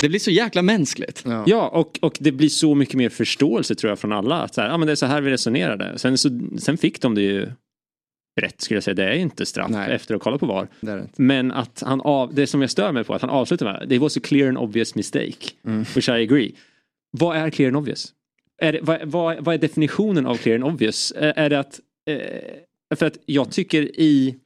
Det 0.00 0.08
blir 0.08 0.18
så 0.18 0.30
jäkla 0.30 0.62
mänskligt. 0.62 1.24
Ja, 1.46 1.68
och, 1.68 1.98
och 2.02 2.16
det 2.20 2.32
blir 2.32 2.48
så 2.48 2.74
mycket 2.74 2.94
mer 2.94 3.08
förståelse 3.08 3.74
tror 3.74 3.90
jag 3.90 3.98
från 3.98 4.12
alla. 4.12 4.42
Att 4.42 4.54
så 4.54 4.60
här, 4.60 4.68
ja, 4.68 4.78
men 4.78 4.86
det 4.86 4.92
är 4.92 4.96
så 4.96 5.06
här 5.06 5.20
vi 5.20 5.30
resonerade. 5.30 5.98
Sen, 5.98 6.18
så, 6.18 6.28
sen 6.58 6.78
fick 6.78 7.00
de 7.00 7.14
det 7.14 7.22
ju 7.22 7.52
rätt 8.40 8.60
skulle 8.60 8.76
jag 8.76 8.84
säga. 8.84 8.94
Det 8.94 9.04
är 9.04 9.14
inte 9.14 9.46
straff 9.46 9.70
efter 9.88 10.14
att 10.14 10.22
kolla 10.22 10.38
på 10.38 10.46
VAR. 10.46 10.68
Men 11.16 11.52
att 11.52 11.82
han 11.86 12.00
av, 12.00 12.34
det 12.34 12.46
som 12.46 12.60
jag 12.60 12.70
stör 12.70 12.92
mig 12.92 13.04
på 13.04 13.14
att 13.14 13.22
han 13.22 13.30
avslutar 13.30 13.66
med, 13.66 13.88
det 13.88 13.98
was 13.98 14.16
a 14.16 14.20
clear 14.22 14.48
and 14.48 14.58
obvious 14.58 14.94
mistake. 14.94 15.50
Mm. 15.66 15.84
Which 15.94 16.08
I 16.08 16.12
agree. 16.12 16.52
Vad 17.10 17.36
är 17.36 17.50
clear 17.50 17.68
and 17.68 17.76
obvious? 17.76 18.12
Är 18.62 18.72
det, 18.72 18.78
vad, 18.82 19.00
vad, 19.04 19.44
vad 19.44 19.54
är 19.54 19.58
definitionen 19.58 20.26
av 20.26 20.36
clear 20.36 20.54
and 20.54 20.64
obvious? 20.64 21.12
Är, 21.16 21.32
är 21.36 21.50
det 21.50 21.58
att, 21.58 21.80
eh, 22.06 22.96
för 22.96 23.06
att 23.06 23.18
jag 23.26 23.52
tycker 23.52 24.00
i, 24.00 24.36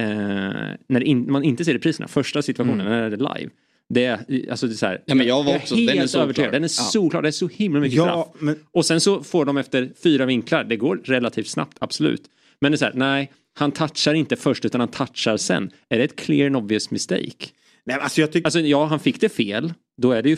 när 0.00 1.00
det 1.00 1.04
in, 1.06 1.32
man 1.32 1.44
inte 1.44 1.64
ser 1.64 1.72
repriserna, 1.72 2.08
första 2.08 2.42
situationen, 2.42 2.80
Mm. 2.80 2.92
när 2.92 3.10
det 3.10 3.16
är 3.16 3.38
live. 3.38 3.50
Det 3.88 4.04
är, 4.04 4.50
alltså 4.50 4.66
det 4.66 4.72
är 4.72 4.76
så 4.76 4.86
här, 4.86 5.02
Ja, 5.06 5.14
men 5.14 5.26
jag 5.26 5.44
var 5.44 5.52
är 5.52 5.56
också- 5.56 5.74
den 5.74 5.88
är 5.88 5.92
helt 5.92 6.10
solklar. 6.10 6.22
övertygad. 6.24 6.52
Den 6.52 6.64
är 6.64 6.68
Ja. 6.68 6.68
solklar, 6.68 7.22
det 7.22 7.28
är 7.28 7.32
så 7.32 7.48
himla 7.48 7.80
mycket 7.80 7.96
Ja, 7.96 8.04
straff. 8.04 8.42
men- 8.42 8.56
Och 8.72 8.86
sen 8.86 9.00
så 9.00 9.22
får 9.22 9.44
de 9.44 9.56
efter 9.56 9.90
fyra 10.02 10.26
vinklar, 10.26 10.64
det 10.64 10.76
går 10.76 11.00
relativt 11.04 11.46
snabbt, 11.48 11.76
absolut. 11.80 12.22
Men 12.60 12.72
det 12.72 12.76
är 12.76 12.78
så 12.78 12.84
här, 12.84 12.92
nej, 12.94 13.32
han 13.58 13.72
touchar 13.72 14.14
inte 14.14 14.36
först 14.36 14.64
utan 14.64 14.80
han 14.80 14.88
touchar 14.90 15.36
sen. 15.36 15.70
Är 15.88 15.98
det 15.98 16.04
ett 16.04 16.16
clear 16.16 16.46
and 16.46 16.56
obvious 16.56 16.90
mistake? 16.90 17.46
Nej, 17.86 17.96
alltså 18.00 18.20
jag 18.20 18.32
tycker... 18.32 18.46
Alltså 18.46 18.60
ja, 18.60 18.84
han 18.84 19.00
fick 19.00 19.20
det 19.20 19.28
fel, 19.28 19.72
då 20.02 20.12
är 20.12 20.22
det 20.22 20.28
ju 20.28 20.36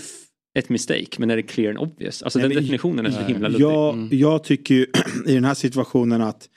ett 0.58 0.68
mistake, 0.68 1.06
men 1.18 1.30
är 1.30 1.36
det 1.36 1.42
clear 1.42 1.70
and 1.70 1.78
obvious? 1.78 2.22
Alltså 2.22 2.38
Nej, 2.38 2.48
den 2.48 2.54
men- 2.54 2.62
definitionen 2.64 3.06
är 3.06 3.10
så 3.10 3.20
himla 3.20 3.48
luddig. 3.48 3.64
Jag, 3.64 3.94
Mm. 3.94 4.18
jag 4.18 4.44
tycker 4.44 4.74
ju 4.74 4.86
i 5.26 5.34
den 5.34 5.44
här 5.44 5.54
situationen 5.54 6.22
att 6.22 6.48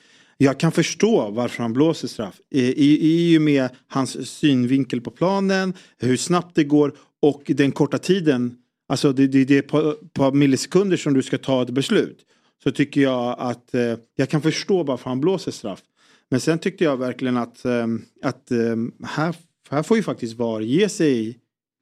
jag 0.42 0.60
kan 0.60 0.72
förstå 0.72 1.30
varför 1.32 1.64
han 1.64 1.74
blåser 1.74 2.08
straff. 2.08 2.42
I, 2.50 2.62
i, 2.62 3.34
I 3.34 3.38
och 3.38 3.42
med 3.42 3.70
hans 3.88 4.30
synvinkel 4.30 5.02
på 5.02 5.12
planen, 5.12 5.74
hur 5.98 6.18
snabbt 6.18 6.56
det 6.56 6.64
går 6.64 6.96
och 7.22 7.44
den 7.48 7.72
korta 7.72 7.98
tiden. 7.98 8.56
Alltså 8.88 9.14
det, 9.14 9.28
det, 9.28 9.46
det 9.46 9.58
är 9.58 9.62
på, 9.62 9.96
på 10.14 10.32
millisekunder 10.32 10.98
som 10.98 11.14
du 11.14 11.22
ska 11.22 11.38
ta 11.38 11.62
ett 11.62 11.70
beslut. 11.70 12.26
Så 12.64 12.72
tycker 12.72 13.02
jag 13.02 13.36
att 13.40 13.76
eh, 13.76 13.96
jag 14.16 14.30
kan 14.30 14.42
förstå 14.42 14.84
varför 14.84 15.10
han 15.10 15.22
blåser 15.22 15.52
straff. 15.52 15.82
Men 16.30 16.40
sen 16.40 16.60
tyckte 16.60 16.84
jag 16.84 16.98
verkligen 16.98 17.38
att, 17.38 17.66
eh, 17.66 17.88
att 18.22 18.52
eh, 18.52 18.76
här, 19.04 19.36
här 19.70 19.84
får 19.84 19.98
ju 19.98 20.04
faktiskt 20.04 20.34
VAR 20.34 20.62
ge 20.62 20.90
sig 20.90 21.40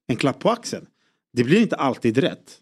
en 0.08 0.16
klapp 0.16 0.40
på 0.40 0.50
axeln. 0.50 0.86
Det 1.34 1.44
blir 1.44 1.62
inte 1.62 1.76
alltid 1.76 2.18
rätt. 2.18 2.60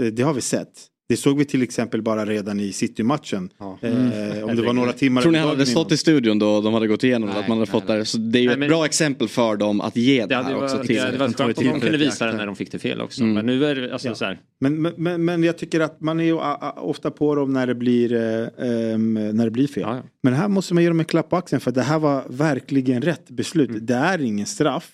Eh, 0.00 0.06
det 0.06 0.22
har 0.22 0.34
vi 0.34 0.40
sett. 0.40 0.86
Det 1.10 1.16
såg 1.16 1.38
vi 1.38 1.44
till 1.44 1.62
exempel 1.62 2.02
bara 2.02 2.24
redan 2.26 2.60
i 2.60 2.72
City-matchen. 2.72 3.50
Eh, 3.60 4.44
om 4.44 4.56
det 4.56 4.62
var 4.62 4.72
några 4.72 4.92
timmar. 4.92 5.22
Tror 5.22 5.32
ni 5.32 5.38
han 5.38 5.48
hade 5.48 5.66
stått 5.66 5.92
i 5.92 5.96
studion 5.96 6.38
då 6.38 6.60
de 6.60 6.74
hade 6.74 6.86
gått 6.86 7.04
igenom 7.04 7.28
det? 7.28 7.34
Nej, 7.34 7.42
Att 7.42 7.48
man 7.48 7.58
hade 7.58 7.70
fått 7.70 7.86
det? 7.86 8.04
Så 8.04 8.18
det 8.18 8.38
är 8.38 8.40
ju 8.40 8.46
Nej, 8.48 8.62
ett 8.62 8.68
bra 8.68 8.84
exempel 8.84 9.28
för 9.28 9.56
dem 9.56 9.80
att 9.80 9.96
ge 9.96 10.20
det, 10.20 10.26
Det 10.26 10.34
här 10.34 10.54
också 10.56 10.76
varit, 10.76 10.86
till 10.86 10.96
det 10.96 11.02
hade 11.02 11.18
varit 11.18 11.36
skönt 11.36 11.58
om 11.58 11.64
de 11.64 11.80
kunde 11.80 11.98
visa 11.98 12.26
det 12.26 12.32
när 12.32 12.46
de 12.46 12.56
fick 12.56 12.72
det 12.72 12.78
fel 12.78 13.00
också. 13.00 13.22
Mm. 13.22 13.34
Men 13.34 13.46
nu 13.46 13.64
är 13.64 13.74
det 13.74 13.92
alltså 13.92 14.14
så 14.14 14.24
här. 14.24 14.38
Men, 14.60 14.82
men- 14.82 14.94
men, 14.96 15.24
men 15.24 15.42
jag 15.44 15.58
tycker 15.58 15.80
att 15.80 16.00
man 16.00 16.20
är 16.20 16.24
ju 16.24 16.38
ofta 16.76 17.10
på 17.10 17.34
dem 17.34 17.52
när 17.52 17.66
det 17.66 17.74
blir, 17.74 18.12
eh, 18.14 18.92
em, 18.92 19.14
när 19.14 19.44
det 19.44 19.50
blir 19.50 19.66
fel. 19.68 19.86
Men 20.22 20.34
här 20.34 20.48
måste 20.48 20.74
man 20.74 20.82
ge 20.82 20.88
dem 20.88 21.00
en 21.00 21.06
klapp 21.06 21.30
på 21.30 21.36
axeln 21.36 21.60
för 21.60 21.70
det 21.72 21.82
här 21.82 21.98
var 21.98 22.24
verkligen 22.28 23.02
rätt 23.02 23.30
beslut. 23.30 23.70
Det 23.80 23.94
är 23.94 24.22
ingen 24.22 24.46
straff. 24.46 24.90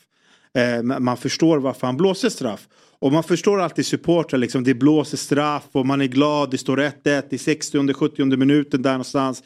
Eh, 0.59 0.83
men 0.83 1.05
man 1.05 1.17
förstår 1.17 1.59
varför 1.59 1.87
han 1.87 1.97
blåser 1.97 2.29
straff. 2.29 2.69
Och 2.99 3.13
man 3.13 3.23
förstår 3.23 3.61
alltid 3.61 3.87
supportrar, 3.87 4.39
liksom, 4.39 4.65
det 4.65 4.75
blåser 4.75 5.17
straff 5.17 5.65
och 5.73 5.87
man 5.87 6.01
är 6.01 6.07
glad, 6.07 6.51
det 6.51 6.59
står 6.59 6.77
1-1 6.77 7.23
i 7.31 7.37
60-70 7.37 8.37
minuten 8.37 8.83
där 8.83 8.93
någonstans. 8.93 9.43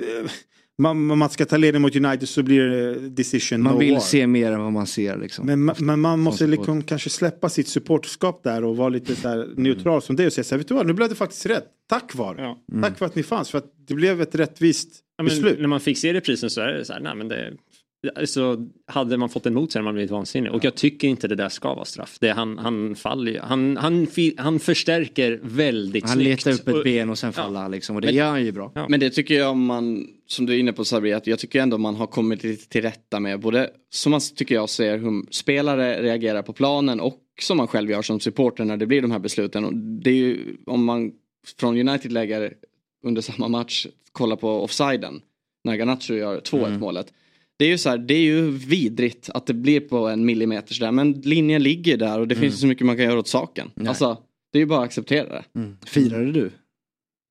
Eh, 0.00 0.30
Man, 0.78 1.06
man 1.06 1.30
ska 1.30 1.44
ta 1.44 1.56
ledning 1.56 1.82
mot 1.82 1.96
United 1.96 2.28
så 2.28 2.42
blir 2.42 2.60
det 2.60 2.94
decision 3.08 3.62
Man 3.62 3.74
no 3.74 3.78
vill 3.78 3.92
war. 3.94 4.00
se 4.00 4.26
mer 4.26 4.52
än 4.52 4.60
vad 4.60 4.72
man 4.72 4.86
ser 4.86 5.16
liksom. 5.16 5.46
Men, 5.46 5.70
ma- 5.70 5.82
men 5.82 6.00
man 6.00 6.20
måste 6.20 6.38
Som 6.44 6.50
liksom 6.50 6.82
kanske 6.82 7.10
släppa 7.10 7.48
sitt 7.48 7.68
supporterskap 7.68 8.42
där 8.44 8.64
och 8.64 8.76
vara 8.76 8.88
lite 8.88 9.16
så 9.16 9.28
här 9.28 9.48
neutral 9.56 10.02
som 10.02 10.16
det 10.16 10.26
och 10.26 10.32
säga 10.32 10.44
så 10.44 10.54
här, 10.54 10.58
vet 10.58 10.68
du 10.68 10.74
vad, 10.74 10.86
nu 10.86 10.92
blev 10.92 11.08
det 11.08 11.14
faktiskt 11.14 11.46
rätt. 11.46 11.64
Tack 11.88 12.14
var. 12.14 12.56
Tack 12.82 12.98
för 12.98 13.06
att 13.06 13.14
ni 13.14 13.22
fanns, 13.22 13.50
för 13.50 13.58
att 13.58 13.72
det 13.88 13.94
blev 13.94 14.20
ett 14.22 14.34
rättvist 14.34 14.88
Ja, 15.16 15.22
men 15.24 15.26
beslut. 15.30 15.60
när 15.60 15.68
man 15.68 15.80
fick 15.80 15.98
se 15.98 16.12
reprisen 16.12 16.50
så 16.50 16.60
är 16.60 16.66
det 16.72 16.84
så 16.84 16.92
här, 16.92 17.00
nej 17.00 17.14
men 17.16 17.28
det 17.28 17.52
så 18.24 18.68
hade 18.86 19.16
man 19.16 19.28
fått 19.28 19.46
emot 19.46 19.72
sig 19.72 19.78
hade 19.78 19.84
man 19.84 19.94
blivit 19.94 20.10
vansinnig. 20.10 20.52
Och 20.52 20.64
jag 20.64 20.74
tycker 20.74 21.08
inte 21.08 21.28
det 21.28 21.34
där 21.34 21.48
ska 21.48 21.74
vara 21.74 21.84
straff. 21.84 22.16
Det, 22.20 22.28
han, 22.30 22.58
han 22.58 22.94
faller 22.94 23.32
ju. 23.32 23.38
Han, 23.40 23.76
han, 23.76 24.06
han 24.36 24.58
förstärker 24.60 25.40
väldigt 25.42 26.04
Han 26.04 26.12
snyggt. 26.12 26.46
letar 26.46 26.50
upp 26.62 26.68
ett 26.68 26.74
Och- 26.74 26.84
ben 26.84 27.10
och 27.10 27.18
sen 27.18 27.32
faller 27.32 27.60
han 27.60 27.70
liksom. 27.70 27.96
Och 27.96 28.02
det 28.02 28.08
Men- 28.08 28.14
gör 28.14 28.26
han 28.30 28.44
ju 28.44 28.52
bra. 28.52 28.72
Men 28.88 29.00
det 29.00 29.10
tycker 29.10 29.34
jag 29.34 29.56
man, 29.56 30.06
som 30.26 30.46
du 30.46 30.54
är 30.54 30.58
inne 30.58 30.72
på 30.72 30.84
Sabri, 30.84 31.12
att 31.12 31.26
jag 31.26 31.38
tycker 31.38 31.60
ändå 31.60 31.78
man 31.78 31.94
har 31.96 32.06
kommit 32.06 32.44
lite 32.44 32.68
till 32.68 32.82
rätta 32.82 33.20
med 33.20 33.40
både 33.40 33.70
som 33.90 34.10
man 34.10 34.20
tycker 34.36 34.54
jag 34.54 34.68
ser 34.68 34.98
hur 34.98 35.32
spelare 35.32 36.02
reagerar 36.02 36.42
på 36.42 36.52
planen 36.52 37.00
och 37.00 37.20
som 37.40 37.56
man 37.56 37.66
själv 37.66 37.90
gör 37.90 38.02
som 38.02 38.20
supporter 38.20 38.64
när 38.64 38.76
det 38.76 38.86
blir 38.86 39.02
de 39.02 39.10
här 39.10 39.18
besluten. 39.18 39.64
Och 39.64 39.74
det 39.74 40.10
är 40.10 40.14
ju 40.14 40.56
om 40.66 40.84
man 40.84 41.12
från 41.60 41.88
United 41.88 42.12
lägger 42.12 42.52
under 43.04 43.22
samma 43.22 43.48
match 43.48 43.86
kollar 44.12 44.36
på 44.36 44.62
offsiden 44.62 45.20
när 45.64 45.74
Garnacho 45.76 46.14
gör 46.14 46.40
2-1 46.40 46.66
Mm. 46.66 46.80
målet. 46.80 47.06
Det 47.58 47.64
är 47.64 47.68
ju 47.68 47.78
så 47.78 47.88
här, 47.90 47.98
det 47.98 48.14
är 48.14 48.22
ju 48.22 48.50
vidrigt 48.50 49.30
att 49.34 49.46
det 49.46 49.54
blir 49.54 49.80
på 49.80 50.08
en 50.08 50.24
millimeter 50.24 50.80
där 50.80 50.92
men 50.92 51.12
linjen 51.12 51.62
ligger 51.62 51.96
där 51.96 52.20
och 52.20 52.28
det 52.28 52.34
Mm. 52.34 52.42
finns 52.42 52.60
så 52.60 52.66
mycket 52.66 52.86
man 52.86 52.96
kan 52.96 53.04
göra 53.04 53.18
åt 53.18 53.28
saken. 53.28 53.70
Nej. 53.74 53.88
Alltså, 53.88 54.18
det 54.52 54.58
är 54.58 54.60
ju 54.60 54.66
bara 54.66 54.78
att 54.78 54.84
acceptera 54.84 55.28
det. 55.28 55.44
Firade 55.86 56.32
du? 56.32 56.50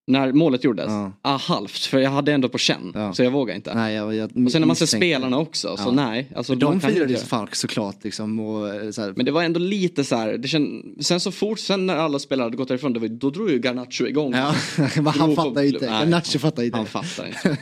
När 0.07 0.31
målet 0.31 0.63
gjordes? 0.63 0.85
Ja. 0.87 1.11
Ah, 1.21 1.37
halvt, 1.37 1.77
för 1.77 1.99
jag 1.99 2.09
hade 2.11 2.33
ändå 2.33 2.49
på 2.49 2.57
känn. 2.57 3.13
Så 3.13 3.23
jag 3.23 3.31
vågar 3.31 3.55
inte. 3.55 3.73
Nej, 3.75 3.95
jag, 3.95 4.15
jag 4.15 4.45
och 4.45 4.51
sen 4.51 4.61
när 4.61 4.65
man 4.67 4.75
ser 4.75 4.85
spelarna 4.85 5.37
också, 5.37 5.77
så 5.77 5.83
Ja. 5.87 5.91
nej. 5.91 6.31
Alltså, 6.35 6.55
de 6.55 6.81
firade 6.81 6.99
inte 7.01 7.13
ju 7.13 7.19
fan 7.19 7.47
såklart 7.51 8.03
liksom. 8.03 8.39
Och, 8.39 8.69
eh, 8.75 8.91
så 8.91 9.01
här, 9.01 9.13
Men 9.15 9.25
det 9.25 9.31
var 9.31 9.43
ändå 9.43 9.59
lite 9.59 10.03
så 10.03 10.15
här, 10.15 10.37
det 10.37 10.47
känd... 10.47 10.97
sen 11.05 11.19
så 11.19 11.31
fort, 11.31 11.59
sen 11.59 11.85
när 11.85 11.95
alla 11.95 12.19
spelare 12.19 12.45
hade 12.45 12.57
gått 12.57 12.67
därifrån, 12.67 12.93
var, 12.93 13.07
då 13.07 13.29
drog 13.29 13.49
ju 13.49 13.59
Garnacho 13.59 14.05
igång. 14.07 14.33
Ja, 14.33 14.55
han 15.05 15.35
fattar 15.35 15.63
inte. 15.63 15.89
Nej, 15.91 15.99
Garnacho 15.99 16.39
fattar 16.39 16.63
inte. 16.63 16.77
Han 16.77 16.85
fattar 16.85 17.27
inte. 17.27 17.57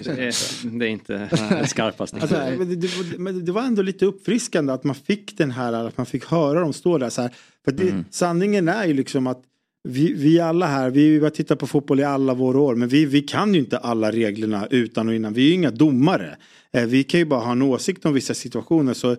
Det 0.63 0.85
är, 0.85 0.89
inte 0.89 1.29
det 1.61 1.67
skarpaste. 1.67 2.17
Alltså, 2.21 2.35
men 2.57 2.69
det, 2.69 2.75
det, 2.75 3.17
men 3.17 3.45
det 3.45 3.51
var 3.51 3.61
ändå 3.61 3.81
lite 3.81 4.05
uppfriskande 4.05 4.73
att 4.73 4.83
man 4.83 4.95
fick 4.95 5.37
den 5.37 5.51
här, 5.51 5.73
att 5.73 5.97
man 5.97 6.05
fick 6.05 6.25
höra 6.25 6.59
dem 6.59 6.73
stå 6.73 6.97
där 6.97 7.09
så 7.09 7.21
här. 7.21 7.31
För 7.65 7.71
det, 7.71 7.89
Mm. 7.89 8.05
sanningen 8.11 8.67
är 8.69 8.85
ju 8.85 8.93
liksom 8.93 9.27
att 9.27 9.41
vi, 9.83 10.13
vi 10.13 10.39
alla 10.39 10.67
här, 10.67 10.89
vi 10.89 11.19
har 11.19 11.29
tittat 11.29 11.59
på 11.59 11.67
fotboll 11.67 11.99
i 11.99 12.03
alla 12.03 12.33
våra 12.33 12.59
år, 12.59 12.75
men 12.75 12.87
vi, 12.87 13.05
vi 13.05 13.21
kan 13.21 13.53
ju 13.53 13.59
inte 13.59 13.77
alla 13.77 14.11
reglerna 14.11 14.67
utan 14.71 15.07
och 15.07 15.15
innan. 15.15 15.33
Vi 15.33 15.43
är 15.43 15.47
ju 15.47 15.53
inga 15.53 15.71
domare. 15.71 16.37
Eh, 16.73 16.85
vi 16.85 17.03
kan 17.03 17.19
ju 17.19 17.25
bara 17.25 17.39
ha 17.39 17.51
en 17.51 17.61
åsikt 17.61 18.05
om 18.05 18.13
vissa 18.13 18.33
situationer. 18.33 18.93
Så 18.93 19.15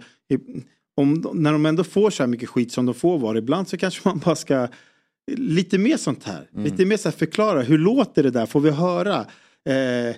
om, 0.96 1.24
när 1.34 1.52
de 1.52 1.66
ändå 1.66 1.84
får 1.84 2.10
så 2.10 2.22
här 2.22 2.28
mycket 2.28 2.48
skit 2.48 2.72
som 2.72 2.86
de 2.86 2.94
får 2.94 3.18
vara, 3.18 3.38
ibland 3.38 3.68
så 3.68 3.76
kanske 3.76 4.08
man 4.08 4.18
bara 4.18 4.36
ska 4.36 4.68
lite 5.36 5.78
mer 5.78 5.96
sånt 5.96 6.24
här. 6.24 6.48
Mm. 6.52 6.64
Lite 6.64 6.84
mer 6.84 6.96
så 6.96 7.08
här 7.08 7.16
förklara, 7.16 7.62
hur 7.62 7.78
låter 7.78 8.22
det 8.22 8.30
där? 8.30 8.46
Får 8.46 8.60
vi 8.60 8.70
höra? 8.70 9.26
Eh, 9.68 10.08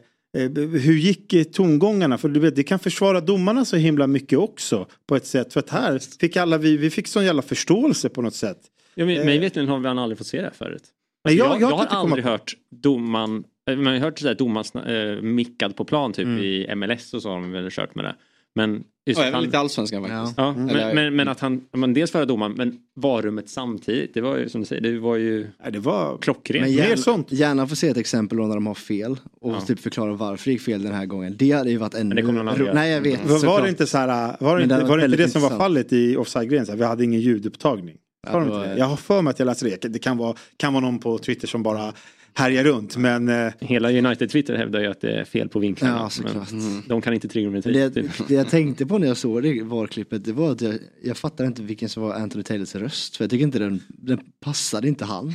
eh, 0.42 0.50
hur 0.56 0.94
gick 0.94 1.52
tongångarna? 1.52 2.18
För 2.18 2.28
du 2.28 2.40
vet, 2.40 2.56
det 2.56 2.62
kan 2.62 2.78
försvara 2.78 3.20
domarna 3.20 3.64
så 3.64 3.76
himla 3.76 4.06
mycket 4.06 4.38
också 4.38 4.86
på 5.06 5.16
ett 5.16 5.26
sätt. 5.26 5.52
För 5.52 5.60
att 5.60 5.70
här 5.70 5.98
fick 6.20 6.36
alla 6.36 6.58
vi, 6.58 6.76
vi 6.76 6.90
fick 6.90 7.08
sån 7.08 7.24
jävla 7.24 7.42
förståelse 7.42 8.08
på 8.08 8.22
något 8.22 8.34
sätt. 8.34 8.58
Ja, 8.94 9.06
men, 9.06 9.16
Eh. 9.18 9.24
mig 9.24 9.38
veterligen 9.38 9.68
har 9.70 9.78
man 9.78 9.98
aldrig 9.98 10.18
fått 10.18 10.26
se 10.26 10.36
det 10.38 10.42
här 10.44 10.50
förut. 10.50 10.82
Nej, 11.24 11.34
jag- 11.36 11.46
jag, 11.46 11.54
jag 11.54 11.70
jag, 11.70 11.76
har 11.76 11.86
komma 11.86 12.00
aldrig 12.00 12.24
på- 12.24 12.30
hört 12.30 12.54
domaren, 12.70 13.44
eh, 13.70 13.76
man 13.76 13.86
har 13.86 14.00
hört 14.00 14.18
sådär 14.18 14.34
domaren 14.34 15.16
eh, 15.16 15.22
mickad 15.22 15.76
på 15.76 15.84
plan 15.84 16.12
typ 16.12 16.24
Mm. 16.26 16.38
i 16.44 16.74
MLS 16.76 17.14
och 17.14 17.22
så 17.22 17.28
har 17.28 17.36
de 17.36 17.52
väl 17.52 17.70
kört 17.70 17.94
med 17.94 18.04
det. 18.04 18.14
Men 18.56 18.84
just 19.06 19.20
Ja, 19.20 19.26
även 19.26 19.42
lite 19.42 19.58
allsvenskan 19.58 20.02
faktiskt. 20.08 20.34
Ja, 20.38 20.48
Mm. 20.54 20.66
men, 20.66 20.94
men, 20.94 21.16
men 21.16 21.28
att 21.28 21.40
han, 21.40 21.64
men 21.72 21.94
dels 21.94 22.10
förra 22.10 22.24
domaren, 22.24 22.52
men 22.52 22.78
varummet 22.96 23.48
samtidigt, 23.48 24.14
det 24.14 24.20
var 24.20 24.36
ju 24.38 24.48
som 24.48 24.60
du 24.60 24.66
säger, 24.66 24.82
det 24.82 24.98
var 24.98 25.16
ju 25.16 25.46
det 25.70 25.78
var 25.78 26.18
klockrent. 26.18 26.62
Men 26.64 26.72
gärna, 26.72 27.24
gärna 27.28 27.66
få 27.66 27.76
se 27.76 27.88
ett 27.88 27.96
exempel 27.96 28.38
då 28.38 28.44
när 28.46 28.54
de 28.54 28.66
har 28.66 28.74
fel 28.74 29.16
och 29.40 29.52
Ja. 29.52 29.60
typ 29.60 29.80
förklara 29.80 30.12
varför 30.12 30.44
det 30.44 30.52
gick 30.52 30.60
fel 30.62 30.82
den 30.82 30.92
här 30.92 31.06
gången. 31.06 31.34
Det 31.38 31.50
hade 31.52 31.70
ju 31.70 31.76
varit 31.76 31.94
ännu... 31.94 32.14
det 32.14 32.22
kommer 32.22 32.44
ro- 32.56 32.64
göra. 32.64 32.74
Nej 32.74 32.92
jag 32.92 33.00
vet. 33.00 33.24
Var, 33.30 33.46
var 33.46 33.62
det 33.62 33.68
inte 33.68 33.86
så 33.86 33.98
här, 33.98 34.36
var 34.40 34.58
det 34.58 34.66
Men 34.66 34.78
inte, 34.78 34.88
var 34.90 34.98
det, 34.98 35.04
inte 35.04 35.16
det 35.16 35.28
som 35.28 35.42
var 35.42 35.50
fallet 35.50 35.92
i 35.92 36.16
offside-gränsen? 36.16 36.78
Vi 36.78 36.84
hade 36.84 37.04
ingen 37.04 37.20
ljudupptagning. 37.20 37.96
Det 38.32 38.40
det 38.40 38.46
inte 38.46 38.68
det? 38.68 38.78
Jag 38.78 38.86
har 38.86 38.96
för 38.96 39.22
mig 39.22 39.30
att 39.30 39.38
jag 39.38 39.46
läste 39.46 39.64
det. 39.64 39.88
Det 39.88 39.98
kan 39.98 40.16
vara, 40.16 40.34
kan 40.56 40.72
vara 40.72 40.84
någon 40.84 40.98
på 40.98 41.18
Twitter 41.18 41.48
som 41.48 41.62
bara 41.62 41.92
härjar 42.34 42.64
runt. 42.64 42.96
Men 42.96 43.28
eh, 43.28 43.52
Hela 43.60 43.92
United-Twitter 43.92 44.56
hävdar 44.56 44.80
ju 44.80 44.86
att 44.86 45.00
det 45.00 45.10
är 45.20 45.24
fel 45.24 45.48
på 45.48 45.58
vinklarna. 45.58 45.96
Ja, 45.96 46.10
såklart. 46.10 46.52
men 46.52 46.82
de 46.88 47.02
kan 47.02 47.14
inte 47.14 47.28
trigonometri. 47.28 47.72
Det, 47.72 47.90
typ. 47.90 48.28
det 48.28 48.34
jag 48.34 48.48
tänkte 48.48 48.86
på 48.86 48.98
när 48.98 49.06
jag 49.06 49.16
såg 49.16 49.42
det 49.42 49.62
VAR-klippet 49.62 50.24
det 50.24 50.32
var 50.32 50.52
att 50.52 50.60
jag, 50.60 50.74
jag 51.02 51.16
fattar 51.16 51.44
inte 51.44 51.62
vilken 51.62 51.88
som 51.88 52.02
var 52.02 52.14
Anthony 52.14 52.44
Taylors 52.44 52.74
röst. 52.74 53.16
För 53.16 53.24
jag 53.24 53.30
tycker 53.30 53.44
inte 53.44 53.58
den, 53.58 53.82
den 53.88 54.20
passade 54.40 54.88
inte 54.88 55.04
han. 55.04 55.34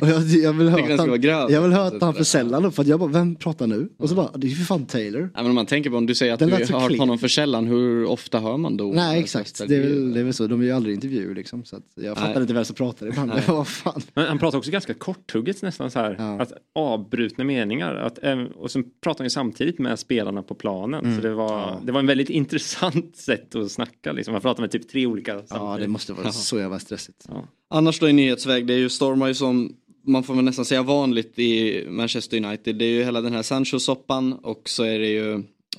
Och 0.00 0.08
jag, 0.08 0.22
jag 0.22 0.52
vill 0.52 0.68
höra 0.68 0.82
den 0.82 1.00
att 1.00 1.08
han, 1.08 1.22
jag 1.52 1.62
vill 1.62 1.72
höra 1.72 1.86
att 1.86 2.02
han 2.02 2.14
för 2.14 2.24
sällan 2.24 2.72
för 2.72 2.82
att 2.82 2.88
jag 2.88 3.00
bara, 3.00 3.10
vem 3.10 3.36
pratar 3.36 3.66
nu? 3.66 3.88
Och 3.96 4.08
så 4.08 4.14
bara, 4.14 4.30
det 4.36 4.46
är 4.46 4.48
ju 4.48 4.56
för 4.56 4.64
fan 4.64 4.86
Taylor. 4.86 5.30
Ja, 5.34 5.42
men 5.42 5.46
om 5.46 5.54
man 5.54 5.66
tänker 5.66 5.90
på 5.90 5.96
om 5.96 6.06
du 6.06 6.14
säger 6.14 6.32
att 6.32 6.38
Den 6.38 6.48
du 6.48 6.54
har 6.54 6.80
hört 6.80 6.98
honom 6.98 7.18
för 7.18 7.28
sällan, 7.28 7.66
hur 7.66 8.04
ofta 8.04 8.40
hör 8.40 8.56
man 8.56 8.76
då? 8.76 8.92
Nej 8.92 9.20
exakt, 9.20 9.68
det 9.68 9.76
är, 9.76 9.80
väl, 9.80 10.14
det 10.14 10.20
är 10.20 10.24
väl 10.24 10.34
så. 10.34 10.46
De 10.46 10.60
är 10.60 10.64
ju 10.64 10.72
aldrig 10.72 10.94
intervjuer 10.94 11.34
liksom. 11.34 11.64
Så 11.64 11.76
att 11.76 11.82
jag 11.94 12.16
fattar 12.16 12.32
Nej. 12.32 12.42
inte 12.42 12.54
vem 12.54 12.64
som 12.64 12.76
pratar 12.76 13.06
ibland. 13.06 13.32
Vad 13.46 13.68
fan. 13.68 14.02
Men 14.14 14.26
han 14.26 14.38
pratar 14.38 14.58
också 14.58 14.70
ganska 14.70 14.94
korthugget 14.94 15.62
nästan 15.62 15.90
så 15.90 15.98
här. 15.98 16.19
Att 16.20 16.52
avbrutna 16.74 17.44
meningar. 17.44 17.94
Att, 17.94 18.24
eh, 18.24 18.42
och 18.42 18.70
så 18.70 18.82
pratar 19.00 19.18
han 19.18 19.26
ju 19.26 19.30
samtidigt 19.30 19.78
med 19.78 19.98
spelarna 19.98 20.42
på 20.42 20.54
planen. 20.54 21.04
Mm. 21.04 21.16
Så 21.16 21.22
det 21.22 21.34
var, 21.34 21.80
det 21.84 21.92
var 21.92 22.00
en 22.00 22.06
väldigt 22.06 22.30
intressant 22.40 23.16
sätt 23.16 23.54
att 23.54 23.70
snacka. 23.70 24.12
Liksom. 24.12 24.34
Han 24.34 24.40
pratar 24.40 24.60
med 24.60 24.70
typ 24.70 24.88
tre 24.88 25.06
olika 25.06 25.32
samtidigt. 25.32 25.62
Ja 25.62 25.76
det 25.80 25.88
måste 25.88 26.12
vara 26.12 26.32
så 26.32 26.58
jävla 26.58 26.78
stressigt. 26.78 27.26
Annars 27.70 28.00
då 28.00 28.08
i 28.08 28.12
nyhetsväg, 28.12 28.66
det 28.66 28.74
är 28.74 28.78
ju 28.78 28.88
stormar 28.88 29.28
ju 29.28 29.34
som 29.34 29.76
man 30.04 30.22
får 30.22 30.34
väl 30.34 30.44
nästan 30.44 30.64
säga 30.64 30.82
vanligt 30.82 31.38
i 31.38 31.84
Manchester 31.88 32.44
United. 32.44 32.76
Det 32.76 32.84
är 32.84 32.90
ju 32.90 33.04
hela 33.04 33.20
den 33.20 33.32
här 33.32 33.42
Sancho-soppan 33.42 34.32
och 34.32 34.68
så 34.68 34.84
är 34.84 34.98
det 34.98 35.08
ju 35.08 35.34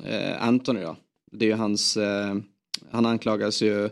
eh, 0.06 0.43
Anthony 0.47 0.82
då. 0.82 0.95
Det 1.32 1.45
är 1.45 1.49
ju 1.49 1.56
hans, 1.56 1.97
eh, 1.97 2.36
han 2.91 3.06
anklagas 3.06 3.62
ju 3.62 3.89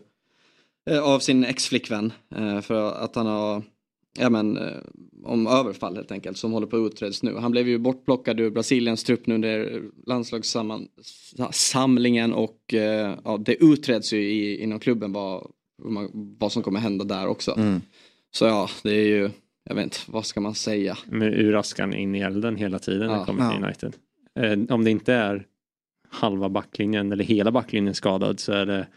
eh, 0.90 1.04
av 1.04 1.20
sin 1.20 1.44
ex-flickvän 1.44 2.14
eh, 2.36 2.62
för 2.62 3.04
att 3.04 3.16
han 3.16 3.26
har, 3.26 3.64
ja 4.20 4.30
men, 4.30 4.58
eh, 4.58 4.78
om 5.24 5.48
överfall 5.48 5.96
helt 5.96 6.12
enkelt 6.12 6.38
som 6.38 6.52
håller 6.52 6.68
på 6.68 6.78
att 6.78 6.92
utreds 6.94 7.24
nu. 7.24 7.36
Han 7.36 7.52
blev 7.52 7.68
ju 7.68 7.78
bortplockad 7.78 8.40
ur 8.40 8.50
Brasiliens 8.50 9.04
trupp 9.04 9.28
nu 9.28 9.36
under 9.36 9.82
landslagssamlingen 11.38 12.34
och 12.34 12.74
eh, 12.74 13.18
ja, 13.24 13.38
det 13.38 13.64
utreds 13.64 14.14
ju 14.14 14.18
i, 14.22 14.64
inom 14.64 14.80
klubben 14.80 15.14
vad, 15.14 15.52
vad 16.40 16.52
som 16.52 16.64
kommer 16.64 16.80
hända 16.80 17.06
där 17.06 17.28
också. 17.28 17.52
Mm. 17.58 17.82
Så 18.32 18.46
ja, 18.46 18.70
det 18.84 18.92
är 18.92 19.06
ju, 19.08 19.30
jag 19.64 19.76
vet 19.76 19.84
inte, 19.84 19.98
vad 20.08 20.26
ska 20.26 20.42
man 20.42 20.56
säga? 20.56 20.98
Med 21.06 21.34
ur 21.34 21.56
askan 21.56 21.94
in 21.94 22.16
i 22.16 22.20
elden 22.20 22.56
hela 22.56 22.80
tiden 22.80 23.08
när 23.08 23.14
Ja. 23.14 23.20
det 23.20 23.26
kommer 23.26 23.50
till 23.52 23.60
Ja. 23.62 23.66
United. 23.68 23.96
Eh, 24.70 24.76
om 24.76 24.84
det 24.84 24.92
inte 24.92 25.14
är 25.14 25.46
halva 26.10 26.50
backlinjen 26.50 27.12
eller 27.12 27.24
hela 27.24 27.52
backlinjen 27.52 27.94
skadad 27.96 28.40
så 28.40 28.52
är 28.52 28.66
det 28.66 28.88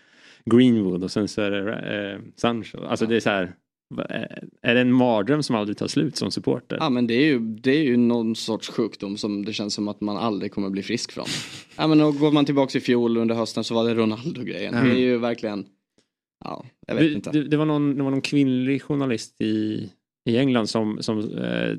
Greenwood 0.44 1.04
och 1.04 1.10
sen 1.10 1.28
så 1.28 1.42
är 1.42 1.50
det 1.50 1.72
eh, 2.12 2.20
Sancho. 2.36 2.78
Alltså 2.84 3.06
det 3.06 3.16
är 3.16 3.20
så 3.20 3.30
här. 3.30 3.52
Eh, 3.98 4.38
Är 4.62 4.74
det 4.74 4.80
en 4.80 4.92
mardröm 4.92 5.42
som 5.42 5.56
aldrig 5.56 5.76
tar 5.76 5.86
slut 5.86 6.16
som 6.16 6.30
supporter? 6.30 6.76
Ja 6.80 6.90
men 6.90 7.06
det 7.06 7.14
är 7.14 7.24
ju, 7.24 7.38
det 7.38 7.70
är 7.70 7.82
ju 7.82 7.96
någon 7.96 8.36
sorts 8.36 8.68
sjukdom 8.68 9.16
som 9.16 9.44
det 9.44 9.52
känns 9.52 9.74
som 9.74 9.88
att 9.88 10.00
man 10.00 10.16
aldrig 10.16 10.52
kommer 10.52 10.70
bli 10.70 10.82
frisk 10.82 11.12
från. 11.12 11.26
Ja 11.76 11.86
men 11.86 12.00
och 12.00 12.14
går 12.18 12.32
man 12.32 12.44
tillbaks 12.44 12.76
i 12.76 12.80
fjol 12.80 13.16
under 13.16 13.34
hösten 13.34 13.64
så 13.64 13.74
var 13.74 13.84
det 13.88 13.94
Ronaldo-grejen. 13.94 14.74
Mm. 14.74 14.88
Det 14.88 14.94
är 14.94 15.00
ju 15.00 15.18
verkligen, 15.18 15.64
ja, 16.44 16.64
jag 16.86 16.94
vet 16.94 17.02
det, 17.04 17.12
inte. 17.12 17.30
Det, 17.30 17.42
det, 17.48 17.56
var 17.56 17.64
någon, 17.66 17.96
det 17.96 18.02
var 18.02 18.10
någon 18.10 18.20
kvinnlig 18.20 18.82
journalist 18.82 19.40
i, 19.40 19.90
i 20.30 20.36
England 20.38 20.66
som, 20.66 20.98
som 21.02 21.18
eh, 21.18 21.76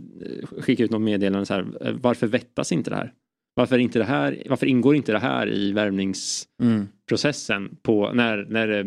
skickade 0.62 0.86
ut 0.86 0.92
något 0.92 1.02
meddelande 1.02 1.46
så 1.46 1.54
här. 1.54 1.66
eh, 1.82 1.94
Varför 2.02 2.28
vettas 2.28 2.72
inte 2.72 2.90
det 2.90 2.96
här? 2.96 3.14
Varför, 3.56 3.78
inte 3.78 4.00
det 4.00 4.06
här, 4.06 4.44
varför 4.50 4.66
ingår 4.66 4.96
inte 4.96 5.12
det 5.12 5.20
här 5.20 5.54
i 5.54 5.72
värvningsprocessen 5.72 7.78
på 7.82 8.14
när, 8.14 8.46
när 8.50 8.68
det 8.68 8.84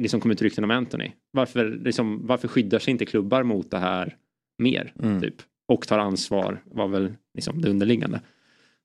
liksom 0.00 0.20
kom 0.20 0.30
ut 0.30 0.42
rykten 0.42 0.64
om 0.64 0.70
Anthony? 0.70 1.10
Varför, 1.30 1.80
liksom, 1.84 2.26
varför 2.26 2.48
skyddar 2.48 2.78
sig 2.78 2.90
inte 2.90 3.04
klubbar 3.04 3.42
mot 3.42 3.70
det 3.70 3.78
här 3.78 4.16
mer? 4.58 4.92
Mm. 5.02 5.20
Typ? 5.20 5.34
Och 5.68 5.86
tar 5.86 5.98
ansvar 5.98 6.62
var 6.64 6.88
väl 6.88 7.12
liksom 7.34 7.62
det 7.62 7.70
underliggande. 7.70 8.20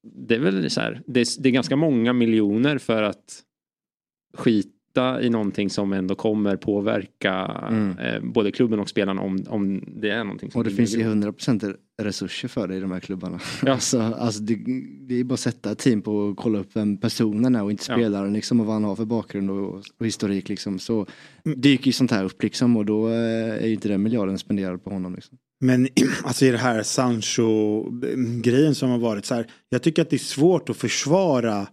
Det 0.04 0.36
är 0.36 0.40
väl 0.40 0.70
så 0.70 0.82
här, 0.82 1.02
det 1.08 1.20
är, 1.20 1.42
det 1.42 1.50
är 1.50 1.54
ganska 1.54 1.76
många 1.76 2.14
miljoner 2.14 2.78
för 2.78 3.04
att 3.04 3.44
skita 4.98 5.22
i 5.22 5.30
någonting 5.30 5.70
som 5.70 5.94
ändå 5.94 6.16
kommer 6.16 6.56
påverka 6.56 7.34
Mm. 7.70 7.98
eh, 8.00 8.22
både 8.22 8.52
klubben 8.52 8.80
och 8.80 8.90
spelarna 8.90 9.22
om, 9.22 9.44
om 9.50 9.84
det 10.02 10.10
är 10.10 10.24
någonting 10.24 10.52
som 10.52 10.60
Och 10.60 10.66
det 10.66 10.72
finns 10.72 10.96
ju 10.96 11.00
grund. 11.00 11.26
100% 11.26 11.76
resurser 12.02 12.48
för 12.48 12.68
det 12.68 12.76
i 12.76 12.80
de 12.80 12.92
här 12.92 13.00
klubbarna. 13.00 13.40
Ja. 13.66 13.72
alltså, 13.74 14.02
alltså 14.02 14.42
det, 14.42 14.56
det 15.08 15.20
är 15.20 15.24
bara 15.24 15.34
att 15.34 15.40
sätta 15.40 15.72
ett 15.72 15.78
team 15.80 16.02
på 16.02 16.30
att 16.30 16.38
kolla 16.38 16.60
upp 16.60 16.70
vem 16.74 16.98
personen 16.98 17.56
är 17.56 17.64
och 17.64 17.72
inte 17.72 17.84
Ja. 17.88 17.96
spelaren 17.96 18.34
liksom 18.34 18.60
och 18.60 18.66
vad 18.66 18.74
han 18.76 18.84
har 18.84 18.96
för 18.96 19.06
bakgrund 19.06 19.52
och, 19.52 19.84
och 20.00 20.06
historik 20.06 20.50
liksom. 20.50 20.80
Så 20.80 21.06
dyker 21.44 21.86
ju 21.88 21.92
sånt 21.92 22.12
här 22.12 22.24
upp 22.24 22.44
liksom 22.44 22.78
och 22.78 22.86
då 22.86 23.08
eh, 23.08 23.14
är 23.64 23.66
ju 23.68 23.74
inte 23.74 23.88
den 23.90 24.02
miljarden 24.04 24.38
spenderad 24.38 24.84
på 24.84 24.90
honom 24.90 25.16
liksom. 25.16 25.38
Men 25.62 25.88
alltså 26.24 26.46
i 26.46 26.52
det 26.52 26.58
här 26.58 26.84
Sancho-grejen 26.84 28.76
som 28.76 28.90
har 28.90 28.98
varit 28.98 29.26
så 29.26 29.36
här. 29.36 29.48
Jag 29.70 29.82
tycker 29.82 30.02
att 30.02 30.10
det 30.10 30.16
är 30.16 30.18
svårt 30.20 30.70
att 30.70 30.78
försvara 30.78 31.68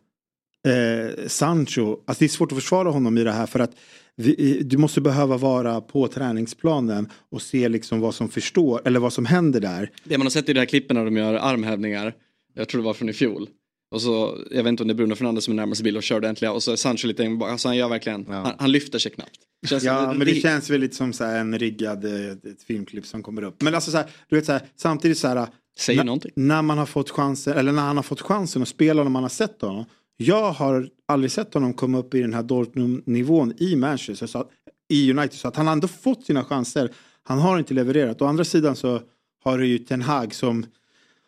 eh, 0.67 1.27
Sancho. 1.27 1.97
Alltså 2.07 2.19
det 2.19 2.27
är 2.27 2.29
svårt 2.29 2.53
att 2.53 2.59
försvara 2.59 2.91
honom 2.91 3.19
i 3.19 3.25
det 3.25 3.33
här 3.33 3.47
för 3.47 3.61
att 3.61 3.77
vi, 4.17 4.63
du 4.63 4.77
måste 4.77 5.01
behöva 5.01 5.37
vara 5.37 5.81
på 5.81 6.09
träningsplanen 6.09 7.09
och 7.31 7.43
se 7.43 7.69
liksom 7.69 8.01
vad 8.01 8.15
som 8.15 8.29
förstår 8.29 8.81
eller 8.85 9.01
vad 9.01 9.13
som 9.13 9.27
händer 9.27 9.61
där. 9.61 9.91
Det 10.05 10.19
man 10.19 10.27
har 10.27 10.31
sett 10.31 10.49
i 10.49 10.53
de 10.53 10.59
här 10.59 10.67
klippen 10.67 10.97
när 10.97 11.05
de 11.05 11.17
gör 11.17 11.35
armhävningar, 11.35 12.15
jag 12.55 12.69
tror 12.69 12.81
det 12.81 12.85
var 12.85 12.95
från 12.95 13.09
i 13.09 13.13
fjol. 13.13 13.49
Och 13.91 14.03
så, 14.03 14.39
jag 14.51 14.63
vet 14.63 14.69
inte 14.71 14.83
om 14.83 14.89
det 14.89 14.93
är 14.93 14.97
Bruno 14.97 15.15
Fernandes 15.15 15.45
som 15.45 15.53
är 15.53 15.57
närmast 15.57 15.83
bild 15.83 15.97
och 15.97 16.03
körde 16.03 16.29
äntligen 16.29 16.55
och 16.55 16.63
så 16.63 16.73
är 16.73 16.77
Sancho 16.77 17.07
lite 17.07 17.29
bak. 17.29 17.51
Alltså 17.51 17.69
han 17.69 17.77
gör 17.77 17.89
verkligen, 17.89 18.27
han, 18.27 18.53
han 18.59 18.73
lyfter 18.73 18.99
sig 18.99 19.13
knappt. 19.13 19.41
Känns 19.67 19.85
Ja, 19.85 20.13
men 20.13 20.27
det 20.27 20.35
känns 20.35 20.71
väl 20.71 20.81
lite 20.81 20.97
som 20.97 21.13
så 21.13 21.25
en 21.25 21.59
riggad 21.59 22.05
eh, 22.05 22.53
ett 22.53 22.63
filmklipp 22.67 23.07
som 23.07 23.23
kommer 23.23 23.43
upp. 23.43 23.63
Men 23.63 23.75
alltså 23.75 23.91
så 23.91 23.97
här, 23.97 24.07
du 24.29 24.37
vet 24.37 24.47
så 24.47 24.53
här, 24.53 24.63
samtidigt 24.77 25.19
så 25.19 25.29
här. 25.29 25.47
Säger 25.79 25.99
när, 25.99 26.05
någonting. 26.05 26.33
När 26.37 26.63
man 26.63 26.79
har 26.79 26.87
fått 26.87 27.11
chansen, 27.11 27.59
eller 27.59 27.73
när 27.73 27.83
han 27.83 27.97
har 27.97 28.03
fått 28.03 28.21
chansen 28.21 28.63
att 28.63 28.69
spela 28.69 29.03
när 29.03 29.11
man 29.11 29.23
har 29.23 29.31
sett 29.31 29.63
honom. 29.63 29.85
Jag 30.17 30.53
har 30.53 30.89
aldrig 31.09 31.31
sett 31.31 31.55
honom 31.55 31.75
komma 31.75 31.99
upp 31.99 32.15
i 32.15 32.21
den 32.21 32.35
här 32.35 32.43
Dortmund-nivån 32.43 33.53
i 33.59 33.77
Manchester, 33.77 34.27
så 34.27 34.39
att, 34.39 34.51
i 34.89 35.11
United. 35.11 35.39
Så 35.39 35.49
att 35.49 35.57
han 35.57 35.67
har 35.67 35.73
ändå 35.73 35.89
fått 35.89 36.25
sina 36.25 36.45
chanser. 36.45 36.91
Han 37.23 37.39
har 37.39 37.59
inte 37.59 37.75
levererat. 37.75 38.23
Å 38.23 38.27
andra 38.27 38.45
sidan 38.45 38.77
så 38.77 39.01
har 39.45 39.59
du 39.59 39.67
ju 39.67 39.79
Ten 39.79 40.03
Hag 40.03 40.35
som 40.35 40.67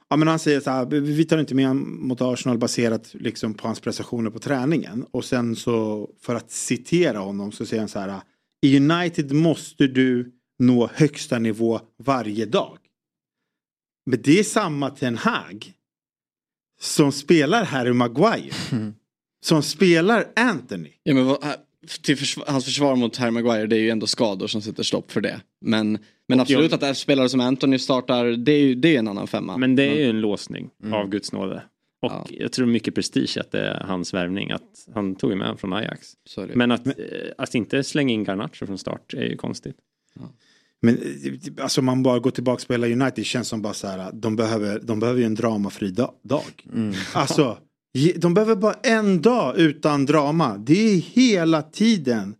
Ja 0.08 0.16
men 0.16 0.28
han 0.28 0.38
säger 0.38 0.60
så 0.60 0.70
här, 0.70 0.86
vi 0.86 1.24
tar 1.24 1.38
inte 1.38 1.54
med 1.54 1.68
honom 1.68 2.08
mot 2.08 2.20
Arsenal 2.20 2.58
baserat 2.58 3.14
liksom 3.14 3.54
på 3.54 3.66
hans 3.66 3.80
prestationer 3.80 4.30
på 4.30 4.38
träningen. 4.38 5.06
Och 5.10 5.24
sen 5.24 5.56
så, 5.56 6.08
för 6.20 6.34
att 6.34 6.50
citera 6.50 7.18
honom 7.18 7.52
så 7.52 7.66
säger 7.66 7.80
han 7.80 7.88
så 7.88 7.98
här, 7.98 8.20
i 8.62 8.76
United 8.76 9.32
måste 9.32 9.86
du 9.86 10.32
nå 10.58 10.90
högsta 10.94 11.38
nivå 11.38 11.80
varje 11.98 12.46
dag. 12.46 12.78
Men 14.06 14.22
det 14.22 14.38
är 14.38 14.44
samma 14.44 14.90
Ten 14.90 15.16
Hag 15.16 15.72
som 16.86 17.12
spelar 17.12 17.64
Harry 17.64 17.92
Maguire. 17.92 18.50
Som 19.44 19.62
spelar 19.62 20.24
Anthony. 20.36 20.88
Ja, 21.02 21.14
men 21.14 21.24
vad, 21.26 21.38
till 22.02 22.16
försvar, 22.16 22.44
hans 22.48 22.64
försvar 22.64 22.96
mot 22.96 23.16
Harry 23.16 23.30
Maguire 23.30 23.66
det 23.66 23.76
är 23.76 23.80
ju 23.80 23.90
ändå 23.90 24.06
skador 24.06 24.46
som 24.46 24.62
sätter 24.62 24.82
stopp 24.82 25.12
för 25.12 25.20
det. 25.20 25.40
Men, 25.60 25.98
men 26.28 26.38
Och 26.38 26.42
absolut 26.42 26.70
jag- 26.72 26.84
att 26.84 26.96
spelare 26.96 27.28
som 27.28 27.40
Anthony 27.40 27.78
startar, 27.78 28.24
det 28.26 28.52
är 28.52 28.60
ju 28.60 28.74
det 28.74 28.94
är 28.94 28.98
en 28.98 29.08
annan 29.08 29.26
femma. 29.26 29.56
Men 29.56 29.76
det 29.76 29.82
är 29.82 29.94
ju 29.94 30.10
en 30.10 30.20
låsning 30.20 30.70
Mm. 30.82 30.92
av 30.94 31.08
Guds 31.08 31.32
nåde. 31.32 31.62
Och 32.02 32.32
jag 32.32 32.52
tror 32.52 32.66
mycket 32.66 32.94
prestige 32.94 33.36
att 33.40 33.50
det 33.52 33.60
är 33.60 33.80
hans 33.80 34.14
värvning. 34.14 34.50
Att 34.50 34.62
han 34.94 35.14
tog 35.14 35.30
ju 35.30 35.36
med 35.36 35.46
honom 35.46 35.58
från 35.58 35.72
Ajax. 35.72 36.12
Det. 36.36 36.46
Men 36.54 36.70
att, 36.72 36.86
eh, 36.86 36.92
att 37.38 37.54
inte 37.54 37.84
slänga 37.84 38.14
in 38.14 38.24
Garnacho 38.24 38.66
från 38.66 38.78
start 38.78 39.14
är 39.14 39.22
ju 39.24 39.36
konstigt. 39.36 39.76
Men 40.86 41.60
alltså 41.60 41.82
man 41.82 42.02
bara 42.02 42.18
går 42.18 42.30
tillbaka 42.30 42.54
och 42.54 42.60
spelar 42.60 42.90
United, 42.92 43.26
känns 43.26 43.48
som 43.48 43.62
bara 43.62 43.74
så 43.74 43.86
här, 43.86 44.12
de 44.12 44.36
behöver, 44.36 44.80
de 44.82 45.00
behöver 45.00 45.20
ju 45.20 45.26
en 45.26 45.34
dramafri 45.34 45.90
da- 45.90 46.14
dag. 46.24 46.66
Alltså, 47.12 47.58
ge- 47.98 48.12
de 48.16 48.34
behöver 48.34 48.56
bara 48.56 48.74
en 48.74 49.22
dag 49.22 49.58
utan 49.58 50.06
drama. 50.06 50.56
Det 50.58 50.94
är 50.94 50.96
hela 50.96 51.62
tiden 51.62 52.34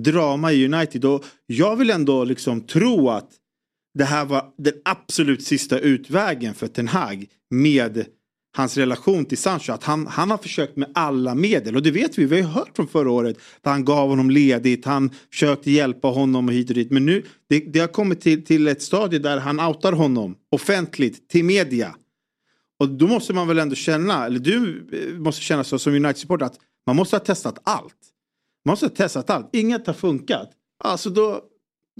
drama 0.00 0.52
i 0.52 0.64
United. 0.74 1.04
Och 1.04 1.24
jag 1.46 1.76
vill 1.76 1.90
ändå 1.90 2.24
liksom 2.24 2.60
tro 2.60 3.08
att 3.10 3.30
det 3.98 4.04
här 4.04 4.24
var 4.24 4.44
den 4.58 4.72
absolut 4.84 5.42
sista 5.44 5.78
utvägen 5.78 6.54
för 6.54 6.66
Ten 6.66 6.88
Hag 6.88 7.26
med 7.50 8.04
hans 8.58 8.76
relation 8.76 9.24
till 9.24 9.38
Sancho. 9.38 9.72
Att 9.72 9.84
han, 9.84 10.06
han 10.06 10.30
har 10.30 10.38
försökt 10.38 10.76
med 10.76 10.90
alla 10.94 11.34
medel 11.34 11.76
och 11.76 11.82
det 11.82 11.90
vet 11.90 12.18
vi, 12.18 12.24
vi 12.24 12.40
har 12.40 12.48
ju 12.48 12.54
hört 12.54 12.76
från 12.76 12.88
förra 12.88 13.10
året. 13.10 13.36
Att 13.36 13.72
han 13.72 13.84
gav 13.84 14.08
honom 14.08 14.30
ledigt, 14.30 14.84
han 14.84 15.10
försökte 15.30 15.70
hjälpa 15.70 16.08
honom 16.08 16.48
och 16.48 16.54
hit 16.54 16.68
och 16.68 16.74
dit. 16.74 16.90
Men 16.90 17.06
nu, 17.06 17.22
det, 17.48 17.60
det 17.60 17.80
har 17.80 17.88
kommit 17.88 18.20
till, 18.20 18.44
till 18.44 18.68
ett 18.68 18.82
stadie 18.82 19.18
där 19.18 19.38
han 19.38 19.60
outar 19.60 19.92
honom 19.92 20.36
offentligt 20.50 21.28
till 21.28 21.44
media. 21.44 21.94
Och 22.80 22.88
då 22.88 23.06
måste 23.06 23.32
man 23.32 23.48
väl 23.48 23.58
ändå 23.58 23.74
känna, 23.74 24.26
eller 24.26 24.38
du 24.38 24.88
eh, 24.92 25.18
måste 25.18 25.42
känna 25.42 25.64
så 25.64 25.78
som 25.78 25.94
United-supporter 25.94 26.46
att 26.46 26.58
man 26.86 26.96
måste 26.96 27.16
ha 27.16 27.20
testat 27.20 27.58
allt. 27.64 27.94
Man 28.64 28.72
måste 28.72 28.86
ha 28.86 28.90
testat 28.90 29.30
allt, 29.30 29.48
inget 29.52 29.86
har 29.86 29.94
funkat. 29.94 30.50
Alltså 30.84 31.10
då, 31.10 31.40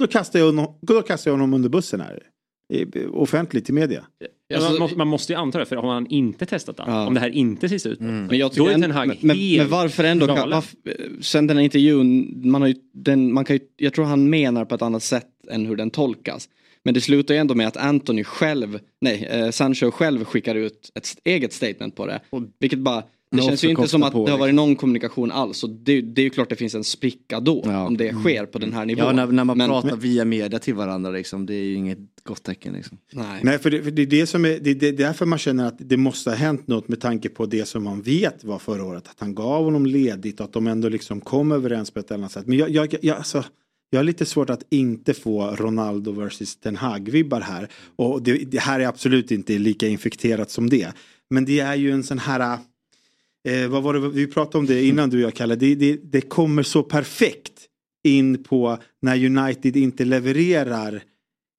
då, 0.00 0.06
kastar, 0.06 0.38
jag 0.38 0.46
honom, 0.46 0.78
då 0.82 1.02
kastar 1.02 1.30
jag 1.30 1.36
honom 1.36 1.54
under 1.54 1.68
bussen 1.68 2.00
här. 2.00 2.22
I- 2.68 3.06
Offentligt 3.12 3.64
till 3.64 3.74
media. 3.74 4.04
Ja, 4.48 4.60
man, 4.60 4.78
måste, 4.78 4.98
man 4.98 5.08
måste 5.08 5.32
ju 5.32 5.38
anta 5.38 5.58
det, 5.58 5.66
för 5.66 5.76
har 5.76 5.92
han 5.94 6.06
inte 6.06 6.46
testat 6.46 6.80
allt, 6.80 7.08
om 7.08 7.14
det 7.14 7.20
här 7.20 7.28
inte 7.28 7.78
ser 7.78 7.90
ut 7.90 8.00
Men 8.00 8.38
jag 8.38 8.50
då 8.56 8.66
är 8.68 8.78
Ten 8.78 8.90
Hag 8.90 9.06
men, 9.20 9.36
helt 9.36 9.58
men 9.62 9.68
varför 9.68 10.04
ändå? 10.04 10.26
Kan, 10.26 10.50
varför, 10.50 10.76
sen 11.20 11.46
den 11.46 11.56
här 11.56 11.64
intervjun, 11.64 12.32
man 12.50 12.60
har 12.60 12.68
ju, 12.68 12.74
den, 12.94 13.32
man 13.32 13.44
kan 13.44 13.56
ju, 13.56 13.62
jag 13.76 13.94
tror 13.94 14.04
han 14.04 14.30
menar 14.30 14.64
på 14.64 14.74
ett 14.74 14.82
annat 14.82 15.02
sätt 15.02 15.26
än 15.50 15.66
hur 15.66 15.76
den 15.76 15.90
tolkas. 15.90 16.48
Men 16.84 16.94
det 16.94 17.00
slutar 17.00 17.34
ju 17.34 17.40
ändå 17.40 17.54
med 17.54 17.68
att 17.68 17.76
Anthony 17.76 18.24
själv, 18.24 18.78
nej, 19.00 19.24
eh, 19.30 19.50
Sancho 19.50 19.90
själv 19.90 20.24
skickar 20.24 20.54
ut 20.54 20.90
ett 20.94 21.08
eget 21.24 21.52
statement 21.52 21.96
på 21.96 22.06
det. 22.06 22.20
Vilket 22.58 22.78
bara, 22.78 23.02
det 23.30 23.36
Men 23.36 23.44
känns 23.44 23.64
ju 23.64 23.68
inte 23.70 23.88
som 23.88 24.02
att 24.02 24.12
det 24.12 24.30
har 24.30 24.38
varit 24.38 24.54
någon 24.54 24.76
kommunikation 24.76 25.32
alls. 25.32 25.64
Och 25.64 25.70
det, 25.70 26.00
det 26.00 26.20
är 26.20 26.24
ju 26.24 26.30
klart 26.30 26.48
det 26.48 26.56
finns 26.56 26.74
en 26.74 26.84
spricka 26.84 27.40
då, 27.40 27.60
om 27.62 27.96
det 27.96 28.12
sker 28.12 28.46
på 28.46 28.58
den 28.58 28.72
här 28.72 28.86
nivån. 28.86 29.04
Ja, 29.04 29.12
när, 29.12 29.26
när 29.26 29.44
man 29.44 29.58
Men- 29.58 29.68
pratar 29.68 29.96
via 29.96 30.24
media 30.24 30.58
till 30.58 30.74
varandra 30.74 31.10
liksom, 31.10 31.46
det 31.46 31.54
är 31.54 31.64
ju 31.64 31.74
inget 31.74 31.98
gott 32.22 32.42
tecken 32.42 32.72
liksom. 32.72 32.98
Nej. 33.12 33.40
Nej, 33.42 33.58
för 33.58 33.70
det, 33.70 33.82
för 33.82 33.90
det 33.90 34.02
är 34.02 34.06
det 34.06 34.26
som 34.26 34.44
är, 34.44 34.58
det, 34.60 34.74
det 34.74 34.88
är 34.88 34.92
därför 34.92 35.26
man 35.26 35.38
känner 35.38 35.66
att 35.66 35.76
det 35.78 35.96
måste 35.96 36.30
ha 36.30 36.36
hänt 36.36 36.68
något 36.68 36.88
med 36.88 37.00
tanke 37.00 37.28
på 37.28 37.46
det 37.46 37.68
som 37.68 37.84
man 37.84 38.02
vet 38.02 38.44
var 38.44 38.58
förra 38.58 38.84
året. 38.84 39.08
Att 39.08 39.20
han 39.20 39.34
gav 39.34 39.64
honom 39.64 39.86
ledigt 39.86 40.40
och 40.40 40.44
att 40.46 40.52
de 40.52 40.66
ändå 40.66 40.88
liksom 40.88 41.20
kom 41.20 41.52
överens 41.52 41.90
på 41.90 42.00
ett 42.00 42.10
annat 42.10 42.32
sätt. 42.32 42.46
Men 42.46 42.58
jag, 42.58 42.70
jag, 42.70 42.94
jag, 43.02 43.16
alltså, 43.16 43.44
jag 43.90 43.98
har 43.98 44.04
lite 44.04 44.26
svårt 44.26 44.50
att 44.50 44.62
inte 44.70 45.14
få 45.14 45.56
Ronaldo 45.56 46.12
versus 46.12 46.56
Ten 46.56 46.76
Hag-vibbar 46.76 47.40
här. 47.40 47.68
Och 47.96 48.22
det, 48.22 48.32
det 48.32 48.58
här 48.58 48.80
är 48.80 48.86
absolut 48.86 49.30
inte 49.30 49.58
lika 49.58 49.88
infekterat 49.88 50.50
som 50.50 50.70
det. 50.70 50.92
Men 51.30 51.44
det 51.44 51.60
är 51.60 51.74
ju 51.74 51.90
en 51.90 52.02
sån 52.02 52.18
här, 52.18 52.58
eh, 53.48 53.68
vad 53.68 53.82
var 53.82 53.94
det, 53.94 54.08
vi 54.08 54.26
pratade 54.26 54.58
om 54.58 54.66
det 54.66 54.84
innan 54.84 55.10
du 55.10 55.16
och 55.16 55.22
jag 55.22 55.34
Kalle, 55.34 55.56
det, 55.56 55.74
det, 55.74 56.00
det 56.12 56.20
kommer 56.20 56.62
så 56.62 56.82
perfekt 56.82 57.52
in 58.04 58.44
på 58.44 58.78
när 59.02 59.24
United 59.24 59.76
inte 59.76 60.04
levererar 60.04 61.02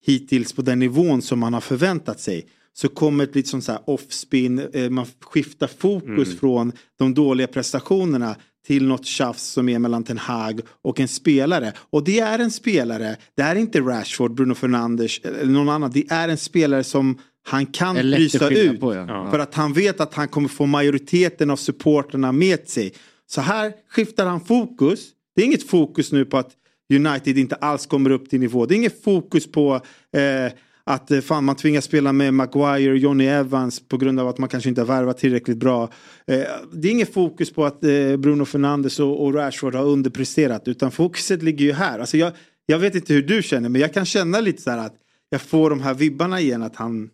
hittills 0.05 0.53
på 0.53 0.61
den 0.61 0.79
nivån 0.79 1.21
som 1.21 1.39
man 1.39 1.53
har 1.53 1.61
förväntat 1.61 2.19
sig. 2.19 2.45
Så 2.73 2.87
kommer 2.89 3.25
det 3.25 3.31
bli 3.31 3.43
som 3.43 3.61
så 3.61 3.71
här 3.71 3.81
offspin, 3.85 4.59
eh, 4.73 4.89
man 4.89 5.05
skiftar 5.21 5.67
fokus 5.67 6.27
Mm. 6.27 6.37
från 6.39 6.71
de 6.99 7.13
dåliga 7.13 7.47
prestationerna 7.47 8.35
till 8.67 8.87
något 8.87 9.05
tjafs 9.05 9.43
som 9.43 9.69
är 9.69 9.79
mellan 9.79 10.03
Ten 10.03 10.17
Hag 10.17 10.61
och 10.83 10.99
en 10.99 11.07
spelare. 11.07 11.73
Och 11.89 12.03
det 12.03 12.19
är 12.19 12.39
en 12.39 12.51
spelare, 12.51 13.17
det 13.35 13.41
är 13.41 13.55
inte 13.55 13.79
Rashford, 13.79 14.33
Bruno 14.33 14.55
Fernandes 14.55 15.19
eller 15.19 15.51
någon 15.51 15.69
annan. 15.69 15.91
Det 15.91 16.05
är 16.09 16.29
en 16.29 16.37
spelare 16.37 16.83
som 16.83 17.17
han 17.43 17.65
kan 17.65 17.95
frysa 17.95 18.49
skilja 18.49 18.73
ut. 18.73 18.79
på, 18.79 18.95
ja. 18.95 19.05
Ja. 19.07 19.31
För 19.31 19.39
att 19.39 19.53
han 19.55 19.73
vet 19.73 19.99
att 19.99 20.13
han 20.13 20.27
kommer 20.27 20.49
få 20.49 20.65
majoriteten 20.65 21.49
av 21.49 21.55
supporterna 21.55 22.31
med 22.31 22.67
sig. 22.67 22.93
Så 23.27 23.41
här 23.41 23.73
skiftar 23.89 24.25
han 24.25 24.41
fokus. 24.41 25.09
Det 25.35 25.41
är 25.41 25.45
inget 25.45 25.69
fokus 25.69 26.11
nu 26.11 26.25
på 26.25 26.37
att 26.37 26.51
United 26.93 27.37
inte 27.37 27.55
alls 27.55 27.85
kommer 27.85 28.09
upp 28.09 28.29
till 28.29 28.39
nivå. 28.39 28.65
Det 28.65 28.73
är 28.73 28.77
inget 28.77 29.03
fokus 29.03 29.51
på 29.51 29.75
eh, 30.11 30.53
att 30.83 31.11
eh, 31.11 31.19
fan, 31.19 31.43
man 31.43 31.55
tvingas 31.55 31.85
spela 31.85 32.13
med 32.13 32.33
Maguire 32.33 32.91
och 32.91 32.97
Johnny 32.97 33.25
Evans 33.25 33.87
på 33.87 33.97
grund 33.97 34.19
av 34.19 34.27
att 34.27 34.37
man 34.37 34.49
kanske 34.49 34.69
inte 34.69 34.81
har 34.81 34.85
värvat 34.85 35.17
tillräckligt 35.17 35.57
bra. 35.57 35.83
Eh, 36.27 36.41
det 36.73 36.87
är 36.87 36.91
inget 36.91 37.13
fokus 37.13 37.51
på 37.53 37.65
att 37.65 37.83
eh, 37.83 38.17
Bruno 38.17 38.45
Fernandes 38.45 38.99
och, 38.99 39.25
och 39.25 39.33
Rashford 39.33 39.75
har 39.75 39.85
underpresterat 39.85 40.67
utan 40.67 40.91
fokuset 40.91 41.43
ligger 41.43 41.65
ju 41.65 41.73
här. 41.73 41.99
Alltså 41.99 42.17
jag, 42.17 42.31
jag 42.65 42.79
vet 42.79 42.95
inte 42.95 43.13
hur 43.13 43.21
du 43.21 43.43
känner 43.43 43.69
men 43.69 43.81
jag 43.81 43.93
kan 43.93 44.05
känna 44.05 44.39
lite 44.39 44.61
så 44.61 44.69
här 44.69 44.77
att 44.77 44.95
jag 45.29 45.41
får 45.41 45.69
de 45.69 45.81
här 45.81 45.93
vibbarna 45.93 46.39
igen 46.39 46.63
att 46.63 46.75
han 46.75 47.09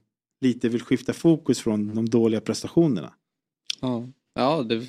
lite 0.47 0.69
vill 0.69 0.81
skifta 0.81 1.13
fokus 1.13 1.59
från 1.59 1.95
de 1.95 2.09
dåliga 2.09 2.41
prestationerna. 2.41 3.13
Ja, 3.81 4.07
ja 4.35 4.63
det, 4.63 4.81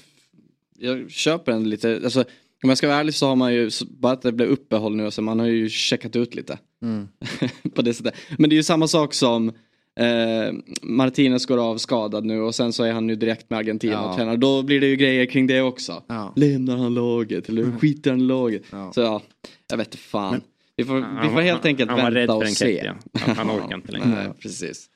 jag 0.78 1.10
köper 1.10 1.52
den 1.52 1.70
lite. 1.70 2.00
Alltså, 2.04 2.20
om 2.62 2.68
jag 2.68 2.78
ska 2.78 2.88
vara 2.88 2.98
ärlig 2.98 3.14
så 3.14 3.26
har 3.26 3.36
man 3.36 3.54
ju, 3.54 3.70
bara 3.90 4.12
att 4.12 4.22
det 4.22 4.32
blev 4.32 4.48
uppehåll 4.48 4.96
nu, 4.96 5.10
så 5.10 5.22
man 5.22 5.38
har 5.40 5.46
ju 5.46 5.68
checkat 5.68 6.16
ut 6.16 6.34
lite. 6.34 6.58
Mm. 6.82 7.08
på 7.74 7.82
det 7.82 7.94
sättet. 7.94 8.14
Men 8.38 8.50
det 8.50 8.54
är 8.54 8.56
ju 8.56 8.62
samma 8.62 8.88
sak 8.88 9.14
som 9.14 9.48
eh, 10.00 10.52
Martinez 10.82 11.46
går 11.46 11.58
av 11.70 11.78
skadad 11.78 12.24
nu 12.24 12.40
och 12.40 12.54
sen 12.54 12.72
så 12.72 12.84
är 12.84 12.92
han 12.92 13.06
nu 13.06 13.14
direkt 13.16 13.50
med 13.50 13.58
Argentina 13.58 13.92
Ja. 13.92 14.10
och 14.10 14.16
tränar. 14.16 14.36
Då 14.36 14.62
blir 14.62 14.80
det 14.80 14.86
ju 14.86 14.96
grejer 14.96 15.26
kring 15.26 15.46
det 15.46 15.60
också. 15.62 16.02
Lämnar 16.36 16.76
han 16.76 16.94
laget 16.94 17.48
eller 17.48 17.78
skiter 17.78 18.10
han 18.10 18.20
i 18.20 18.24
laget? 18.24 18.62
Så 18.94 19.00
ja, 19.00 19.22
jag 19.70 19.76
vet 19.76 19.86
inte 19.86 19.98
fan. 19.98 20.40
vi 20.76 20.84
får, 20.84 20.94
vi 21.22 21.28
får 21.34 21.40
helt 21.40 21.58
han- 21.62 21.66
enkelt 21.68 21.90
han 21.90 21.98
var 22.02 22.04
vänta 22.10 22.20
rädd 22.20 22.26
för 22.28 22.36
och 22.36 22.44
en 22.44 22.54
se. 22.54 22.64
keck, 22.82 22.84
ja. 23.26 23.32
Han 23.36 23.50
orkar 23.50 23.74
inte 23.76 23.92
längre. 23.96 24.06
Nej, 24.08 24.28
precis. 24.40 24.86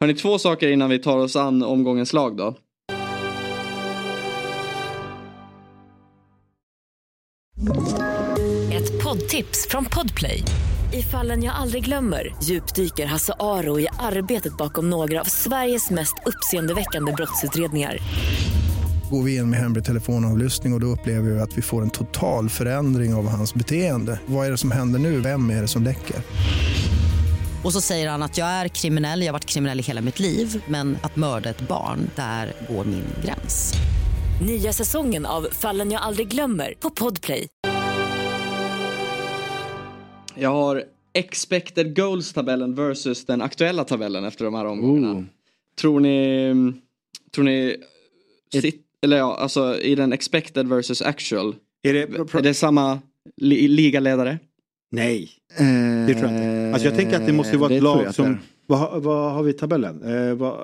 Hörni, 0.00 0.14
två 0.14 0.38
saker 0.38 0.68
innan 0.68 0.90
vi 0.90 0.98
tar 0.98 1.18
oss 1.18 1.36
an 1.36 1.62
omgångens 1.62 2.12
lag 2.12 2.36
då. 2.36 2.54
Ett 8.72 9.04
poddtips 9.04 9.68
från 9.70 9.84
Podplay. 9.84 10.42
I 10.92 11.02
fallen 11.02 11.42
jag 11.42 11.54
aldrig 11.54 11.84
glömmer 11.84 12.34
djupdyker 12.42 13.06
Hasse 13.06 13.32
Aro 13.38 13.80
i 13.80 13.88
arbetet 13.98 14.56
bakom 14.56 14.90
några 14.90 15.20
av 15.20 15.24
Sveriges 15.24 15.90
mest 15.90 16.14
uppseendeväckande 16.26 17.12
brottsutredningar. 17.12 17.98
Går 19.10 19.22
vi 19.22 19.36
in 19.36 19.50
med 19.50 19.58
hemlig 19.58 19.84
telefonavlyssning 19.84 20.72
och, 20.72 20.76
och 20.76 20.80
då 20.80 20.86
upplever 20.86 21.30
vi 21.30 21.40
att 21.40 21.58
vi 21.58 21.62
får 21.62 21.82
en 21.82 21.90
total 21.90 22.48
förändring 22.48 23.14
av 23.14 23.28
hans 23.28 23.54
beteende. 23.54 24.20
Vad 24.26 24.46
är 24.46 24.50
det 24.50 24.58
som 24.58 24.70
händer 24.70 24.98
nu? 24.98 25.20
Vem 25.20 25.50
är 25.50 25.62
det 25.62 25.68
som 25.68 25.82
läcker? 25.82 26.16
Och 27.66 27.72
så 27.72 27.80
säger 27.80 28.08
han 28.08 28.22
att 28.22 28.38
jag 28.38 28.48
är 28.48 28.68
kriminell, 28.68 29.20
jag 29.20 29.26
har 29.26 29.32
varit 29.32 29.44
kriminell 29.44 29.80
i 29.80 29.82
hela 29.82 30.00
mitt 30.00 30.20
liv 30.20 30.64
men 30.68 30.98
att 31.02 31.16
mörda 31.16 31.50
ett 31.50 31.68
barn, 31.68 32.10
där 32.16 32.52
går 32.68 32.84
min 32.84 33.04
gräns. 33.24 33.74
Nya 34.46 34.72
säsongen 34.72 35.26
av 35.26 35.48
Fallen 35.52 35.90
jag 35.90 36.02
aldrig 36.02 36.28
glömmer 36.28 36.74
på 36.80 36.90
Podplay. 36.90 37.46
Jag 40.34 40.50
har 40.50 40.84
expected 41.14 41.96
goals-tabellen 41.96 42.74
versus 42.74 43.24
den 43.24 43.42
aktuella 43.42 43.84
tabellen 43.84 44.24
efter 44.24 44.44
de 44.44 44.54
här 44.54 44.64
omgångarna. 44.64 45.24
Tror 45.80 46.00
ni, 46.00 46.52
tror 47.34 47.44
ni, 47.44 47.76
sit, 48.52 48.82
eller 49.02 49.16
ja, 49.16 49.36
alltså 49.36 49.80
i 49.80 49.94
den 49.94 50.12
expected 50.12 50.68
versus 50.68 51.02
actual, 51.02 51.56
är 51.82 51.92
det, 51.92 52.02
är 52.38 52.42
det 52.42 52.54
samma 52.54 52.98
li, 53.36 53.68
ligaledare? 53.68 54.38
Nej, 54.96 55.30
det 56.06 56.14
tror 56.14 56.32
jag 56.32 56.42
inte. 56.42 56.70
Alltså 56.72 56.88
jag 56.88 56.96
tänker 56.96 57.16
att 57.16 57.26
det 57.26 57.32
måste 57.32 57.56
vara 57.56 57.68
det 57.68 57.74
ett 57.76 57.82
jag 57.82 57.96
lag 58.04 58.14
som, 58.14 58.38
vad, 58.66 58.78
har- 58.78 59.00
vad 59.00 59.32
har 59.32 59.42
vi 59.42 59.50
i 59.50 59.52
tabellen? 59.52 60.02
Eh, 60.02 60.34
vad, 60.34 60.56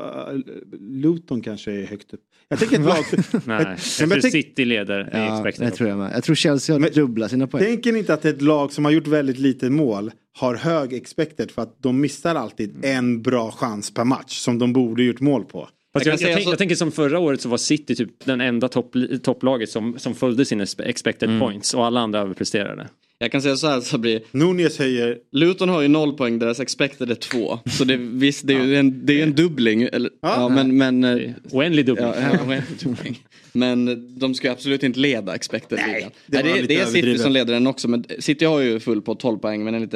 Luton 0.80 1.40
kanske 1.40 1.72
är 1.72 1.86
högt 1.86 2.14
upp. 2.14 2.20
Jag 2.48 2.58
tänker 2.58 2.76
ett 2.78 2.84
lag... 2.86 3.04
Nej, 3.12 3.42
men 3.46 3.58
jag 3.68 3.78
tror 3.80 4.08
tänk- 4.20 4.32
City 4.32 4.64
leder 4.64 5.10
Ja, 5.12 5.50
det 5.58 5.70
tror 5.70 5.88
jag 5.88 5.98
med. 5.98 6.10
Jag 6.14 6.24
tror 6.24 6.34
Chelsea 6.36 6.76
har 6.78 6.90
dubbla 6.90 7.28
sina 7.28 7.46
poäng. 7.46 7.64
Tänker 7.64 7.92
ni 7.92 7.98
inte 7.98 8.14
att 8.14 8.24
ett 8.24 8.42
lag 8.42 8.72
som 8.72 8.84
har 8.84 8.92
gjort 8.92 9.06
väldigt 9.06 9.38
lite 9.38 9.70
mål 9.70 10.10
har 10.38 10.54
hög 10.54 10.92
expected 10.92 11.50
för 11.50 11.62
att 11.62 11.76
de 11.82 12.00
missar 12.00 12.34
alltid 12.34 12.84
en 12.84 13.22
bra 13.22 13.50
chans 13.50 13.94
per 13.94 14.04
match 14.04 14.38
som 14.38 14.58
de 14.58 14.72
borde 14.72 15.02
gjort 15.02 15.20
mål 15.20 15.44
på? 15.44 15.68
Jag, 15.94 16.06
jag, 16.06 16.18
tänk, 16.18 16.46
jag 16.46 16.58
tänker 16.58 16.74
som 16.74 16.92
förra 16.92 17.18
året 17.18 17.40
så 17.40 17.48
var 17.48 17.56
City 17.56 17.94
typ 17.94 18.24
den 18.24 18.40
enda 18.40 18.68
topp, 18.68 18.92
topplaget 19.22 19.70
som, 19.70 19.98
som 19.98 20.14
följde 20.14 20.44
sina 20.44 20.64
expe- 20.64 20.82
expected 20.86 21.28
Mm. 21.28 21.40
points 21.40 21.74
och 21.74 21.86
alla 21.86 22.00
andra 22.00 22.20
överpresterade. 22.20 22.88
Jag 23.22 23.32
kan 23.32 23.42
säga 23.42 23.56
så 23.56 23.68
här 23.68 23.80
Sabri. 23.80 24.24
Nunez 24.30 24.78
höjer... 24.78 25.18
Luton 25.32 25.68
har 25.68 25.82
ju 25.82 25.88
noll 25.88 26.16
poäng, 26.16 26.38
deras 26.38 26.60
expected 26.60 27.10
är 27.10 27.14
två. 27.14 27.58
Så 27.66 27.84
det, 27.84 27.96
visst, 27.96 28.46
det 28.46 28.54
är 28.54 28.64
ju 28.64 28.76
en, 28.76 29.06
det 29.06 29.20
är 29.20 29.22
en 29.22 29.32
dubbling. 29.32 29.82
Eller, 29.82 30.10
ja. 30.22 30.48
men, 30.48 30.76
men, 30.76 31.04
eh, 31.04 31.30
oändlig 31.52 31.86
dubbling. 31.86 32.06
Ja, 32.06 32.14
ja, 32.20 32.38
oändlig 32.48 32.78
dubbling. 32.84 33.18
Men 33.52 34.08
de 34.18 34.34
ska 34.34 34.48
ju 34.48 34.52
absolut 34.52 34.82
inte 34.82 35.00
leda 35.00 35.34
expected 35.34 35.78
ligan. 35.86 36.10
det 36.26 36.42
Nej, 36.42 36.60
det, 36.60 36.66
det 36.66 36.76
är 36.80 36.84
City 36.86 37.18
som 37.18 37.32
leder 37.32 37.54
den 37.54 37.66
också. 37.66 37.88
Men 37.88 38.04
City 38.18 38.44
har 38.44 38.60
ju 38.60 38.80
full 38.80 39.02
på 39.02 39.14
12 39.14 39.38
poäng. 39.38 39.64
Men 39.64 39.74
enligt 39.74 39.94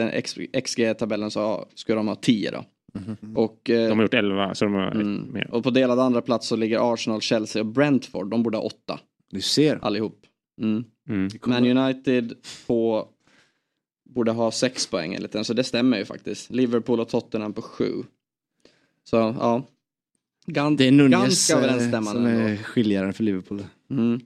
XG-tabellen 0.65 1.31
så 1.31 1.41
ja, 1.41 1.69
ska 1.75 1.95
de 1.95 2.09
ha 2.09 2.15
10 2.15 2.51
då. 2.51 2.65
Och, 3.35 3.71
eh, 3.71 3.89
De 3.89 3.99
har 3.99 4.05
gjort 4.05 4.15
11 4.15 4.55
så 4.55 4.65
de 4.65 4.75
har 4.75 4.91
Mm. 4.91 5.33
mer. 5.33 5.55
och 5.55 5.65
på 5.65 5.71
delad 5.71 6.01
andra 6.01 6.23
plats 6.23 6.47
så 6.49 6.57
ligger 6.57 6.95
Arsenal, 6.95 7.21
Chelsea 7.21 7.63
och 7.63 7.67
Brentford. 7.67 8.31
De 8.31 8.43
borde 8.43 8.57
ha 8.57 8.65
8. 8.65 9.01
Du 9.31 9.41
ser. 9.41 9.79
Allihop. 9.83 10.21
Mm. 10.63 10.85
Mm. 11.09 11.31
Man 11.47 11.79
United 11.79 12.33
på 12.67 13.09
borde 14.17 14.33
ha 14.33 14.51
6 14.51 14.87
poäng 14.87 15.15
enligt 15.15 15.33
den, 15.33 15.45
så 15.45 15.55
det 15.55 15.65
stämmer 15.65 15.99
ju 15.99 16.05
faktiskt. 16.05 16.51
Liverpool 16.51 17.01
och 17.01 17.09
Tottenham 17.09 17.53
på 17.53 17.63
7. 17.63 17.93
Så 19.11 19.17
ja. 19.17 19.63
Gan- 20.47 20.77
Det 20.77 20.85
är 20.89 20.93
Nunez 20.93 21.19
ganska 21.21 21.53
eh, 21.53 21.59
överensstämmande. 21.59 22.21
som 22.21 22.27
ändå. 22.27 22.49
är 22.49 22.57
skiljaren 22.57 23.13
för 23.13 23.25
Liverpool. 23.25 23.65
Mm. 23.91 24.21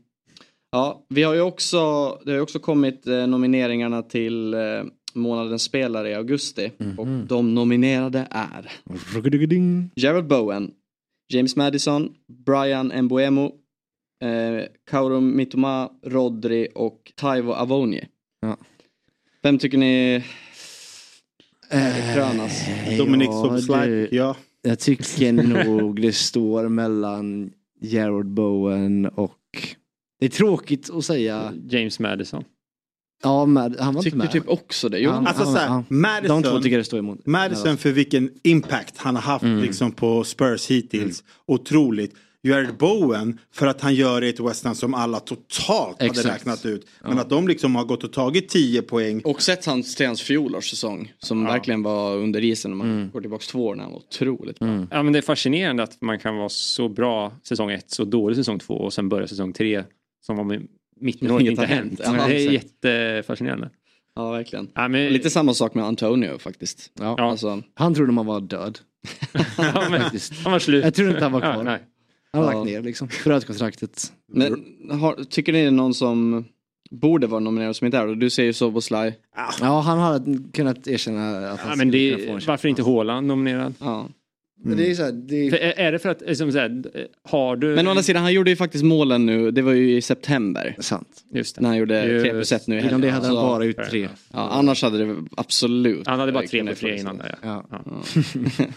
Ja, 0.70 1.03
vi 1.09 1.22
har 1.22 1.34
ju 1.34 1.41
också, 1.41 1.78
det 2.24 2.30
har 2.30 2.36
ju 2.36 2.41
också 2.43 2.59
kommit 2.59 3.07
eh, 3.07 3.26
nomineringarna 3.26 4.03
till 4.03 4.55
eh, 4.55 4.61
månadens 5.14 5.62
spelare 5.62 6.11
i 6.11 6.14
augusti. 6.14 6.72
Och 6.99 7.07
de 7.07 7.55
nominerade 7.55 8.26
är 8.30 8.72
Jared 9.95 10.26
Bowen, 10.26 10.70
James 11.32 11.57
Madison, 11.57 12.14
Brian 12.47 12.93
Mbuemo, 13.05 13.45
eh, 14.24 14.64
Kauro 14.91 15.20
Mitoma, 15.20 15.91
Rodri 16.07 16.68
och 16.74 17.12
Taivo 17.14 17.53
Avonji. 17.53 18.09
Ja. 18.41 18.57
Vem 19.43 19.59
tycker 19.59 19.78
ni 19.78 20.22
är 21.68 22.14
krönas? 22.14 22.64
Dominic 22.99 23.26
Ja, 23.28 23.43
Soboslaj, 23.43 24.09
ja. 24.16 24.36
Jag 24.62 24.78
tycker 24.78 25.32
nog 25.66 26.01
det 26.03 26.12
står 26.12 26.68
mellan 26.68 27.51
Jared 27.80 28.26
Bowen 28.26 29.07
och 29.07 29.36
det 30.20 30.26
är 30.26 30.30
tråkigt 30.30 30.91
att 30.91 31.05
säga. 31.05 31.53
James 31.70 31.99
Madison. 31.99 32.45
Ja, 33.22 33.47
med, 33.47 33.76
han 33.80 33.95
var 33.95 34.03
Tycker 34.03 34.16
inte 34.16 34.24
med. 34.26 34.32
typ 34.32 34.49
också 34.49 34.88
det. 34.88 34.99
Jo, 34.99 35.11
Han- 35.11 35.26
Alltså 35.26 35.45
han- 35.45 35.53
såhär, 35.53 35.68
han- 35.68 35.84
Madison, 35.88 36.43
De 36.43 36.49
två 36.51 36.61
tycker 36.61 36.78
det 36.78 36.84
står 36.84 36.99
emot. 36.99 37.26
Madison 37.26 37.76
för 37.76 37.91
vilken 37.93 38.30
impact 38.43 38.99
han 38.99 39.14
har 39.14 39.22
haft 39.22 39.45
Mm. 39.45 39.61
liksom 39.62 39.93
på 39.93 40.24
Spurs 40.24 40.70
hittills. 40.70 41.24
Otroligt. 41.47 42.14
Jared 42.43 42.76
Bowen 42.76 43.38
för 43.53 43.66
att 43.66 43.80
han 43.80 43.95
gör 43.95 44.20
det 44.20 44.26
i 44.26 44.30
ett 44.30 44.41
West 44.41 44.64
Ham 44.64 44.74
som 44.74 44.95
alla 44.95 45.20
totalt 45.20 46.03
Exakt. 46.03 46.16
hade 46.26 46.34
räknat 46.36 46.66
ut. 46.66 46.86
Men 47.05 47.18
att 47.18 47.30
de 47.30 47.49
liksom 47.49 47.76
har 47.76 47.84
gått 47.84 48.05
och 48.05 48.12
tagit 48.12 48.49
10 48.49 48.82
poäng. 48.82 49.20
Och 49.24 49.43
sett 49.43 49.64
hans, 49.66 49.95
till 49.97 50.07
hans 50.07 50.22
fjolårssäsong 50.22 51.12
som 51.18 51.45
verkligen 51.45 51.82
var 51.82 52.16
under 52.16 52.45
isen 52.45 52.72
om 52.72 52.78
man 52.78 52.91
Mm. 52.91 53.11
går 53.11 53.20
tillbaka 53.20 53.45
två 53.51 53.66
år 53.66 53.74
när 53.74 53.82
han 53.82 53.93
var 53.93 53.99
otroligt 53.99 54.59
bra. 54.59 54.86
Ja 54.91 55.03
men 55.03 55.12
det 55.12 55.18
är 55.18 55.22
fascinerande 55.22 55.82
att 55.82 56.01
man 56.01 56.18
kan 56.18 56.36
vara 56.36 56.49
så 56.49 56.88
bra 56.88 57.32
säsong 57.43 57.70
ett, 57.70 57.91
så 57.91 58.05
dålig 58.05 58.36
säsong 58.36 58.59
två 58.59 58.74
och 58.74 58.93
sen 58.93 59.09
börja 59.09 59.26
säsong 59.26 59.53
tre 59.53 59.84
som 60.26 60.38
om 60.38 60.66
mittnåret 61.01 61.41
Inget 61.41 61.51
inte 61.51 61.62
har 61.62 61.66
hänt. 61.66 62.01
hänt. 62.05 62.18
Ja, 62.20 62.26
det 62.26 62.47
är 62.47 62.51
jättefascinerande. 62.51 63.70
Ja, 64.14 64.30
verkligen. 64.30 64.68
Ja, 64.74 64.88
men, 64.88 65.12
Lite 65.12 65.30
samma 65.30 65.55
sak 65.55 65.74
med 65.74 65.84
Antonio 65.84 66.38
faktiskt. 66.38 66.91
Ja. 67.01 67.20
Alltså, 67.30 67.62
Han 67.74 67.95
trodde 67.95 68.12
man 68.12 68.26
var 68.26 68.41
död. 68.41 68.78
ja, 69.59 69.86
men, 69.91 70.03
han 70.45 70.53
var 70.53 70.59
slut. 70.59 70.84
Jag 70.84 70.95
tror 70.95 71.11
inte 71.11 71.22
han 71.22 71.32
var 71.32 71.43
Ja, 71.43 71.53
kvar. 71.53 71.78
Han 72.33 72.45
har 72.45 72.53
Ja. 72.53 72.59
lagt 72.59 72.70
ner 72.70 72.83
liksom. 72.83 73.09
Bröt 73.24 73.47
kontraktet. 73.47 74.12
men 74.33 74.64
har, 74.91 75.24
tycker 75.24 75.53
ni 75.53 75.61
det 75.61 75.66
är 75.66 75.70
någon 75.70 75.95
som 75.95 76.45
borde 76.91 77.26
vara 77.26 77.41
nominerad 77.41 77.76
som 77.76 77.85
inte 77.85 77.99
är 77.99 78.07
det? 78.07 78.14
Du 78.14 78.31
säger 78.31 78.47
ju 78.47 78.53
Soboslaj. 78.53 79.18
Ja, 79.61 79.81
han 79.81 79.99
har 79.99 80.53
kunnat 80.53 80.89
erkänna 80.89 81.51
att 81.51 81.61
han 81.61 81.70
Ja, 81.70 81.76
men 81.76 81.91
det, 81.91 82.11
kunna 82.11 82.26
få 82.26 82.33
en 82.33 82.41
varför 82.47 82.68
inte 82.68 82.83
Haaland 82.83 83.26
nominerad? 83.26 83.74
Ja. 83.81 84.09
Men 84.63 84.77
det 84.77 84.91
är 84.91 84.95
så 84.95 85.03
här, 85.03 85.13
det 85.13 85.51
För 85.51 85.57
är... 85.57 85.73
är, 85.79 85.93
det 85.93 85.99
för 85.99 86.09
att, 86.09 86.21
liksom, 86.27 86.53
så 86.53 86.59
här, 86.59 86.83
har 87.23 87.57
du... 87.57 87.75
Men 87.75 87.87
å 87.87 87.91
andra 87.91 88.03
sidan, 88.03 88.23
han 88.23 88.33
gjorde 88.33 88.51
ju 88.51 88.57
faktiskt 88.57 88.85
målen 88.85 89.27
nu, 89.27 89.51
det 89.51 89.63
var 89.63 89.73
ju 89.73 89.97
i 89.97 90.03
september. 90.03 90.77
sant. 90.79 91.25
Just 91.33 91.57
det. 91.57 91.63
När 91.63 91.69
han 91.69 91.79
gjorde 91.79 92.07
Just 92.07 92.25
3 92.25 92.31
plus 92.33 92.53
1 92.53 92.67
nu 92.67 92.79
i 92.81 92.83
Innan 92.83 93.01
det 93.01 93.11
hade 93.11 93.27
han 93.27 93.35
bara 93.35 93.65
ut 93.65 93.77
tre. 93.91 94.09
Ja, 94.33 94.49
annars 94.51 94.83
hade 94.83 95.05
det 95.05 95.17
absolut. 95.37 96.07
Han 96.07 96.21
hade 96.21 96.33
bara 96.33 96.47
tre 96.47 96.65
på 96.65 96.75
tre 96.75 96.99
innan 96.99 97.19
där 97.19 97.35
ja. 97.43 97.65
Ja. 97.71 97.83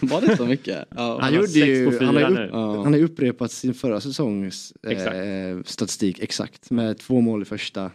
Var 0.00 0.20
det 0.20 0.36
så 0.36 0.46
mycket? 0.46 0.84
Ja. 0.96 1.18
Han, 1.20 1.20
har 1.20 1.30
gjorde 1.30 1.52
ju, 1.52 1.98
han, 1.98 2.16
har 2.16 2.30
upp, 2.32 2.50
han 2.52 2.92
har 2.92 2.96
ju 2.96 3.04
upprepat 3.04 3.52
sin 3.52 3.74
förra 3.74 4.00
säsongs 4.00 4.72
Exakt. 4.88 5.16
eh, 5.16 5.62
statistik 5.64 6.18
exakt. 6.18 6.70
Med 6.70 6.98
två 6.98 7.20
mål 7.20 7.42
i 7.42 7.44
första, 7.44 7.90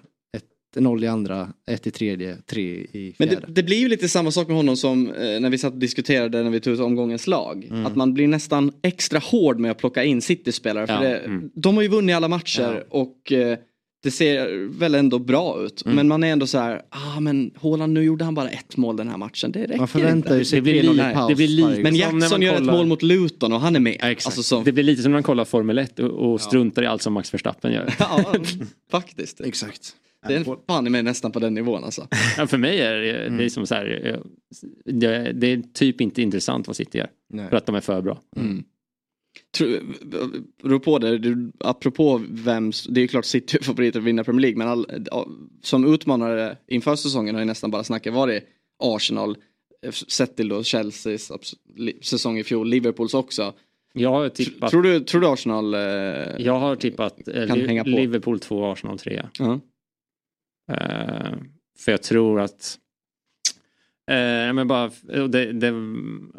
ett, 0.75 0.83
noll 0.83 1.03
i 1.03 1.07
andra, 1.07 1.49
ett 1.67 1.87
i 1.87 1.91
tredje, 1.91 2.37
tre 2.45 2.63
i 2.63 3.15
Men 3.19 3.29
fjärde. 3.29 3.45
det, 3.47 3.53
det 3.53 3.63
blir 3.63 3.77
ju 3.77 3.87
lite 3.87 4.09
samma 4.09 4.31
sak 4.31 4.47
med 4.47 4.57
honom 4.57 4.77
som 4.77 5.07
eh, 5.07 5.39
när 5.39 5.49
vi 5.49 5.57
satt 5.57 5.73
och 5.73 5.79
diskuterade 5.79 6.43
när 6.43 6.49
vi 6.49 6.59
tog 6.59 6.73
ut 6.73 6.79
omgångens 6.79 7.27
lag. 7.27 7.67
Mm. 7.71 7.85
Att 7.85 7.95
man 7.95 8.13
blir 8.13 8.27
nästan 8.27 8.71
extra 8.81 9.19
hård 9.19 9.59
med 9.59 9.71
att 9.71 9.77
plocka 9.77 10.03
in 10.03 10.21
City-spelare. 10.21 10.87
För 10.87 10.93
Ja, 10.93 11.01
det, 11.01 11.17
mm. 11.17 11.49
De 11.53 11.75
har 11.75 11.83
ju 11.83 11.89
vunnit 11.89 12.15
alla 12.15 12.27
matcher 12.27 12.83
och 12.89 13.31
eh, 13.31 13.57
det 14.03 14.11
ser 14.11 14.67
väl 14.79 14.95
ändå 14.95 15.19
bra 15.19 15.63
ut. 15.65 15.85
Mm. 15.85 15.95
Men 15.95 16.07
man 16.07 16.23
är 16.23 16.31
ändå 16.31 16.47
så 16.47 16.57
här, 16.57 16.81
ah 16.89 17.19
men 17.19 17.51
Haaland 17.61 17.93
nu 17.93 18.03
gjorde 18.03 18.25
han 18.25 18.35
bara 18.35 18.49
ett 18.49 18.77
mål 18.77 18.95
den 18.97 19.07
här 19.07 19.17
matchen. 19.17 19.51
Det 19.51 19.61
räcker 19.63 19.77
Man 19.77 19.87
förväntar 19.87 20.33
inte. 20.35 20.45
sig 20.45 20.57
Det 20.57 20.61
blir 20.61 20.83
3-0 20.83 20.93
li- 20.93 21.25
det 21.29 21.35
blir 21.35 21.47
li- 21.47 21.63
varje 21.63 21.83
Men. 21.83 21.93
Som 21.93 21.99
när 21.99 21.99
Jackson 22.21 22.29
man 22.39 22.41
gör 22.41 22.53
ett 22.53 22.59
kollar- 22.59 22.73
mål 22.73 22.85
mot 22.87 23.01
Luton 23.03 23.53
och 23.53 23.59
han 23.59 23.75
är 23.75 23.79
med. 23.79 23.97
Ja, 23.99 24.11
exakt. 24.11 24.37
Alltså, 24.37 24.43
så, 24.43 24.63
Det 24.63 24.71
blir 24.71 24.83
lite 24.83 25.01
som 25.01 25.11
när 25.11 25.15
man 25.15 25.23
kollar 25.23 25.45
Formel 25.45 25.77
1 25.77 25.99
och, 25.99 26.31
och 26.31 26.41
struntar 26.41 26.83
i 26.83 26.85
allt 26.85 27.01
som 27.01 27.13
Max 27.13 27.33
Verstappen 27.33 27.71
gör. 27.73 27.93
ja, 27.99 28.33
faktiskt. 28.91 29.41
Exakt. 29.41 29.91
Det 30.27 30.33
är 30.35 30.45
fan 30.67 30.87
i 30.87 30.89
mig 30.89 31.03
nästan 31.03 31.31
på 31.31 31.39
den 31.39 31.53
nivån 31.53 31.83
alltså. 31.83 32.07
Ja, 32.37 32.47
för 32.47 32.57
mig 32.57 32.81
är 32.81 32.95
det, 32.95 33.17
Mm. 33.25 33.37
det 33.37 33.45
är 33.45 33.49
som 33.49 33.67
så 33.67 33.75
här, 33.75 34.01
eh, 34.05 34.19
det, 34.85 35.31
det 35.33 35.47
är 35.47 35.61
typ 35.73 36.01
inte 36.01 36.21
intressant 36.21 36.67
vad 36.67 36.75
City 36.75 36.97
gör. 36.97 37.07
Nej. 37.33 37.49
För 37.49 37.57
att 37.57 37.65
de 37.65 37.75
är 37.75 37.81
för 37.81 38.01
bra. 38.01 38.19
Mm. 38.37 38.63
Beror 40.63 40.79
på 40.79 40.99
det, 40.99 41.17
du, 41.17 41.51
apropå 41.59 42.21
vem, 42.29 42.71
det 42.89 42.99
är 42.99 43.01
ju 43.01 43.07
klart 43.07 43.25
City 43.25 43.57
är 43.57 43.63
favoriter 43.63 43.99
att 43.99 44.05
vinna 44.05 44.23
Premier 44.23 44.41
League 44.41 44.57
men 44.57 44.67
all, 44.67 44.85
som 45.61 45.93
utmanare 45.93 46.57
inför 46.67 46.95
säsongen 46.95 47.35
har 47.35 47.41
ju 47.41 47.45
nästan 47.45 47.71
bara 47.71 47.83
snackat 47.83 48.13
varit 48.13 48.43
Arsenal, 48.83 49.37
eh, 49.85 49.91
sett 49.91 50.35
till 50.35 50.49
då 50.49 50.63
Chelseas 50.63 51.31
säsong 52.01 52.37
i 52.37 52.43
fjol, 52.43 52.69
Liverpools 52.69 53.13
också. 53.13 53.53
Jag 53.93 54.09
har 54.09 54.29
tippat, 54.29 54.71
Tror 54.71 54.81
du, 54.83 54.99
tror 54.99 55.21
du 55.21 55.27
Arsenal? 55.27 55.73
Eh, 55.73 55.79
jag 56.37 56.59
har 56.59 56.75
tippat 56.75 57.27
eh, 57.27 57.47
Kan 57.47 57.59
Li- 57.59 57.67
hänga 57.67 57.83
på. 57.83 57.89
Liverpool 57.89 58.39
2, 58.39 58.71
Arsenal 58.71 58.99
3. 58.99 59.25
ja. 59.39 59.59
Eh, 60.71 61.37
för 61.79 61.91
jag 61.91 62.03
tror 62.03 62.41
att 62.41 62.77
eh, 64.09 64.53
men 64.53 64.67
bara, 64.67 64.91
det, 65.29 65.51
det 65.51 65.67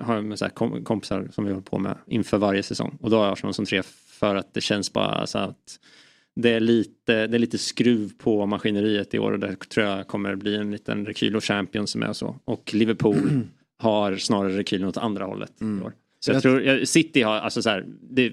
har 0.05 0.15
jag 0.15 0.25
med 0.25 0.39
så 0.39 0.45
här 0.45 0.53
kom, 0.53 0.85
kompisar 0.85 1.29
som 1.33 1.45
vi 1.45 1.51
håller 1.51 1.63
på 1.65 1.79
med 1.79 1.97
inför 2.07 2.39
varje 2.39 2.63
säsong. 2.63 2.99
Och 3.01 3.11
då 3.11 3.17
har 3.17 3.25
jag 3.25 3.33
Arsenal 3.33 3.55
som 3.55 3.65
tre 3.67 3.83
för 4.09 4.35
att 4.37 4.55
det 4.55 4.61
känns 4.61 4.93
bara 4.93 5.27
så 5.27 5.39
att 5.39 5.79
det 6.37 6.51
är 6.51 6.61
lite, 6.61 7.27
det 7.27 7.37
är 7.37 7.39
lite 7.39 7.59
skruv 7.59 8.13
på 8.19 8.47
maskineriet 8.47 9.15
i 9.15 9.19
år 9.19 9.33
och 9.33 9.39
det 9.39 9.57
tror 9.69 9.87
jag 9.87 10.07
kommer 10.07 10.35
bli 10.35 10.57
en 10.57 10.71
liten 10.71 11.07
rekyl 11.07 11.37
och 11.37 11.45
Champions 11.45 11.91
som 11.91 12.03
är 12.03 12.13
så. 12.13 12.37
Och 12.45 12.71
Liverpool 12.75 13.17
har 13.79 14.17
snarare 14.17 14.59
rekylen 14.59 14.89
åt 14.89 14.97
andra 14.97 15.25
hållet 15.25 15.53
i 15.61 15.65
år. 15.85 15.93
Så 16.21 16.31
jag, 16.31 16.35
Jag- 16.37 16.43
tror, 16.43 16.63
jag- 16.63 16.89
City 16.89 17.23
har, 17.23 17.35
alltså 17.37 17.63
så 17.63 17.71
här, 17.71 17.85
det, 18.11 18.33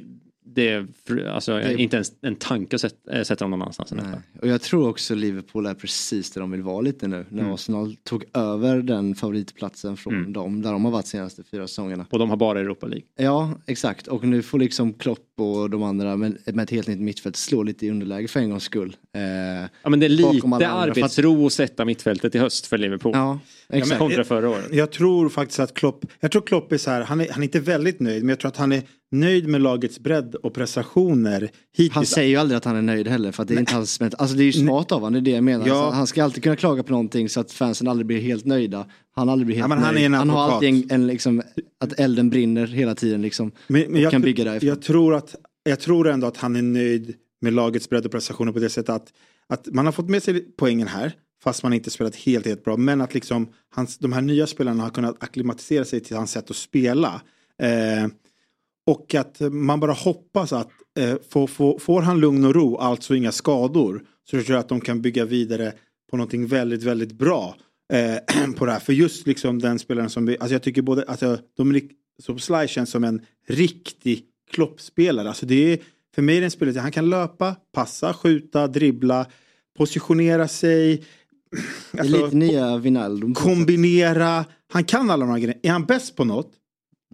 det 0.54 0.70
är 0.70 0.88
alltså, 1.30 1.54
Det- 1.54 1.76
inte 1.82 1.96
ens 1.96 2.14
en 2.22 2.36
tanke 2.36 2.76
att 2.76 2.82
sätta, 2.82 3.12
äh, 3.18 3.24
sätta 3.24 3.44
dem 3.46 3.52
någon 3.52 3.62
annanstans. 3.62 3.94
Och 4.42 4.48
jag 4.48 4.62
tror 4.62 4.90
också 4.90 5.16
Liverpool 5.16 5.66
är 5.66 5.74
precis 5.74 6.32
där 6.32 6.42
de 6.42 6.52
vill 6.52 6.62
vara 6.62 6.82
lite 6.82 7.08
nu. 7.08 7.26
När 7.30 7.42
Mm. 7.42 7.54
Arsenal 7.54 7.96
tog 8.04 8.24
över 8.34 8.82
den 8.82 9.16
favoritplatsen 9.16 9.98
från 9.98 10.14
Mm. 10.16 10.34
dem. 10.34 10.62
Där 10.62 10.72
de 10.72 10.86
har 10.86 10.92
varit 10.92 11.08
senaste 11.08 11.44
fyra 11.44 11.68
säsongerna. 11.68 12.06
Och 12.10 12.20
de 12.20 12.30
har 12.30 12.38
bara 12.38 12.60
Europa 12.60 12.88
League. 12.88 13.06
Ja, 13.16 13.52
exakt. 13.66 14.08
Och 14.08 14.24
nu 14.28 14.42
får 14.42 14.60
liksom 14.60 14.94
Klopp 14.94 15.20
och 15.36 15.70
de 15.70 15.84
andra 15.84 16.16
med, 16.18 16.38
med 16.46 16.64
ett 16.64 16.70
helt 16.72 16.88
nytt 16.88 17.00
mittfält 17.00 17.36
slå 17.36 17.64
lite 17.64 17.86
i 17.86 17.90
underläge 17.92 18.28
för 18.28 18.40
en 18.40 18.50
gångs 18.50 18.64
skull. 18.64 18.96
Eh, 19.18 19.70
Ja 19.84 19.90
men 19.90 20.00
det 20.00 20.06
är 20.06 20.10
lite 20.10 20.68
arbetsro 20.70 21.46
att 21.46 21.54
sätta 21.54 21.86
mittfältet 21.86 22.36
i 22.36 22.40
höst 22.40 22.68
för 22.68 22.78
Liverpool. 22.78 23.12
ja, 23.16 23.40
exakt. 23.70 24.00
Kontra 24.00 24.24
förra 24.24 24.50
året. 24.50 24.66
Jag 24.72 24.92
tror 24.92 25.30
faktiskt 25.30 25.60
att 25.60 25.74
Klopp, 25.74 26.06
jag 26.20 26.32
tror 26.32 26.42
Klopp 26.42 26.72
är 26.72 26.78
så 26.78 26.92
här, 26.92 27.02
han 27.02 27.22
är, 27.22 27.28
han 27.32 27.42
är 27.44 27.48
inte 27.48 27.60
väldigt 27.60 28.00
nöjd 28.00 28.24
men 28.24 28.30
jag 28.30 28.40
tror 28.40 28.50
att 28.50 28.58
han 28.58 28.72
är 28.72 28.82
nöjd 29.12 29.48
med 29.48 29.62
lagets 29.62 30.00
bredd 30.00 30.36
och 30.36 30.54
prestationer 30.54 31.50
hittills. 31.78 31.96
Han 31.96 32.06
säger 32.06 32.30
ju 32.30 32.36
aldrig 32.36 32.58
att 32.58 32.66
han 32.66 32.76
är 32.76 32.82
nöjd 32.82 33.08
heller 33.08 33.32
för 33.32 33.44
att 33.44 33.48
det 33.50 33.56
är 33.56 33.60
inte 33.60 33.74
hans 33.76 34.02
Alltså 34.02 34.36
det 34.36 34.44
är 34.44 34.46
ju 34.46 34.54
smart 34.54 34.92
av 34.92 35.02
honom, 35.02 35.14
det 35.14 35.20
är 35.20 35.32
det 35.32 35.32
jag 35.32 35.44
menar. 35.44 35.68
Ja. 35.68 35.74
Alltså, 35.76 35.96
han 35.98 36.08
ska 36.08 36.24
alltid 36.24 36.44
kunna 36.44 36.56
klaga 36.56 36.84
på 36.84 36.92
någonting 36.92 37.30
så 37.30 37.40
att 37.40 37.52
fansen 37.52 37.88
aldrig 37.88 38.08
blir 38.08 38.22
helt 38.22 38.46
nöjda. 38.46 38.86
Han 39.16 39.30
aldrig 39.30 39.46
blir 39.46 39.56
helt 39.56 39.64
Ja, 39.64 39.68
men 39.76 39.84
han 39.84 39.94
nöjd. 39.94 40.04
är 40.04 40.06
en 40.06 40.14
han 40.14 40.30
har 40.30 40.52
alltid 40.52 40.70
en, 40.70 40.92
en 40.92 41.08
liksom, 41.08 41.42
att 41.84 42.00
elden 42.00 42.30
brinner 42.30 42.68
hela 42.68 42.96
tiden 42.96 43.22
liksom. 43.22 43.52
Men, 43.68 43.82
men 43.82 43.94
och 43.94 44.00
jag, 44.00 44.12
kan 44.12 44.22
bygga 44.22 44.44
därifrån. 44.44 44.68
jag, 44.70 44.82
tror 44.82 45.16
att, 45.16 45.36
jag 45.64 45.80
tror 45.80 46.10
ändå 46.10 46.28
att 46.28 46.38
han 46.38 46.56
är 46.56 46.62
nöjd 46.62 47.14
med 47.42 47.54
lagets 47.54 47.90
bredd 47.90 48.06
och 48.06 48.12
prestationer 48.12 48.52
på 48.52 48.60
det 48.60 48.70
sättet 48.70 48.90
att, 48.90 49.14
att 49.48 49.68
man 49.68 49.86
har 49.86 49.92
fått 49.94 50.10
med 50.10 50.24
sig 50.24 50.40
poängen 50.58 50.88
här 50.88 51.12
fast 51.44 51.64
man 51.64 51.74
inte 51.74 51.90
spelat 51.90 52.16
helt, 52.16 52.46
helt 52.46 52.64
bra. 52.64 52.78
Men 52.78 53.02
att 53.02 53.14
liksom 53.14 53.48
hans, 53.70 53.98
de 53.98 54.14
här 54.14 54.22
nya 54.22 54.48
spelarna 54.48 54.84
har 54.84 54.90
kunnat 54.90 55.24
akklimatisera 55.24 55.86
sig 55.86 56.00
till 56.00 56.16
hans 56.16 56.32
sätt 56.32 56.50
att 56.50 56.56
spela. 56.56 57.22
Eh, 57.62 58.08
och 58.88 59.16
att 59.16 59.40
man 59.40 59.80
bara 59.80 59.92
hoppas 59.94 60.54
att 60.54 60.70
eh, 61.00 61.16
får, 61.30 61.48
får, 61.48 61.80
får 61.80 62.02
han 62.02 62.20
lugn 62.20 62.46
och 62.46 62.56
ro, 62.56 62.78
alltså 62.78 63.16
inga 63.16 63.32
skador, 63.32 64.04
så 64.24 64.38
tror 64.44 64.50
jag 64.52 64.60
att 64.60 64.70
de 64.70 64.82
kan 64.82 65.02
bygga 65.02 65.26
vidare 65.26 65.74
på 66.12 66.18
någonting 66.18 66.48
väldigt, 66.48 66.84
väldigt 66.84 67.12
bra 67.12 67.56
eh, 67.94 68.52
på 68.56 68.66
det 68.66 68.72
här. 68.72 68.80
För 68.80 68.94
just 68.94 69.28
liksom 69.28 69.60
den 69.60 69.80
spelaren 69.80 70.10
som, 70.10 70.26
vi- 70.26 70.38
alltså 70.40 70.54
jag 70.54 70.64
tycker 70.64 70.82
både, 70.82 71.04
alltså 71.04 71.38
Dominik 71.58 71.92
Szoboszlai 72.20 72.68
känns 72.68 72.90
som 72.90 73.04
en 73.04 73.22
riktig 73.48 74.24
kloppspelare. 74.52 75.28
Alltså 75.28 75.46
det 75.46 75.74
är, 75.74 75.80
för 76.18 76.22
mig 76.22 76.38
är 76.38 76.42
det 76.42 76.48
en 76.48 76.52
spelare, 76.52 76.80
han 76.80 76.92
kan 76.92 77.10
löpa, 77.10 77.56
passa, 77.74 78.14
skjuta, 78.14 78.68
dribbla, 78.68 79.26
positionera 79.78 80.48
sig. 80.48 81.06
Alltså, 82.00 82.26
lite 82.26 82.36
nya 82.36 82.78
Wijnaldum. 82.78 83.34
kombinera. 83.34 84.46
Han 84.72 84.84
kan 84.84 85.10
alla 85.10 85.26
de 85.26 85.32
här 85.32 85.40
grejerna. 85.40 85.60
Är 85.64 85.72
han 85.72 85.86
bäst 85.86 86.16
på 86.16 86.24
något? 86.24 86.52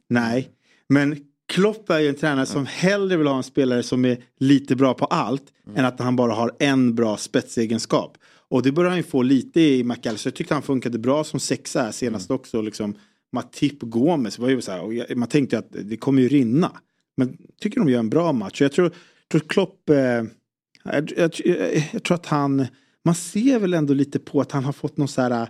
Nej. 0.10 0.50
Men 0.90 1.18
Klopp 1.48 1.90
är 1.90 2.00
ju 2.00 2.08
en 2.08 2.16
tränare 2.16 2.46
som 2.46 2.66
hellre 2.66 3.18
vill 3.18 3.28
ha 3.28 3.38
en 3.38 3.44
spelare 3.44 3.84
som 3.84 4.06
är 4.06 4.18
lite 4.40 4.76
bra 4.76 4.94
på 4.94 5.06
allt 5.06 5.44
än 5.76 5.86
att 5.86 6.00
han 6.00 6.16
bara 6.16 6.34
har 6.34 6.56
en 6.60 6.96
bra 6.96 7.18
spetsegenskap. 7.18 8.18
Och 8.50 8.64
det 8.64 8.72
börjar 8.72 8.90
han 8.90 8.98
ju 8.98 9.04
få 9.04 9.22
lite 9.22 9.62
i 9.62 9.84
McAllister. 9.84 10.30
Jag 10.30 10.36
tyckte 10.36 10.54
han 10.54 10.64
funkade 10.64 11.00
bra 11.00 11.24
som 11.24 11.40
sexa 11.40 11.82
här 11.82 11.92
senast 11.92 12.32
också. 12.32 12.62
Liksom, 12.62 12.96
Matip 13.34 13.80
Gomes 13.82 14.40
var 14.40 14.50
ju 14.50 14.62
så 14.62 14.72
här, 14.72 15.16
man 15.16 15.30
tänkte 15.30 15.58
att 15.58 15.68
det 15.72 15.98
kommer 15.98 16.22
ju 16.22 16.28
rinna. 16.28 16.72
Men 17.18 17.38
tycker 17.62 17.80
de 17.80 17.90
gör 17.90 18.00
en 18.00 18.10
bra 18.10 18.34
match. 18.34 18.62
Jag 18.62 18.72
tror, 18.72 18.92
tror 19.32 19.42
Klopp, 19.42 19.90
eh, 19.90 19.98
jag, 19.98 21.14
jag, 21.18 21.32
jag, 21.46 21.90
jag 21.92 22.04
tror 22.04 22.16
att 22.16 22.26
han, 22.26 22.68
man 23.06 23.16
ser 23.16 23.60
väl 23.60 23.74
ändå 23.74 23.94
lite 23.94 24.20
på 24.20 24.42
att 24.42 24.52
han 24.52 24.66
har 24.66 24.74
fått 24.74 24.98
någon 24.98 25.08
så 25.08 25.22
här 25.22 25.48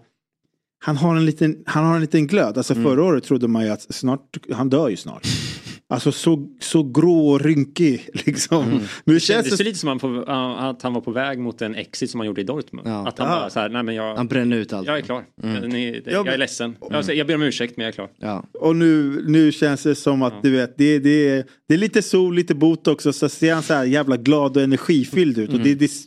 han 0.86 0.98
har 0.98 1.16
en 1.16 1.26
liten, 1.26 1.64
han 1.66 1.86
har 1.86 1.96
en 1.96 2.02
liten 2.02 2.28
glöd. 2.28 2.58
Alltså 2.58 2.76
förra 2.76 3.04
året 3.04 3.24
trodde 3.24 3.48
man 3.48 3.64
ju 3.64 3.70
att 3.70 3.82
snart, 3.94 4.38
han 4.52 4.70
dör 4.70 4.90
ju 4.90 4.98
snart. 4.98 5.28
Alltså 5.94 6.12
så, 6.12 6.48
så 6.60 6.84
grå 6.84 7.30
och 7.30 7.42
rynkig 7.42 8.10
liksom. 8.26 8.64
Mm. 8.66 8.80
Nu 9.04 9.14
Det 9.14 9.20
känns 9.20 9.50
det... 9.50 9.56
ju 9.60 9.64
lite 9.64 9.80
som 9.80 9.90
han 9.90 10.00
på, 10.00 10.24
ja, 10.28 10.70
att 10.70 10.82
han 10.82 10.94
var 10.94 11.02
på 11.02 11.12
väg 11.12 11.40
mot 11.40 11.62
en 11.62 11.76
exit 11.76 12.10
som 12.12 12.20
han 12.20 12.28
gjorde 12.28 12.42
i 12.42 12.44
Dortmund. 12.44 12.88
Ja. 12.88 13.08
Att 13.08 13.20
han 13.20 13.28
Ja. 13.30 13.36
bara 13.36 13.50
så 13.50 13.60
här, 13.60 13.70
nej 13.70 13.84
men 13.84 13.96
jag, 13.96 14.16
Han 14.16 14.28
bränner 14.28 14.58
ut 14.58 14.74
allt. 14.74 14.88
jag 14.88 14.98
är 14.98 15.02
klar. 15.02 15.24
Mm. 15.44 15.70
Ni, 15.70 15.92
det, 15.92 16.02
Ja, 16.06 16.12
jag 16.12 16.28
är 16.28 16.32
men- 16.32 16.40
ledsen. 16.40 16.76
Jag, 16.90 17.06
säger- 17.06 17.18
jag 17.18 17.28
ber 17.28 17.36
om 17.36 17.42
ursäkt 17.44 17.78
men 17.78 17.84
jag 17.84 17.92
är 17.92 17.96
klar. 17.96 18.10
Ja. 18.20 18.46
Och 18.60 18.76
nu, 18.76 19.24
nu 19.28 19.52
känns 19.52 19.84
det 19.84 19.96
som 19.96 20.22
att 20.22 20.44
du 20.44 20.52
vet, 20.52 20.78
det, 20.78 21.00
det, 21.00 21.30
är, 21.30 21.46
det 21.68 21.74
är 21.74 21.78
lite 21.78 22.02
sol, 22.02 22.36
lite 22.36 22.56
botox 22.56 23.06
och 23.06 23.16
så 23.16 23.30
ser 23.30 23.54
han 23.54 23.64
så 23.64 23.74
här 23.74 23.84
jävla 23.86 24.18
glad 24.18 24.58
och 24.58 24.64
energifylld 24.64 25.38
ut. 25.38 25.54
Och 25.54 25.60
det, 25.60 25.76
det 25.76 25.86
s- 25.86 26.04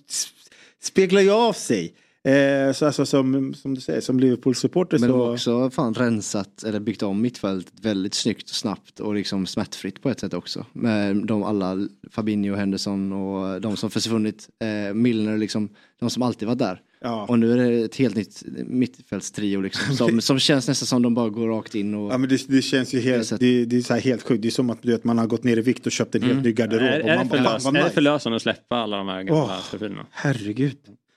speglar 0.83 1.21
ju 1.21 1.31
av 1.31 1.53
sig. 1.53 1.93
Eh, 2.27 2.73
så 2.73 2.87
alltså, 2.87 3.07
som, 3.07 3.55
som 3.55 3.75
du 3.75 3.81
säger, 3.81 4.01
som 4.01 4.21
Liverpool-supporter 4.21 4.99
Men 4.99 5.11
de 5.11 5.21
har 5.21 5.37
så... 5.37 5.65
också 5.65 5.71
fan 5.77 5.95
rensat 5.95 6.63
eller 6.63 6.81
byggt 6.81 7.03
om 7.03 7.23
mittfältet 7.23 7.73
väldigt 7.81 8.15
snyggt 8.15 8.51
och 8.51 8.57
snabbt 8.57 9.01
och 9.01 9.15
liksom 9.15 9.47
smärtfritt 9.47 10.03
på 10.03 10.11
ett 10.11 10.21
sätt 10.21 10.35
också. 10.35 10.67
Med 10.73 11.17
de 11.17 11.43
alla, 11.43 11.89
Fabinho, 12.11 12.55
Henderson 12.55 13.13
och 13.13 13.61
de 13.61 13.77
som 13.77 13.91
försvunnit. 13.91 14.49
Eh, 14.61 14.95
Milner 14.95 15.39
liksom, 15.39 15.69
de 16.01 16.11
som 16.11 16.23
alltid 16.23 16.49
varit 16.49 16.59
där. 16.59 16.81
Ja. 17.01 17.27
Och 17.29 17.39
nu 17.39 17.53
är 17.53 17.57
det 17.57 17.85
ett 17.85 17.97
helt 17.97 18.17
nytt 18.17 18.43
mittfältstrio 18.67 19.61
liksom. 19.61 19.97
Som, 19.97 20.21
som 20.21 20.39
känns 20.39 20.69
nästan 20.69 20.87
som 20.87 21.03
de 21.03 21.15
bara 21.15 21.29
går 21.29 21.49
rakt 21.49 21.75
in 21.75 21.95
och... 21.95 22.13
Ja 22.13 22.19
men 22.19 22.29
det, 22.29 22.49
det 22.49 22.63
känns 22.63 22.95
ju 22.95 23.01
helt, 23.01 23.41
det, 23.41 23.65
det 23.65 23.77
är 23.77 23.81
så 23.81 23.95
här 23.95 24.01
helt 24.01 24.23
sjukt. 24.23 24.43
Det 24.43 24.49
är 24.49 24.51
som 24.51 24.71
att 24.71 24.83
du 24.83 24.93
vet, 24.93 25.05
man 25.05 25.19
har 25.19 25.27
gått 25.27 25.45
ner 25.45 25.57
i 25.57 25.61
vikt 25.61 25.87
och 25.87 25.93
köpt 25.93 26.15
en 26.15 26.23
helt 26.23 26.45
ny 26.45 26.53
garderob. 26.53 26.83
Är, 26.83 27.03
och 27.03 27.09
är, 27.09 27.17
man 27.17 27.29
det 27.29 27.31
bara, 27.31 27.45
förlös, 27.45 27.63
fan, 27.63 27.77
är 27.77 27.81
det 27.81 27.85
nice. 27.85 27.95
förlösande 27.95 28.37
att 28.37 28.43
släppa 28.43 28.77
alla 28.77 28.97
de 28.97 29.09
här 29.09 29.23
gamla 29.23 29.61
profilerna? 29.71 30.07
Herregud. 30.11 30.77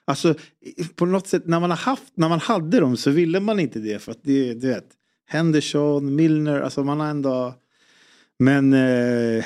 Alltså 0.10 0.36
på 0.95 1.05
något 1.05 1.28
sätt 1.28 1.43
när 1.47 1.60
man 1.60 1.70
har 1.70 1.78
haft, 1.78 2.12
när 2.16 2.30
man 2.30 2.39
hade 2.39 2.80
dem 2.80 2.97
så 2.97 3.12
ville 3.12 3.39
man 3.39 3.60
inte 3.60 3.80
det 3.80 3.99
för 3.99 4.12
att 4.12 4.20
det, 4.24 4.53
du 4.53 4.68
vet. 4.68 4.86
Henderson, 5.28 6.16
Milner, 6.16 6.62
alltså 6.62 6.84
man 6.84 6.99
har 6.99 7.07
ändå. 7.07 7.53
Men 8.39 8.74
eh, 8.74 8.80
i 8.80 9.41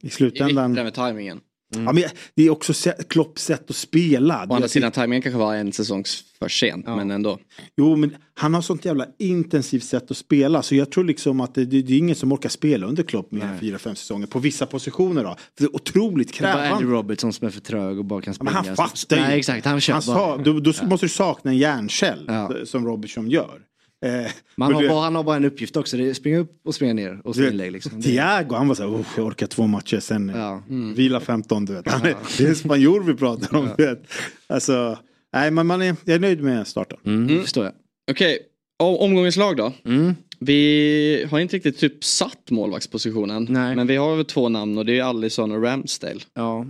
Det 0.00 0.06
är 0.06 0.10
slutändan. 0.10 0.70
viktigt 0.70 0.84
med 0.84 0.94
tajmingen. 0.94 1.40
Ja, 1.84 1.92
men 1.92 2.04
det 2.34 2.42
är 2.42 2.50
också 2.50 2.72
Klopps 3.08 3.44
sätt 3.44 3.70
att 3.70 3.76
spela. 3.76 4.46
Å 4.48 4.54
andra 4.54 4.68
sidan, 4.68 4.92
tajmingen 4.92 5.22
kanske 5.22 5.38
var 5.38 5.54
en 5.54 5.72
säsong 5.72 6.04
för 6.38 6.48
sent, 6.48 6.86
men 6.86 7.10
ändå. 7.10 7.38
Jo 7.76 7.96
men 7.96 8.16
han 8.34 8.54
har 8.54 8.62
sånt 8.62 8.84
jävla 8.84 9.06
intensivt 9.18 9.84
sätt 9.84 10.10
att 10.10 10.16
spela 10.16 10.62
så 10.62 10.74
jag 10.74 10.90
tror 10.92 11.04
liksom 11.04 11.40
att 11.40 11.54
det, 11.54 11.64
det, 11.64 11.82
det 11.82 11.92
är 11.94 11.98
ingen 11.98 12.16
som 12.16 12.32
orkar 12.32 12.48
spela 12.48 12.86
under 12.86 13.02
Klopp 13.02 13.32
mer 13.32 13.42
än 13.42 13.58
fyra, 13.60 13.78
fem 13.78 13.96
säsonger 13.96 14.26
på 14.26 14.38
vissa 14.38 14.66
positioner 14.66 15.24
då. 15.24 15.28
För 15.58 15.64
det 15.64 15.64
är 15.64 15.76
otroligt 15.76 16.28
Det 16.28 16.34
är 16.34 16.38
krävande. 16.38 16.68
Andrew 16.70 16.96
Robertson 16.96 17.32
som 17.32 17.46
är 17.46 17.50
för 17.50 17.60
trög 17.60 17.98
och 17.98 18.04
bara 18.04 18.22
kan 18.22 18.30
Ja, 18.30 18.34
springa. 18.34 18.50
Men 18.52 18.66
han 18.66 18.76
fattar 18.76 19.16
ju. 19.16 19.22
Nej 19.22 19.38
exakt, 19.38 19.66
han 19.66 19.80
kör 19.80 19.92
han 19.94 20.02
bara. 20.06 20.16
sa, 20.16 20.36
då, 20.36 20.60
då 20.60 20.72
måste 20.86 21.06
du 21.06 21.10
sakna 21.10 21.50
en 21.50 21.58
hjärncell 21.58 22.30
som 22.64 22.86
Robertson 22.86 23.30
gör. 23.30 23.60
Eh, 24.06 24.30
men 24.56 24.72
har 24.74 24.82
du- 24.82 24.88
bara, 24.88 25.00
han 25.04 25.14
har 25.14 25.22
bara 25.24 25.36
en 25.36 25.44
uppgift 25.44 25.76
också, 25.76 25.96
det 25.96 26.08
är 26.08 26.14
springa 26.14 26.38
upp 26.38 26.60
och 26.64 26.74
springa 26.74 26.94
ner 26.94 27.20
och 27.24 27.38
vet, 27.38 27.50
inlägg 27.52 27.72
liksom. 27.72 28.00
Det- 28.00 28.02
Thiago 28.08 28.54
han 28.54 28.68
var 28.68 28.74
så 28.74 28.82
här, 28.82 29.00
"Uff, 29.00 29.14
jag 29.16 29.26
orkar 29.26 29.46
två 29.46 29.66
matcher 29.66 30.00
sen 30.00 30.32
Ja. 30.34 30.62
vila 30.96 31.20
15 31.20 31.64
du 31.64 31.72
vet. 31.72 31.86
Är, 31.86 32.14
Det 32.38 32.44
är 32.44 32.48
en 32.48 32.56
spanjor 32.56 33.02
vi 33.02 33.14
pratar 33.14 33.56
om. 33.58 33.68
Du 33.76 33.86
vet. 33.86 34.02
Alltså, 34.46 34.98
nej 35.32 35.50
men 35.50 35.66
man 35.66 35.82
är, 35.82 35.96
jag 36.04 36.14
är 36.14 36.20
nöjd 36.20 36.40
med 36.42 36.66
starten. 36.66 36.98
Mm, 37.06 37.42
förstår 37.42 37.64
jag. 37.64 37.72
Okej, 38.10 38.38
o- 38.82 38.96
omgångens 39.04 39.36
lag 39.36 39.56
då. 39.56 39.72
Mm. 39.84 40.14
Vi 40.40 41.26
har 41.30 41.38
inte 41.40 41.56
riktigt 41.56 41.78
typ 41.78 42.04
satt 42.04 42.50
målvaktspositionen. 42.50 43.46
Nej. 43.50 43.76
Men 43.76 43.86
vi 43.86 43.96
har 43.96 44.24
två 44.24 44.48
namn 44.48 44.78
och 44.78 44.86
det 44.86 44.98
är 44.98 45.02
Allison 45.02 45.52
och 45.52 45.62
Ramsdale. 45.62 46.20
Ja. 46.34 46.66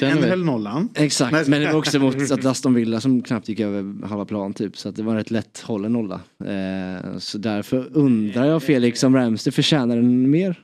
Känner 0.00 0.12
En 0.12 0.22
vi? 0.22 0.28
höll 0.28 0.44
nollan. 0.44 0.88
Exakt, 0.94 1.32
Nej. 1.32 1.44
men 1.48 1.60
det 1.60 1.72
var 1.72 1.78
också 1.78 1.98
mot 1.98 2.30
att 2.30 2.44
Aston 2.44 2.74
Villa 2.74 3.00
som 3.00 3.22
knappt 3.22 3.48
gick 3.48 3.60
över 3.60 4.06
halva 4.06 4.24
plan 4.24 4.54
typ. 4.54 4.76
Så 4.76 4.88
att 4.88 4.96
det 4.96 5.02
var 5.02 5.12
en 5.12 5.18
rätt 5.18 5.30
lätt 5.30 5.60
hållen 5.60 5.92
nolla. 5.92 6.20
Eh, 6.44 7.18
så 7.18 7.38
därför 7.38 7.88
undrar 7.96 8.44
jag 8.44 8.62
Felix 8.62 9.02
om 9.02 9.16
Ramsey 9.16 9.52
förtjänar 9.52 9.96
den 9.96 10.30
mer. 10.30 10.60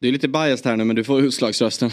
Du 0.00 0.08
är 0.08 0.12
lite 0.12 0.28
biased 0.28 0.66
här 0.66 0.76
nu 0.76 0.84
men 0.84 0.96
du 0.96 1.04
får 1.04 1.20
utslagsrösten. 1.20 1.90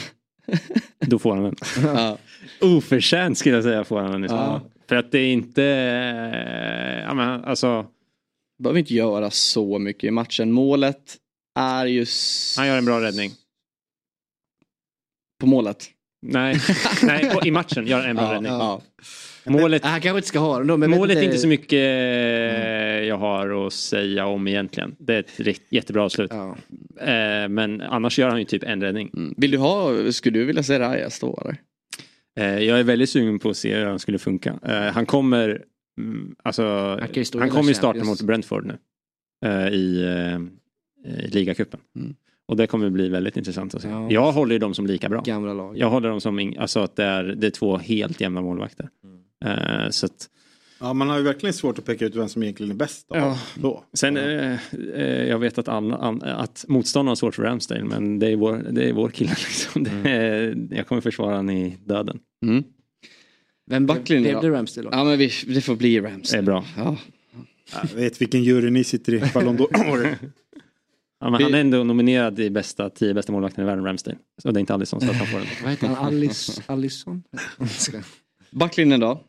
Då 0.99 1.19
får 1.19 1.35
han 1.35 1.43
den. 1.43 1.55
ja. 1.83 2.17
Oförtjänt 2.61 3.37
skulle 3.37 3.55
jag 3.55 3.63
säga 3.63 3.83
får 3.83 3.99
han 4.01 4.11
den 4.11 4.23
i 4.23 4.27
Ja. 4.27 4.61
För 4.89 4.95
att 4.95 5.11
det 5.11 5.19
är 5.19 5.33
inte, 5.33 5.63
eh, 5.63 7.03
ja 7.03 7.13
men 7.13 7.43
alltså, 7.43 7.85
Behöver 8.63 8.79
inte 8.79 8.93
göra 8.93 9.31
så 9.31 9.79
mycket 9.79 10.03
i 10.03 10.11
matchen. 10.11 10.51
Målet 10.51 11.17
är 11.59 11.85
ju... 11.85 12.05
han 12.57 12.67
gör 12.67 12.77
en 12.77 12.85
bra 12.85 13.01
räddning. 13.01 13.31
På 15.39 15.47
målet. 15.47 15.89
Nej, 16.27 16.57
nej 17.03 17.31
i 17.45 17.51
matchen 17.51 17.87
gör 17.87 17.99
han 17.99 18.09
en 18.09 18.15
bra 18.15 18.25
Ja, 18.25 18.33
räddning. 18.33 18.51
ja. 18.51 18.81
Målet, 19.47 19.85
Han 19.85 20.01
kanske 20.01 20.17
inte 20.17 20.27
ska 20.27 20.39
ha 20.39 20.57
den 20.57 20.67
då. 20.67 20.77
Men 20.77 20.89
målet 20.89 21.17
är 21.17 21.21
inte 21.21 21.37
så 21.37 21.47
mycket 21.47 21.73
eh, 21.73 23.03
jag 23.07 23.17
har 23.17 23.67
att 23.67 23.73
säga 23.73 24.25
om 24.25 24.47
egentligen. 24.47 24.95
Det 24.99 25.15
är 25.15 25.47
ett 25.47 25.61
jättebra 25.69 26.03
avslut. 26.03 26.31
Ja. 26.33 26.57
Eh, 26.99 27.47
men 27.49 27.81
annars 27.81 28.19
gör 28.19 28.29
han 28.29 28.39
ju 28.39 28.45
typ 28.45 28.63
en 28.63 28.81
räddning. 28.81 29.11
Mm. 29.13 29.33
Vill 29.37 29.51
du 29.51 29.57
ha, 29.57 30.11
skulle 30.11 30.39
du 30.39 30.45
vilja 30.45 30.63
se 30.63 30.79
Raja 30.79 31.09
stå 31.09 31.41
eller? 31.41 31.57
Eh, 32.39 32.63
jag 32.63 32.79
är 32.79 32.83
väldigt 32.83 33.09
sugen 33.09 33.39
på 33.39 33.49
att 33.49 33.57
se 33.57 33.75
hur 33.75 33.85
han 33.85 33.99
skulle 33.99 34.19
funka. 34.19 34.59
Han 34.93 35.05
kommer, 35.05 35.61
mm, 36.01 36.35
alltså, 36.43 36.63
han 37.39 37.49
kommer 37.49 37.67
ju 37.67 37.73
starta 37.73 38.03
mot 38.03 38.21
Brentford 38.21 38.65
nu. 38.65 38.77
I, 39.71 40.05
i 41.05 41.27
ligacupen. 41.27 41.79
Mm. 41.95 42.15
Och 42.47 42.55
det 42.57 42.67
kommer 42.67 42.89
bli 42.89 43.09
väldigt 43.09 43.37
intressant 43.37 43.75
att 43.75 43.81
se. 43.81 43.87
Ja. 43.87 44.07
Jag 44.11 44.31
håller 44.31 44.55
ju 44.55 44.59
dem 44.59 44.73
som 44.73 44.87
lika 44.87 45.09
bra. 45.09 45.21
Gamla 45.21 45.53
lag. 45.53 45.77
Jag 45.77 45.89
håller 45.89 46.09
dem 46.09 46.21
som, 46.21 46.53
alltså 46.59 46.79
att 46.79 46.95
det 46.95 47.03
är, 47.03 47.23
det 47.23 47.47
är 47.47 47.51
två 47.51 47.77
helt 47.77 48.21
jämna 48.21 48.41
målvakter. 48.41 48.89
Mm. 49.03 49.59
Eh, 49.83 49.89
så 49.89 50.05
att, 50.05 50.29
Ja 50.79 50.93
man 50.93 51.09
har 51.09 51.17
ju 51.17 51.23
verkligen 51.23 51.53
svårt 51.53 51.79
att 51.79 51.85
peka 51.85 52.05
ut 52.05 52.15
vem 52.15 52.29
som 52.29 52.43
egentligen 52.43 52.71
är 52.71 52.75
bäst. 52.75 53.05
Då. 53.09 53.15
Ja. 53.15 53.39
Då. 53.55 53.83
sen, 53.93 54.17
eh, 54.17 54.57
eh, 54.95 55.23
jag 55.27 55.39
vet 55.39 55.57
att, 55.57 55.67
alla, 55.67 55.95
an, 55.95 56.21
att 56.21 56.65
motståndarna 56.67 57.11
har 57.11 57.15
svårt 57.15 57.35
för 57.35 57.43
Ramsdale, 57.43 57.83
men 57.83 58.19
det 58.19 58.27
är 58.27 58.35
vår, 58.35 58.65
det 58.71 58.89
är 58.89 58.93
vår 58.93 59.09
kille. 59.09 59.29
Liksom. 59.47 59.83
Det 59.83 60.09
är, 60.11 60.67
jag 60.71 60.87
kommer 60.87 61.01
försvara 61.01 61.35
honom 61.35 61.55
i 61.55 61.77
döden. 61.85 62.19
Mm. 62.45 62.63
Vem 63.67 63.85
Backlinjen 63.85 64.39
blev 64.39 64.51
det 64.51 64.57
Ramsey 64.57 64.83
då? 64.83 64.89
Ja 64.91 65.03
men 65.03 65.17
vi, 65.17 65.31
det 65.47 65.61
får 65.61 65.75
bli 65.75 65.99
Det 65.99 66.07
Ramsdale. 66.09 66.41
är 66.41 66.45
bra. 66.45 66.65
Ja. 66.77 66.97
Jag 67.73 67.95
vet 67.95 68.21
vilken 68.21 68.43
jury 68.43 68.69
ni 68.69 68.83
sitter 68.83 69.13
i. 69.13 69.23
Ballon 69.33 69.57
d'Or. 69.57 70.15
Ja, 71.25 71.29
men 71.31 71.43
han 71.43 71.53
är 71.53 71.59
ändå 71.61 71.83
nominerad 71.83 72.39
i 72.39 72.49
bästa, 72.49 72.89
tio 72.89 73.13
bästa 73.13 73.31
målvakterna 73.31 73.63
i 73.63 73.65
världen, 73.65 73.85
Ramsdale. 73.85 74.17
Så 74.41 74.51
det 74.51 74.57
är 74.57 74.59
inte 74.59 74.73
Alisson 74.73 75.01
så 75.01 75.09
att 75.09 75.15
han 75.15 75.27
får 75.27 75.37
den. 75.37 75.47
Vad 75.63 75.71
heter 75.71 75.87
han? 75.87 76.05
Alice, 76.05 76.61
Alisson? 76.65 77.23
Backlinjen 78.51 78.99
då. 78.99 79.21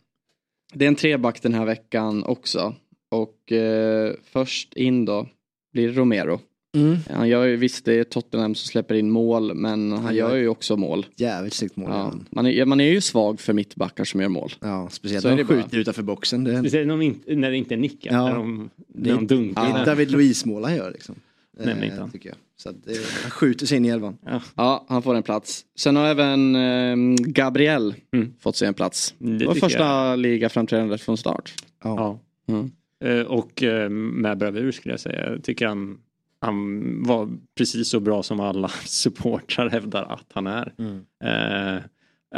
Det 0.75 0.85
är 0.85 0.89
en 0.89 0.95
treback 0.95 1.43
den 1.43 1.55
här 1.55 1.65
veckan 1.65 2.25
också. 2.25 2.75
Och 3.11 3.53
eh, 3.53 4.13
först 4.33 4.75
in 4.75 5.05
då 5.05 5.29
blir 5.73 5.89
det 5.89 5.95
Romero. 5.95 6.41
Mm. 6.77 6.97
Han 7.11 7.29
gör 7.29 7.45
ju, 7.45 7.57
visst 7.57 7.85
det 7.85 7.95
är 7.95 8.05
Tottenham 8.05 8.55
som 8.55 8.69
släpper 8.69 8.95
in 8.95 9.11
mål 9.11 9.55
men 9.55 9.93
han, 9.93 10.05
Han 10.05 10.15
gör 10.15 10.29
gör- 10.31 10.37
ju 10.37 10.49
också 10.49 10.77
mål. 10.77 11.07
Jävligt 11.17 11.53
snyggt 11.55 11.77
mål. 11.77 11.91
Ja. 11.91 12.15
Man, 12.31 12.47
är, 12.47 12.65
man 12.65 12.81
är 12.81 12.91
ju 12.93 13.01
svag 13.01 13.41
för 13.41 13.53
mittbackar 13.53 14.05
som 14.05 14.21
gör 14.21 14.29
mål. 14.29 14.53
ja, 14.61 14.89
speciellt 14.91 15.25
när 15.25 15.33
är 15.33 15.37
de 15.37 15.43
det 15.43 15.49
bara. 15.49 15.63
skjuter 15.63 15.79
utanför 15.79 16.03
boxen. 16.03 16.45
Det 16.45 16.53
är 16.53 16.61
Speciellt 16.61 16.87
när 16.89 16.95
de 16.97 17.03
inte, 17.03 17.35
när 17.37 17.51
det 17.51 17.57
inte 17.57 17.75
är 17.75 17.79
nickar. 17.79 18.13
Ja. 18.13 18.25
När 18.29 18.35
de, 18.35 18.71
Det 18.89 19.01
när 19.03 19.11
är- 19.11 19.15
de 19.21 19.27
dunkar. 19.27 19.73
det 19.75 19.81
är 19.81 19.87
David 19.87 20.11
Luiz-mål 20.11 20.65
han 20.65 20.77
gör 20.77 20.91
liksom. 20.93 21.15
Nämn 21.57 21.83
inte 21.85 21.97
Eh, 21.97 22.01
han. 22.01 22.11
tycker 22.11 22.29
jag. 22.29 22.39
Så 22.57 22.69
att, 22.69 22.75
eh, 22.89 22.95
han 23.23 23.31
skjuter 23.31 23.67
sig 23.67 23.77
in 23.77 23.85
i 23.85 23.89
elvan. 23.89 24.19
Ja, 24.57 24.85
han 24.89 25.03
får 25.03 25.15
en 25.15 25.23
plats. 25.23 25.65
Sen 25.79 25.97
har 25.97 26.07
även 26.07 26.57
eh, 26.57 26.97
Gabriel 27.27 27.95
Mm. 28.13 28.35
fått 28.41 28.57
sig 28.57 28.69
en 28.69 28.75
plats. 28.75 29.15
Det 29.19 29.39
Det 29.39 29.47
var 29.47 29.55
första 29.55 30.17
ligaframträdandet 30.17 31.01
från 31.01 31.17
start. 31.17 31.55
Ja. 31.85 32.19
Mm. 32.49 32.71
Eh, 33.05 33.27
Och 33.27 33.63
eh, 33.63 33.89
med 33.91 34.39
bravur 34.39 34.73
skulle 34.73 34.93
jag 34.93 35.01
säga. 35.01 35.31
Jag 35.31 35.45
tycker 35.45 35.67
han, 35.67 35.99
han 36.41 37.03
var 37.03 37.29
precis 37.57 37.89
så 37.89 38.01
bra 38.01 38.23
som 38.23 38.41
alla 38.41 38.69
supportrar 38.85 39.71
hävdar 39.71 40.03
att 40.05 40.27
han 40.33 40.47
är. 40.47 40.73
Mm. 40.79 41.05
Eh, 41.25 41.77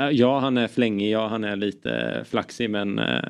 eh, 0.04 0.10
ja, 0.12 0.38
han 0.38 0.56
är 0.56 0.68
flängig, 0.68 1.10
ja, 1.10 1.28
han 1.28 1.44
är 1.44 1.56
lite 1.56 2.24
flaxig, 2.28 2.70
men 2.70 2.98
eh, 2.98 3.24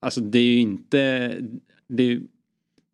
alltså 0.00 0.20
det 0.20 0.38
är 0.38 0.42
ju 0.52 0.58
inte 0.58 1.30
det 1.88 2.02
är, 2.02 2.20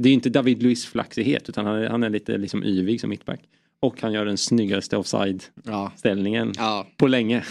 det 0.02 0.08
är 0.08 0.12
inte 0.12 0.30
David 0.30 0.62
Luiz 0.62 0.86
flaxighet 0.86 1.48
utan 1.48 1.66
han 1.66 1.76
är, 1.76 1.88
han 1.88 2.02
är 2.02 2.10
lite 2.10 2.38
liksom 2.38 2.64
yvig 2.64 3.00
som 3.00 3.10
mittback. 3.10 3.40
Och 3.82 4.02
han 4.02 4.12
gör 4.12 4.24
den 4.24 4.38
snyggaste 4.38 4.96
offside-ställningen 4.96 6.52
Ja. 6.56 6.86
på 6.96 7.06
länge. 7.06 7.44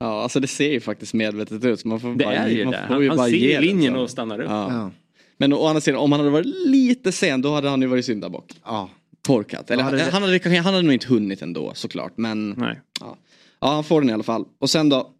ja, 0.00 0.22
alltså 0.22 0.40
det 0.40 0.46
ser 0.46 0.72
ju 0.72 0.80
faktiskt 0.80 1.14
medvetet 1.14 1.64
ut. 1.64 1.80
så 1.80 1.88
Man 1.88 2.00
får 2.00 2.08
Det 2.14 2.24
bara, 2.24 2.34
är 2.34 2.48
ju 2.48 2.64
man 2.64 2.72
det. 2.72 2.78
får 2.86 2.94
Han, 2.94 3.02
ju 3.02 3.08
han 3.08 3.16
bara 3.16 3.28
ser 3.28 3.36
ge 3.36 3.60
linjen 3.60 3.94
så. 3.94 4.00
och 4.00 4.10
stannar 4.10 4.40
upp. 4.40 4.50
Ja. 4.50 4.72
Ja. 4.72 4.90
Men 5.36 5.52
å 5.52 5.66
andra 5.66 5.80
sidan, 5.80 6.00
om 6.00 6.12
han 6.12 6.20
hade 6.20 6.30
varit 6.30 6.46
lite 6.66 7.12
sen 7.12 7.42
då 7.42 7.50
hade 7.54 7.68
han 7.68 7.80
ju 7.82 7.86
varit 7.88 8.04
syndabock. 8.04 8.52
Ja. 8.64 8.90
Torkat. 9.22 9.70
Eller 9.70 9.84
Ja, 9.84 9.90
det- 9.90 10.10
han, 10.12 10.22
hade, 10.22 10.40
han 10.58 10.74
hade 10.74 10.82
nog 10.82 10.92
inte 10.92 11.06
hunnit 11.08 11.42
ändå 11.42 11.72
såklart. 11.74 12.12
Men 12.16 12.50
Nej. 12.50 12.80
ja. 13.00 13.16
ja, 13.60 13.68
han 13.74 13.84
får 13.84 14.00
den 14.00 14.10
i 14.10 14.12
alla 14.12 14.22
fall. 14.22 14.44
Och 14.58 14.70
sen 14.70 14.88
då, 14.88 15.10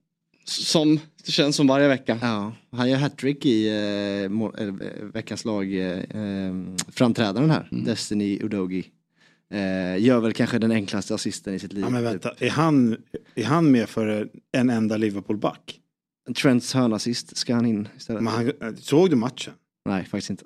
som 0.51 1.01
det 1.25 1.33
känns 1.33 1.57
som 1.57 1.67
varje 1.67 1.89
vecka. 1.89 2.19
Ja, 2.23 2.53
han 2.73 2.91
gör 2.91 2.99
hattrick 2.99 3.47
i 3.47 3.69
eh, 4.25 4.29
må- 4.29 4.55
eh, 4.59 4.73
veckans 5.15 5.45
lag, 5.45 5.75
eh, 5.75 5.99
eh, 5.99 6.55
framträdaren 6.89 7.51
här, 7.51 7.69
Mm. 7.73 7.85
Destiny 7.85 8.39
Udogi. 8.43 8.85
Eh, 9.53 10.03
gör 10.05 10.21
väl 10.21 10.33
kanske 10.33 10.59
den 10.59 10.71
enklaste 10.73 11.15
assisten 11.15 11.55
i 11.55 11.59
sitt 11.59 11.73
liv. 11.73 11.85
Ja, 11.85 11.91
men 11.91 12.03
typ. 12.03 12.11
vänta, 12.13 12.45
är 12.45 12.51
han, 12.51 12.97
är 13.35 13.45
han 13.45 13.71
med 13.71 13.89
för 13.89 14.29
en 14.53 14.71
enda 14.71 14.97
Liverpool-back? 14.97 15.77
Trents 16.43 16.75
hörnassist 16.75 17.37
ska 17.37 17.55
han 17.55 17.67
in 17.67 17.89
istället. 17.97 18.23
Men 18.23 18.33
han, 18.33 18.77
såg 18.77 19.11
du 19.11 19.17
matchen? 19.17 19.53
Nej, 19.89 20.05
faktiskt 20.05 20.31
inte. 20.31 20.45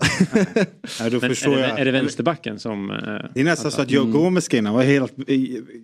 Nej, 1.01 1.11
då 1.11 1.19
Men 1.21 1.31
förstår 1.31 1.53
är, 1.53 1.57
det, 1.57 1.69
jag. 1.69 1.79
är 1.81 1.85
det 1.85 1.91
vänsterbacken 1.91 2.59
som... 2.59 2.91
eh, 2.91 2.97
Det 3.35 3.41
är 3.41 3.45
nästan 3.45 3.71
så 3.71 3.83
att 3.83 3.91
Joe 3.91 4.05
Gomez 4.05 4.45
ska 4.45 4.57
in. 4.57 4.67
Han 4.67 4.75
var 4.75 4.83
helt, 4.83 5.13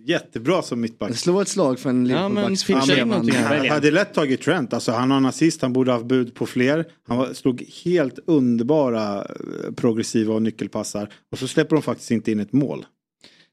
jättebra 0.05 0.61
som 0.61 0.81
mittback. 0.81 1.15
Slå 1.17 1.41
ett 1.41 1.47
slag 1.47 1.79
för 1.79 1.89
en 1.89 2.07
Liverpoolback. 2.07 2.67
pitcha 2.67 3.01
in 3.01 3.07
någonting 3.07 3.35
här. 3.35 3.57
Han 3.57 3.69
hade 3.69 3.91
lätt 3.91 4.13
tagit 4.13 4.41
Trent. 4.41 4.73
Alltså, 4.73 4.91
han 4.91 5.11
har 5.11 5.17
en 5.17 5.25
assist, 5.25 5.61
han 5.61 5.73
borde 5.73 5.91
ha 5.91 5.97
haft 5.97 6.07
bud 6.07 6.33
på 6.35 6.45
fler. 6.45 6.85
Han 7.07 7.17
var, 7.17 7.33
slog 7.33 7.63
helt 7.85 8.19
underbara 8.27 9.17
eh, 9.21 9.71
progressiva 9.75 10.33
och 10.33 10.41
nyckelpassar. 10.41 11.09
Och 11.31 11.37
så 11.39 11.47
släpper 11.47 11.75
de 11.75 11.81
faktiskt 11.81 12.11
inte 12.11 12.31
in 12.31 12.39
ett 12.39 12.53
mål. 12.53 12.85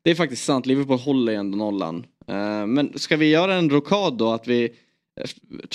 Det 0.05 0.11
är 0.11 0.15
faktiskt 0.15 0.45
sant, 0.45 0.67
Liverpool 0.67 0.99
håller 0.99 1.33
ju 1.33 1.39
ändå 1.39 1.59
nollan. 1.59 2.05
Eh, 2.29 2.67
men 2.67 2.93
ska 2.99 3.17
vi 3.17 3.31
göra 3.31 3.55
en 3.55 3.71
rokad 3.71 4.19
då 4.19 4.33
att 4.33 4.49
vi 4.49 4.69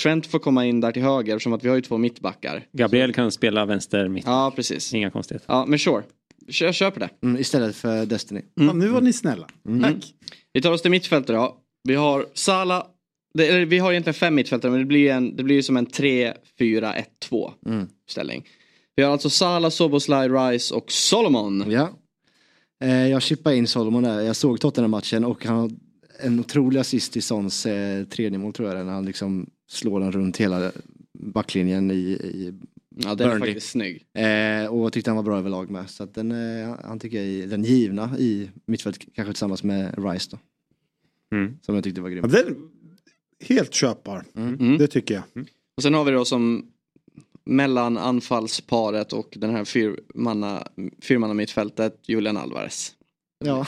Trent 0.02 0.26
får 0.26 0.38
komma 0.38 0.66
in 0.66 0.80
där 0.80 0.92
till 0.92 1.02
höger 1.02 1.38
som 1.38 1.52
att 1.52 1.64
vi 1.64 1.68
har 1.68 1.76
ju 1.76 1.82
två 1.82 1.98
mittbackar. 1.98 2.66
Gabriel 2.72 3.12
kan 3.12 3.32
spela 3.32 3.66
vänster 3.66 4.08
mitt. 4.08 4.24
Ja, 4.26 4.52
precis. 4.56 4.94
Inga 4.94 5.10
konstigheter. 5.10 5.46
Ja, 5.48 5.64
men 5.66 5.78
sure. 5.78 6.02
Kör, 6.48 6.72
köper 6.72 7.00
det. 7.00 7.08
Mm, 7.22 7.40
istället 7.40 7.76
för 7.76 8.06
Destiny. 8.06 8.42
Ja, 8.54 8.72
nu 8.72 8.88
var 8.88 9.00
ni 9.00 9.12
snälla. 9.12 9.46
Tack. 9.82 10.14
Vi 10.52 10.62
tar 10.62 10.72
oss 10.72 10.82
till 10.82 10.90
mittfältet 10.90 11.36
då. 11.36 11.56
Vi 11.88 11.94
har 11.94 12.26
Sala. 12.34 12.86
Det, 13.34 13.46
eller, 13.46 13.66
vi 13.66 13.78
har 13.78 13.92
egentligen 13.92 14.14
fem 14.14 14.34
mittfältare 14.34 14.70
men 14.70 14.80
det 14.80 14.86
blir, 14.86 15.10
en, 15.10 15.36
det 15.36 15.42
blir 15.42 15.62
som 15.62 15.76
en 15.76 15.86
3-4-1-2 15.86 17.50
Mm. 17.66 17.86
ställning. 18.10 18.44
Vi 18.96 19.02
har 19.02 19.12
alltså 19.12 19.30
Sala, 19.30 19.70
Soboslaj, 19.70 20.28
Rice 20.28 20.74
och 20.74 20.92
Solomon. 20.92 21.64
Ja. 21.70 21.88
Eh, 22.84 23.08
jag 23.08 23.22
chippade 23.22 23.56
in 23.56 23.66
Solomon 23.66 24.02
där. 24.02 24.20
Jag 24.20 24.36
såg 24.36 24.60
Tottenham-matchen 24.60 25.24
och 25.24 25.44
han 25.46 25.80
en 26.18 26.40
otrolig 26.40 26.80
assist 26.80 27.16
i 27.16 27.20
Sons 27.20 27.66
eh, 27.66 28.04
tredje 28.04 28.38
mål 28.38 28.52
tror 28.52 28.68
jag 28.68 28.86
när 28.86 28.92
han 28.92 29.04
liksom 29.04 29.50
slår 29.68 30.00
den 30.00 30.12
runt 30.12 30.36
hela 30.36 30.72
backlinjen 31.18 31.90
i, 31.90 31.94
i 31.94 32.54
Ja, 32.96 33.14
den 33.14 33.26
är 33.26 33.32
Burnley. 33.32 33.48
faktiskt 33.48 33.70
snygg. 33.70 34.06
Eh, 34.12 34.66
och 34.66 34.84
jag 34.84 34.92
tyckte 34.92 35.10
han 35.10 35.16
var 35.16 35.22
bra 35.22 35.38
överlag 35.38 35.70
med. 35.70 35.90
Så 35.90 36.02
att 36.02 36.14
den, 36.14 36.32
eh, 36.32 36.76
han 36.84 36.98
tycker 36.98 37.22
jag 37.22 37.26
är 37.26 37.46
den 37.46 37.64
givna 37.64 38.18
i 38.18 38.50
mittfält, 38.66 38.98
kanske 39.14 39.32
tillsammans 39.32 39.62
med 39.62 39.94
Rice 40.12 40.28
då. 40.30 40.38
Mm. 41.36 41.58
Som 41.62 41.74
jag 41.74 41.84
tyckte 41.84 42.00
var 42.00 42.10
grym. 42.10 42.24
Ja, 42.32 42.42
den, 42.42 42.56
helt 43.40 43.74
köpbar. 43.74 44.24
Mm. 44.36 44.78
Det 44.78 44.86
tycker 44.86 45.14
jag. 45.14 45.46
Och 45.76 45.82
sen 45.82 45.94
har 45.94 46.04
vi 46.04 46.10
då 46.10 46.24
som 46.24 46.70
mellan 47.44 47.98
anfallsparet 47.98 49.12
och 49.12 49.34
den 49.36 49.50
här 49.50 49.64
fyrmanna, 49.64 50.68
fyrmanna 51.02 51.34
mittfältet 51.34 52.00
Julian 52.08 52.36
Alvarez. 52.36 52.92
Ja, 53.44 53.56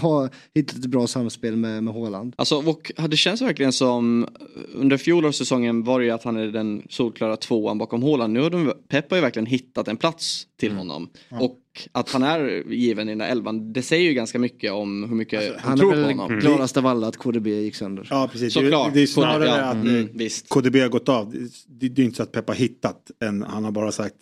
har 0.00 0.30
hittat 0.54 0.76
ett 0.78 0.86
bra 0.86 1.06
samspel 1.06 1.56
med, 1.56 1.84
med 1.84 1.94
Haaland. 1.94 2.34
Alltså, 2.36 2.56
och 2.56 2.92
det 3.08 3.16
känns 3.16 3.42
verkligen 3.42 3.72
som 3.72 4.26
under 4.74 4.96
fjolårssäsongen 4.96 5.84
var 5.84 6.00
det 6.00 6.04
ju 6.06 6.10
att 6.10 6.24
han 6.24 6.36
är 6.36 6.46
den 6.46 6.82
solklara 6.90 7.36
tvåan 7.36 7.78
bakom 7.78 8.02
Haaland. 8.02 8.32
Nu 8.32 8.40
har 8.40 8.50
de, 8.50 8.72
Pep 8.88 9.10
har 9.10 9.16
ju 9.16 9.20
verkligen 9.20 9.46
hittat 9.46 9.88
en 9.88 9.96
plats 9.96 10.46
till 10.60 10.72
honom. 10.72 11.08
Ja. 11.28 11.40
Och 11.40 11.58
att 11.92 12.10
han 12.10 12.22
är 12.22 12.72
given 12.72 13.08
i 13.08 13.12
den 13.12 13.18
där 13.18 13.28
elvan, 13.28 13.72
det 13.72 13.82
säger 13.82 14.08
ju 14.08 14.14
ganska 14.14 14.38
mycket 14.38 14.72
om 14.72 15.04
hur 15.08 15.16
mycket 15.16 15.38
Alltså, 15.38 15.54
Han 15.58 15.62
han 15.68 15.72
är 15.72 15.80
tror 15.80 15.90
väl 15.90 16.14
på 16.16 16.22
honom. 16.22 16.38
gladast 16.38 16.76
av 16.76 16.86
alla 16.86 17.06
att 17.06 17.16
KDB 17.16 17.46
gick 17.46 17.74
sönder. 17.74 18.06
Ja, 18.10 18.28
precis. 18.32 18.54
Såklart. 18.54 18.94
Det, 18.94 19.00
är 19.02 19.06
snarare 19.06 19.44
Ja, 19.44 19.54
att 19.54 19.74
mm, 19.74 20.00
eh, 20.00 20.06
visst. 20.14 20.48
KDB 20.48 20.76
har 20.76 20.88
gått 20.88 21.08
av. 21.08 21.34
Det, 21.66 21.88
det 21.88 22.02
är 22.02 22.04
inte 22.04 22.16
så 22.16 22.22
att 22.22 22.32
Pep 22.32 22.48
har 22.48 22.54
hittat 22.54 23.10
en. 23.20 23.42
Han 23.42 23.64
har 23.64 23.70
bara 23.70 23.92
sagt 23.92 24.14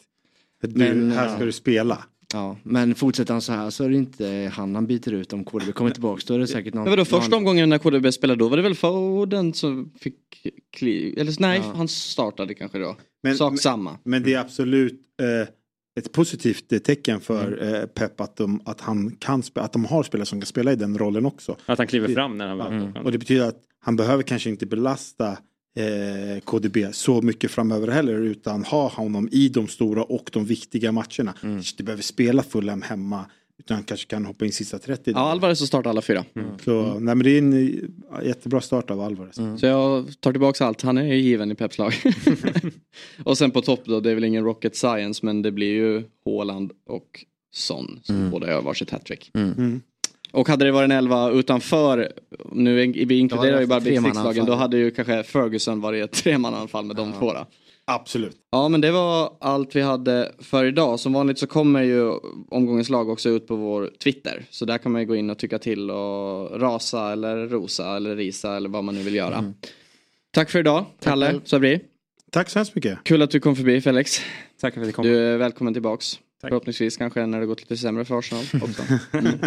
du, 0.62 0.78
Men, 0.78 1.12
här 1.12 1.26
ja. 1.28 1.34
ska 1.34 1.44
du 1.44 1.52
spela. 1.52 2.04
Ja, 2.36 2.56
men 2.62 2.94
fortsätter 2.94 3.32
han 3.34 3.40
så 3.42 3.52
här 3.52 3.70
så 3.70 3.84
är 3.84 3.88
det 3.88 3.96
inte 3.96 4.50
han 4.54 4.74
han 4.74 4.86
byter 4.86 5.12
ut 5.12 5.32
om 5.32 5.44
KDB 5.44 5.72
kommer 5.72 5.90
tillbaka. 5.90 6.22
Då 6.26 6.34
är 6.34 6.38
det 6.38 6.46
säkert 6.46 6.74
någon. 6.74 6.84
Men 6.84 6.90
vadå, 6.90 7.04
första 7.04 7.30
någon- 7.30 7.38
omgången 7.38 7.68
när 7.68 7.78
KDB 7.78 8.12
spelade 8.12 8.38
då 8.38 8.48
var 8.48 8.56
det 8.56 8.62
väl 8.62 8.74
Foden 8.74 9.52
som 9.54 9.92
fick 10.00 10.16
kliv, 10.76 11.18
eller 11.18 11.32
nej, 11.40 11.60
Ja. 11.64 11.72
han 11.76 11.88
startade 11.88 12.54
kanske 12.54 12.78
då. 12.78 12.96
Men- 13.22 13.36
Sak 13.36 13.58
samma. 13.60 13.98
Men 14.04 14.22
det 14.22 14.34
är 14.34 14.38
absolut 14.40 15.00
eh, 15.22 15.48
ett 15.98 16.12
positivt 16.12 16.84
tecken 16.84 17.20
för 17.20 17.74
eh, 17.74 17.86
Pep 17.86 18.20
att 18.20 18.36
de, 18.36 18.60
att, 18.64 18.80
han 18.80 19.10
kan 19.18 19.42
spe- 19.42 19.60
att 19.60 19.72
de 19.72 19.84
har 19.84 20.02
spelare 20.02 20.26
som 20.26 20.40
kan 20.40 20.46
spela 20.46 20.72
i 20.72 20.76
den 20.76 20.98
rollen 20.98 21.26
också. 21.26 21.56
Att 21.66 21.78
han 21.78 21.86
kliver 21.86 22.08
fram 22.14 22.38
när 22.38 22.46
han 22.48 22.58
Ja. 22.58 22.68
väl 22.68 23.04
Och 23.04 23.12
det 23.12 23.18
betyder 23.18 23.48
att 23.48 23.62
han 23.84 23.96
behöver 23.96 24.22
kanske 24.22 24.50
inte 24.50 24.66
belasta 24.66 25.38
eh, 25.76 26.40
KDB 26.44 26.76
så 26.92 27.22
mycket 27.22 27.50
framöver 27.50 27.88
heller 27.88 28.12
utan 28.20 28.64
ha 28.64 28.88
honom 28.88 29.28
i 29.32 29.48
de 29.48 29.68
stora 29.68 30.02
och 30.02 30.30
de 30.32 30.44
viktiga 30.44 30.92
matcherna. 30.92 31.34
Mm. 31.42 31.62
Det 31.76 31.82
behöver 31.84 32.02
spela 32.02 32.42
Fulham 32.42 32.82
hemma 32.82 33.24
utan 33.58 33.74
han 33.74 33.84
kanske 33.84 34.06
kan 34.06 34.26
hoppa 34.26 34.44
in 34.44 34.52
sista 34.52 34.78
30. 34.78 35.10
Ja, 35.10 35.18
Alvarez 35.18 35.58
så 35.58 35.66
startar 35.66 35.90
alla 35.90 36.02
fyra. 36.02 36.24
Så 36.64 36.82
nej, 37.00 37.14
men 37.14 37.18
det 37.18 37.30
är 37.30 37.38
en 37.38 37.52
eh, 37.52 38.26
jättebra 38.26 38.60
start 38.60 38.90
av 38.90 39.00
Alvarez. 39.00 39.36
Så 39.60 39.66
jag 39.66 40.06
tar 40.20 40.32
tillbaka 40.32 40.64
allt, 40.64 40.82
han 40.82 40.98
är 40.98 41.04
ju 41.04 41.16
given 41.16 41.50
i 41.52 41.54
Peps 41.54 41.78
lag. 41.78 41.94
och 43.24 43.38
sen 43.38 43.50
på 43.50 43.62
topp 43.62 43.80
då, 43.84 44.00
det 44.00 44.10
är 44.10 44.14
väl 44.14 44.24
ingen 44.24 44.44
rocket 44.44 44.76
science 44.76 45.26
men 45.26 45.42
det 45.42 45.52
blir 45.52 45.72
ju 45.72 46.02
Haaland 46.24 46.72
och 46.86 47.24
Son 47.54 48.00
som 48.02 48.16
Mm. 48.16 48.30
båda 48.30 48.46
gör 48.50 48.62
varsitt 48.62 48.90
hattrick. 48.90 49.30
Mm. 50.36 50.40
Och 50.40 50.48
hade 50.48 50.64
det 50.64 50.72
varit 50.72 50.90
en 50.90 50.96
elva 50.96 51.30
utanför, 51.30 52.12
nu 52.52 52.74
vi 52.92 53.18
inkluderar 53.18 53.60
ju 53.60 53.66
bara 53.66 53.80
Big. 53.80 54.02
Six-lagen, 54.02 54.46
då 54.46 54.54
hade 54.54 54.76
ju 54.76 54.90
kanske 54.90 55.22
Ferguson 55.22 55.80
varit 55.80 56.04
ett 56.04 56.12
tremannaanfall 56.24 56.84
med 56.84 56.96
de 56.96 57.12
två 57.12 57.32
då. 57.32 57.46
Absolut. 57.84 58.36
Ja 58.52 58.68
men 58.68 58.80
det 58.80 58.90
var 58.90 59.32
allt 59.40 59.76
vi 59.76 59.80
hade 59.80 60.32
för 60.38 60.64
idag. 60.64 61.00
Som 61.00 61.12
vanligt 61.12 61.38
så 61.38 61.46
kommer 61.46 61.82
ju 61.82 62.12
omgångens 62.50 62.88
lag 62.88 63.08
också 63.08 63.28
ut 63.28 63.46
på 63.46 63.56
vår 63.56 63.90
Twitter. 64.02 64.44
Så 64.50 64.64
där 64.64 64.78
kan 64.78 64.92
man 64.92 65.00
ju 65.00 65.06
gå 65.06 65.16
in 65.16 65.30
och 65.30 65.38
tycka 65.38 65.58
till 65.58 65.90
och 65.90 66.60
rasa 66.60 67.12
eller 67.12 67.48
rosa 67.48 67.96
eller 67.96 68.16
risa 68.16 68.56
eller 68.56 68.68
vad 68.68 68.84
man 68.84 68.94
nu 68.94 69.02
vill 69.02 69.14
göra. 69.14 69.52
Tack 70.30 70.50
för 70.50 70.58
idag, 70.58 70.84
Kalle. 71.02 71.40
Sabri. 71.44 71.80
Tack 72.30 72.50
så 72.50 72.58
hemskt 72.58 72.74
mycket. 72.74 72.98
Kul 73.04 73.22
att 73.22 73.30
du 73.30 73.40
kom 73.40 73.56
förbi 73.56 73.80
Felix. 73.80 74.20
Tack 74.60 74.74
för 74.74 74.80
att 74.80 74.88
vi 74.88 74.92
kom. 74.92 75.04
Du 75.04 75.16
är 75.18 75.36
välkommen 75.36 75.72
tillbaks. 75.72 76.18
Förhoppningsvis 76.40 76.96
kanske 76.96 77.26
när 77.26 77.40
det 77.40 77.46
gått 77.46 77.60
lite 77.60 77.76
sämre 77.76 78.04
för 78.04 78.18
Arsenal 78.18 78.44
också. 78.62 78.82
Mm. 79.12 79.38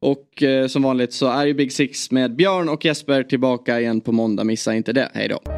Och 0.00 0.42
eh, 0.42 0.66
som 0.66 0.82
vanligt 0.82 1.12
så 1.12 1.26
är 1.26 1.46
ju 1.46 1.54
Big 1.54 1.72
Six 1.72 2.10
med 2.10 2.36
Björn 2.36 2.68
och 2.68 2.84
Jesper 2.84 3.22
tillbaka 3.22 3.80
igen 3.80 4.00
på 4.00 4.12
måndag. 4.12 4.44
Missa 4.44 4.74
inte 4.74 4.92
det. 4.92 5.10
Hej 5.14 5.28
då. 5.28 5.57